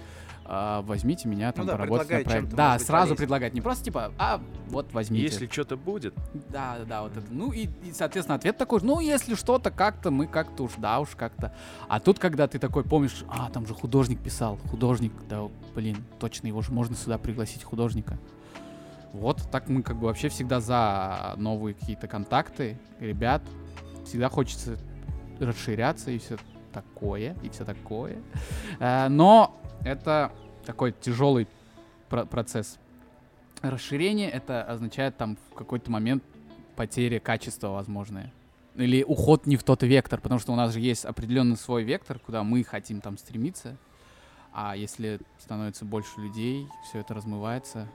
[0.53, 2.49] э, возьмите меня там Ну да, поработать на проект.
[2.55, 3.17] Да, сразу полезным.
[3.17, 5.25] предлагать, не просто типа, а вот возьмите.
[5.25, 6.15] Если что-то будет,
[6.51, 7.27] Да, да, да, вот это.
[7.31, 11.11] Ну и, и, соответственно, ответ такой, ну, если что-то как-то, мы как-то уж, да уж
[11.17, 11.55] как-то.
[11.89, 16.47] А тут, когда ты такой помнишь, а, там же художник писал, художник, да, блин, точно,
[16.47, 18.19] его же можно сюда пригласить, художника.
[19.13, 23.43] Вот, так мы как бы вообще всегда за новые какие-то контакты, ребят.
[24.07, 24.79] Всегда хочется
[25.39, 26.37] расширяться и все
[26.73, 28.17] такое, и все такое.
[28.81, 30.33] Э, Но это
[30.65, 31.47] такой тяжелый
[32.09, 32.79] про- процесс.
[33.63, 36.23] Расширение это означает там в какой-то момент
[36.77, 38.33] потеря качества возможная.
[38.75, 42.19] Или уход не в тот вектор, потому что у нас же есть определенный свой вектор,
[42.19, 43.77] куда мы хотим там стремиться.
[44.55, 47.87] А если становится больше людей, все это размывается.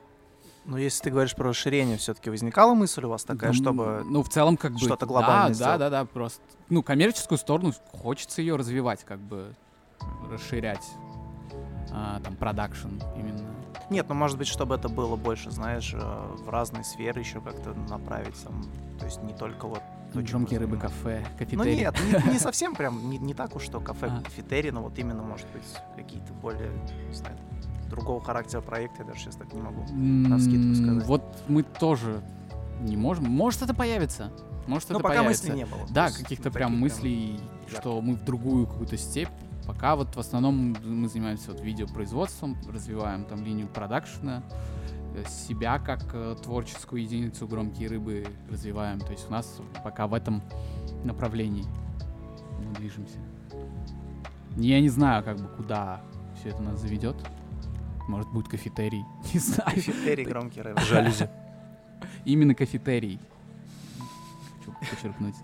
[0.65, 4.03] Ну, если ты говоришь про расширение, все-таки возникала мысль у вас такая, Ну, чтобы...
[4.05, 4.79] Ну, в целом, как бы...
[4.79, 5.79] что-то глобальное Да, сделать.
[5.79, 6.41] да, да, да, просто...
[6.69, 9.55] Ну, коммерческую сторону хочется ее развивать, как бы
[10.29, 10.83] расширять.
[11.99, 13.41] А, там, продакшн именно.
[13.89, 17.73] Нет, ну, может быть, чтобы это было больше, знаешь, э, в разные сферы еще как-то
[17.89, 18.65] направить там.
[18.99, 19.81] То есть не только вот...
[20.13, 21.75] Громкие рыбы, кафе, Ну кафетерий.
[21.77, 21.95] нет,
[22.25, 24.21] не, не совсем прям, не, не так уж, что кафе, А.
[24.23, 25.63] кафетерий, но вот именно, может быть,
[25.95, 26.71] какие-то более,
[27.07, 27.35] не знаю,
[27.89, 29.81] другого характера проекта, я даже сейчас так не могу.
[29.83, 31.05] М, сказать.
[31.05, 32.21] Вот мы тоже
[32.81, 33.25] не можем.
[33.25, 34.31] Может, это появится.
[34.67, 35.43] Может, Но это Ну, пока появится.
[35.47, 35.81] мыслей не было.
[35.89, 37.77] Да, каких-то прям мыслей, ярких.
[37.79, 39.29] что мы в другую какую-то степь.
[39.67, 44.41] Пока вот в основном мы занимаемся вот видеопроизводством, развиваем там линию продакшена,
[45.13, 48.99] э, себя как э, творческую единицу громкие рыбы развиваем.
[48.99, 50.41] То есть у нас пока в этом
[51.03, 51.65] направлении
[52.65, 53.19] мы движемся.
[54.55, 56.01] Я не знаю, как бы куда
[56.39, 57.17] все это нас заведет.
[58.07, 59.03] Может, будет кафетерий.
[59.33, 59.75] Не знаю.
[59.75, 60.79] Кафетерий громкий рэп.
[60.79, 61.29] жалюзи.
[62.25, 63.19] Именно кафетерий.
[64.59, 65.35] Хочу подчеркнуть.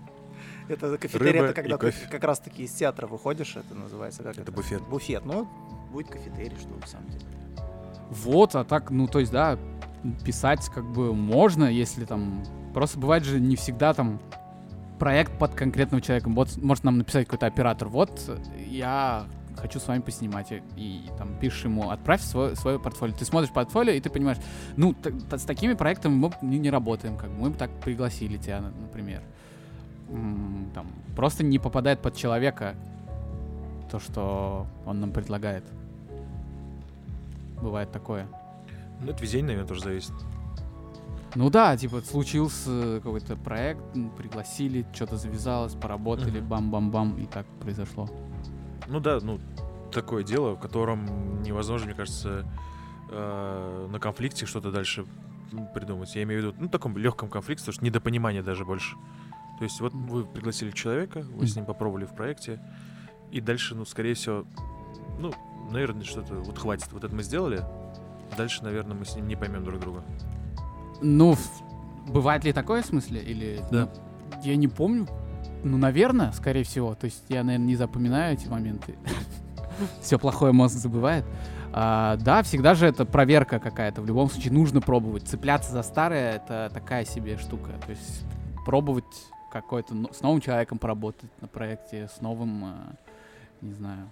[0.68, 4.38] Это кафетерий, Рыба это когда ты как раз таки из театра выходишь, это называется как
[4.38, 4.82] Это буфет.
[4.82, 5.46] Буфет, ну,
[5.92, 7.24] будет кафетерий, что на самом деле.
[8.10, 9.58] Вот, а так, ну, то есть, да,
[10.24, 12.42] писать как бы можно, если там...
[12.72, 14.20] Просто бывает же не всегда там
[14.98, 16.28] проект под конкретного человека.
[16.28, 17.88] Вот может нам написать какой-то оператор.
[17.88, 18.20] Вот
[18.66, 19.26] я
[19.56, 20.50] хочу с вами поснимать.
[20.50, 23.14] И, и там пишешь ему, отправь свое, свое портфолио.
[23.14, 24.38] Ты смотришь портфолио, и ты понимаешь,
[24.76, 27.16] ну, т- т- с такими проектами мы не, не работаем.
[27.16, 27.36] Как бы.
[27.36, 29.22] Мы бы так пригласили тебя, на- например.
[30.74, 30.86] Там,
[31.16, 32.74] просто не попадает под человека
[33.90, 35.64] то, что он нам предлагает.
[37.62, 38.26] Бывает такое.
[39.00, 40.12] Ну, это везение, наверное, тоже зависит.
[41.34, 43.80] Ну да, типа случился какой-то проект,
[44.16, 48.08] пригласили, что-то завязалось, поработали, бам-бам-бам, и так произошло.
[48.86, 49.40] Ну да, ну,
[49.90, 52.46] такое дело, в котором невозможно, мне кажется,
[53.10, 55.06] э, на конфликте что-то дальше
[55.74, 56.14] придумать.
[56.14, 58.96] Я имею в виду, ну, таком легком конфликте, потому что недопонимание даже больше.
[59.58, 62.60] То есть вот вы пригласили человека, вы с ним попробовали в проекте,
[63.30, 64.44] и дальше, ну, скорее всего,
[65.18, 65.32] ну,
[65.70, 66.92] наверное, что-то вот хватит.
[66.92, 67.64] Вот это мы сделали.
[68.36, 70.04] Дальше, наверное, мы с ним не поймем друг друга.
[71.02, 71.36] Ну,
[72.06, 73.22] бывает ли такое в смысле?
[73.22, 73.60] Или...
[73.70, 73.88] Да.
[74.32, 75.06] ну, я не помню.
[75.62, 76.94] Ну, наверное, скорее всего.
[76.94, 78.96] То есть я, наверное, не запоминаю эти моменты.
[80.00, 81.24] Все плохое мозг забывает.
[81.72, 84.00] А, да, всегда же это проверка какая-то.
[84.00, 85.26] В любом случае нужно пробовать.
[85.26, 87.72] Цепляться за старое— это такая себе штука.
[87.84, 88.24] То есть
[88.64, 89.04] пробовать
[89.54, 89.94] какой-то...
[89.94, 92.92] но- С новым человеком поработать на проекте, с новым, а,
[93.62, 94.10] не знаю,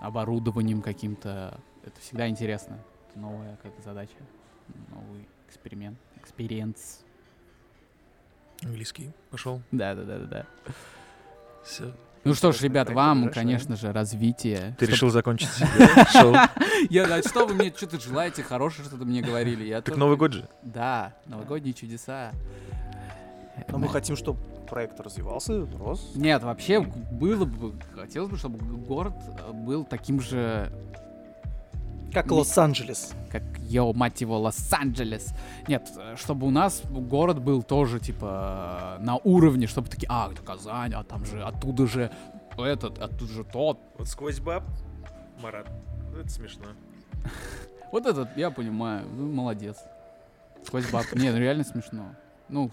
[0.00, 1.58] оборудованием каким-то.
[1.84, 2.78] Это всегда интересно.
[3.10, 4.14] Это новая какая-то задача.
[4.90, 5.98] Новый эксперимент.
[6.16, 7.00] Experience.
[8.62, 9.60] Английский пошел.
[9.72, 10.46] Да, да, да, да, да.
[11.64, 11.92] Все.
[12.24, 13.40] Ну что ж, ребят, проект, вам, хорошо.
[13.40, 14.76] конечно же, развитие.
[14.78, 15.48] Ты Чтоб- решил закончить
[16.12, 16.34] шоу?
[16.88, 19.80] Я, да, что вы мне что-то желаете, хорошее что-то мне говорили.
[19.80, 20.48] Так Новый год же.
[20.62, 22.30] Да, новогодние чудеса.
[23.68, 24.38] Но мы хотим, чтобы
[24.68, 26.12] проект развивался, рос.
[26.14, 29.14] Нет, вообще было бы, хотелось бы, чтобы город
[29.46, 30.72] э, был таким же,
[32.12, 33.12] Как Лос-Анджелес.
[33.30, 35.34] как, йоу, мать его, Лос-Анджелес.
[35.68, 40.30] Нет, э, чтобы у нас город был тоже, типа, э, на уровне, чтобы такие, а,
[40.32, 42.10] это Казань, а там же, оттуда же
[42.56, 43.78] этот, оттуда же тот.
[43.98, 44.64] Вот сквозь баб,
[45.42, 45.68] Марат.
[46.12, 46.66] Ну, Это смешно.
[47.92, 49.76] Вот этот, я понимаю, ну, молодец.
[50.64, 51.04] Сквозь баб.
[51.14, 52.14] Не, ну реально смешно.
[52.52, 52.70] Ну,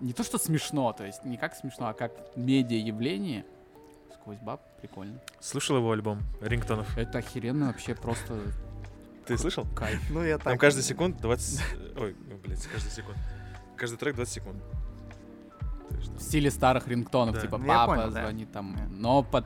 [0.00, 3.44] не то, что смешно, то есть не как смешно, а как медиа-явление.
[4.14, 5.20] Сквозь баб, прикольно.
[5.40, 6.96] Слышал его альбом Рингтонов?
[6.96, 8.40] Это охеренно вообще просто
[9.26, 9.66] Ты слышал?
[9.76, 10.00] кайф.
[10.10, 10.44] Ну, я так.
[10.44, 11.60] Там каждый секунд 20...
[11.98, 13.18] Ой, ну, блядь, каждый секунд.
[13.76, 14.62] Каждый трек 20 секунд.
[15.90, 17.40] В стиле старых рингтонов, Да.
[17.42, 18.22] типа Ну, папа понял, да.
[18.22, 19.44] звонит там, но под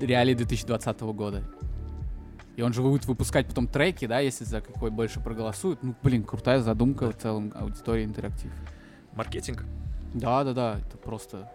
[0.00, 1.44] реалии 2020 года.
[2.58, 5.80] И он же будет выпускать потом треки, да, если за какой больше проголосуют.
[5.84, 8.50] Ну, блин, крутая задумка в целом аудитории интерактив.
[9.12, 9.64] Маркетинг.
[10.12, 11.48] Да-да-да, это просто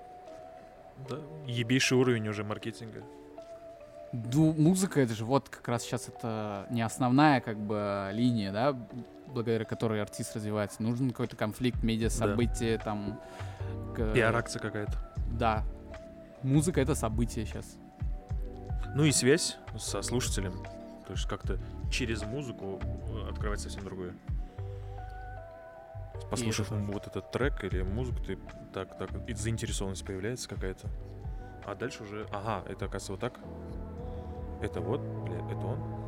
[1.09, 1.17] Да.
[1.45, 3.03] Ебейший уровень уже маркетинга.
[4.13, 8.73] Ну, музыка это же вот как раз сейчас это не основная как бы линия, да,
[9.27, 10.81] благодаря которой артист развивается.
[10.83, 13.19] Нужен какой-то конфликт, медиа, событие, там.
[13.93, 14.93] к- Пиар-акция какая-то.
[15.37, 15.65] Да.
[16.43, 17.75] Музыка это событие сейчас.
[18.95, 20.53] Ну и связь со слушателем.
[21.05, 21.59] То есть как-то
[21.91, 24.13] через музыку э, открывать совсем другое.
[26.29, 26.81] Послушав тоже.
[26.85, 28.37] вот этот трек или музыку, ты
[28.73, 30.87] так, так, и заинтересованность появляется какая-то.
[31.65, 33.39] А дальше уже, ага, это оказывается вот так.
[34.61, 36.03] Это вот, бля, это он.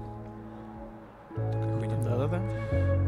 [2.06, 3.05] Да-да-да.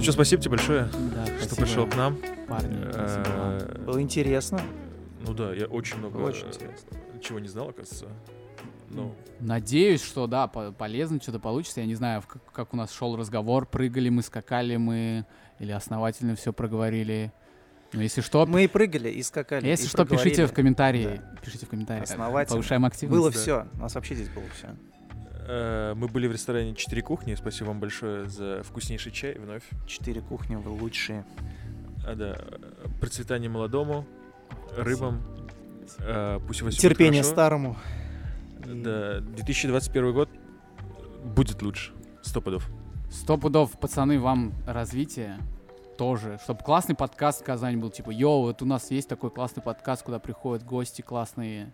[0.00, 2.16] Ну что, спасибо тебе большое, Да, что спасибо, пришел к нам.
[2.48, 3.24] Парни, спасибо.
[3.28, 4.58] Э, Было интересно.
[5.26, 6.96] Ну да, я очень много Очень э, интересно.
[7.22, 8.06] чего не знал, оказывается.
[8.88, 11.80] Ну, Надеюсь, что да, по- полезно что-то получится.
[11.80, 15.26] Я не знаю, как, как у нас шел разговор, прыгали мы, скакали мы,
[15.58, 17.30] или основательно все проговорили.
[17.92, 19.66] Но если что, Мы и прыгали, и скакали.
[19.66, 21.20] если и что, пишите в комментарии.
[21.44, 22.04] Пишите в комментариях.
[22.04, 22.56] Основательно.
[22.56, 23.20] Повышаем активность.
[23.20, 23.38] Было Да.
[23.38, 23.66] все.
[23.74, 24.68] У нас вообще здесь было все.
[25.50, 27.34] Э, мы были в ресторане «Четыре кухни».
[27.34, 29.64] Спасибо вам большое за вкуснейший чай вновь.
[29.86, 31.24] Четыре кухни, вы лучшие.
[32.06, 32.38] А, да,
[33.00, 34.06] процветание молодому,
[34.76, 35.22] рыбам.
[35.98, 37.34] э, пусть у вас Терпение хорошо.
[37.34, 37.76] старому.
[38.64, 40.28] Да, 2021 год
[41.24, 41.92] будет лучше.
[42.22, 42.68] Сто пудов.
[43.10, 45.38] Сто пудов, пацаны, вам развитие
[45.98, 46.38] тоже.
[46.44, 50.02] Чтобы классный подкаст в Казани был, типа, йоу, вот у нас есть такой классный подкаст,
[50.04, 51.72] куда приходят гости классные.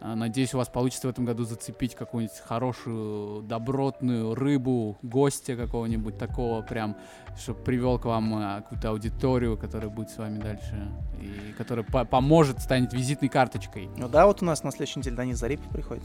[0.00, 6.18] А, Надеюсь, у вас получится в этом году зацепить какую-нибудь хорошую, добротную рыбу, гостя какого-нибудь
[6.18, 6.96] такого прям,
[7.38, 10.90] чтобы привел к вам а, какую-то аудиторию, которая будет с вами дальше,
[11.20, 13.88] и которая по- поможет, станет визитной карточкой.
[13.96, 16.04] Ну да, вот у нас на следующей неделе Данис Зарипов приходит.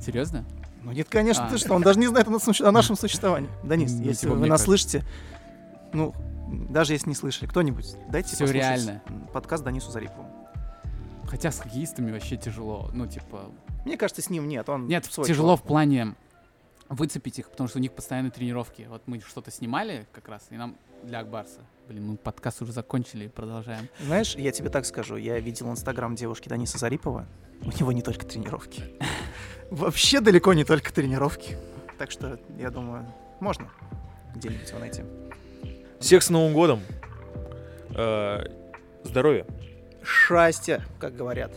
[0.00, 0.44] Серьезно?
[0.82, 1.50] Ну нет, конечно, А.
[1.50, 3.48] ты что, он даже не знает о, нашем существовании.
[3.64, 5.02] Денис, Ну, если типа, вы нас слышите,
[5.92, 6.14] ну,
[6.68, 9.02] даже если не слышали, кто-нибудь, дайте Всё послушать реально.
[9.32, 10.26] подкаст Данису Зарипову.
[11.28, 12.90] Хотя с хоккеистами вообще тяжело.
[12.92, 13.50] Ну, типа,
[13.84, 15.64] Мне кажется, с ним нет, он Нет, свой тяжело чувак.
[15.64, 16.14] в плане
[16.88, 18.86] выцепить их, потому что у них постоянные тренировки.
[18.88, 21.60] Вот мы что-то снимали как раз, и нам для Акбарса.
[21.88, 23.88] Блин, мы подкаст уже закончили, продолжаем.
[24.00, 27.26] Знаешь, я тебе так скажу, я видел инстаграм девушки Даниса Зарипова,
[27.62, 28.82] у него не только тренировки.
[29.70, 31.56] Вообще далеко не только тренировки.
[31.98, 33.06] Так что, я думаю,
[33.40, 33.70] можно
[34.34, 35.02] где-нибудь его найти.
[36.00, 36.80] Всех с Новым годом.
[37.90, 38.44] Э,
[39.04, 39.46] Здоровья,
[40.04, 41.52] Счастье, как говорят.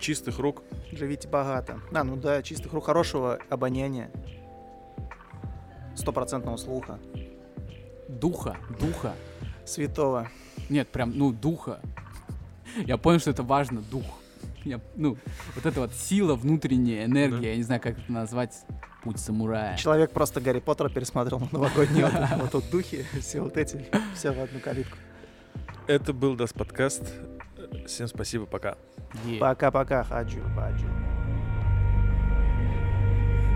[0.00, 0.62] чистых рук.
[0.92, 1.80] Живите богато.
[1.92, 4.10] А, ну да, чистых рук, хорошего обоняния.
[5.96, 6.98] Стопроцентного слуха.
[8.08, 9.14] Духа, духа.
[9.64, 10.28] Святого.
[10.68, 11.80] Нет, прям, ну, духа.
[12.86, 14.04] Я понял, что это важно, дух.
[14.64, 15.16] Я, ну,
[15.54, 17.46] вот эта вот сила внутренняя, энергия, Да.
[17.48, 18.52] я не знаю, как это назвать
[19.02, 19.76] Путь самурая.
[19.76, 23.84] Человек просто Гарри Поттера пересмотрел на новогодние вот, вот тут духи, все вот эти,
[24.14, 24.96] все в одну калитку.
[25.86, 27.12] Это был Das подкаст.
[27.86, 28.76] Всем спасибо, пока.
[29.40, 30.86] Пока-пока, хаджу, баджу.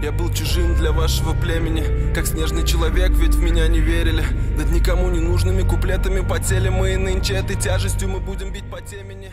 [0.03, 4.23] Я был чужим для вашего племени Как снежный человек, ведь в меня не верили
[4.57, 8.81] Над никому не нужными куплетами потели мы И нынче этой тяжестью мы будем бить по
[8.81, 9.33] темени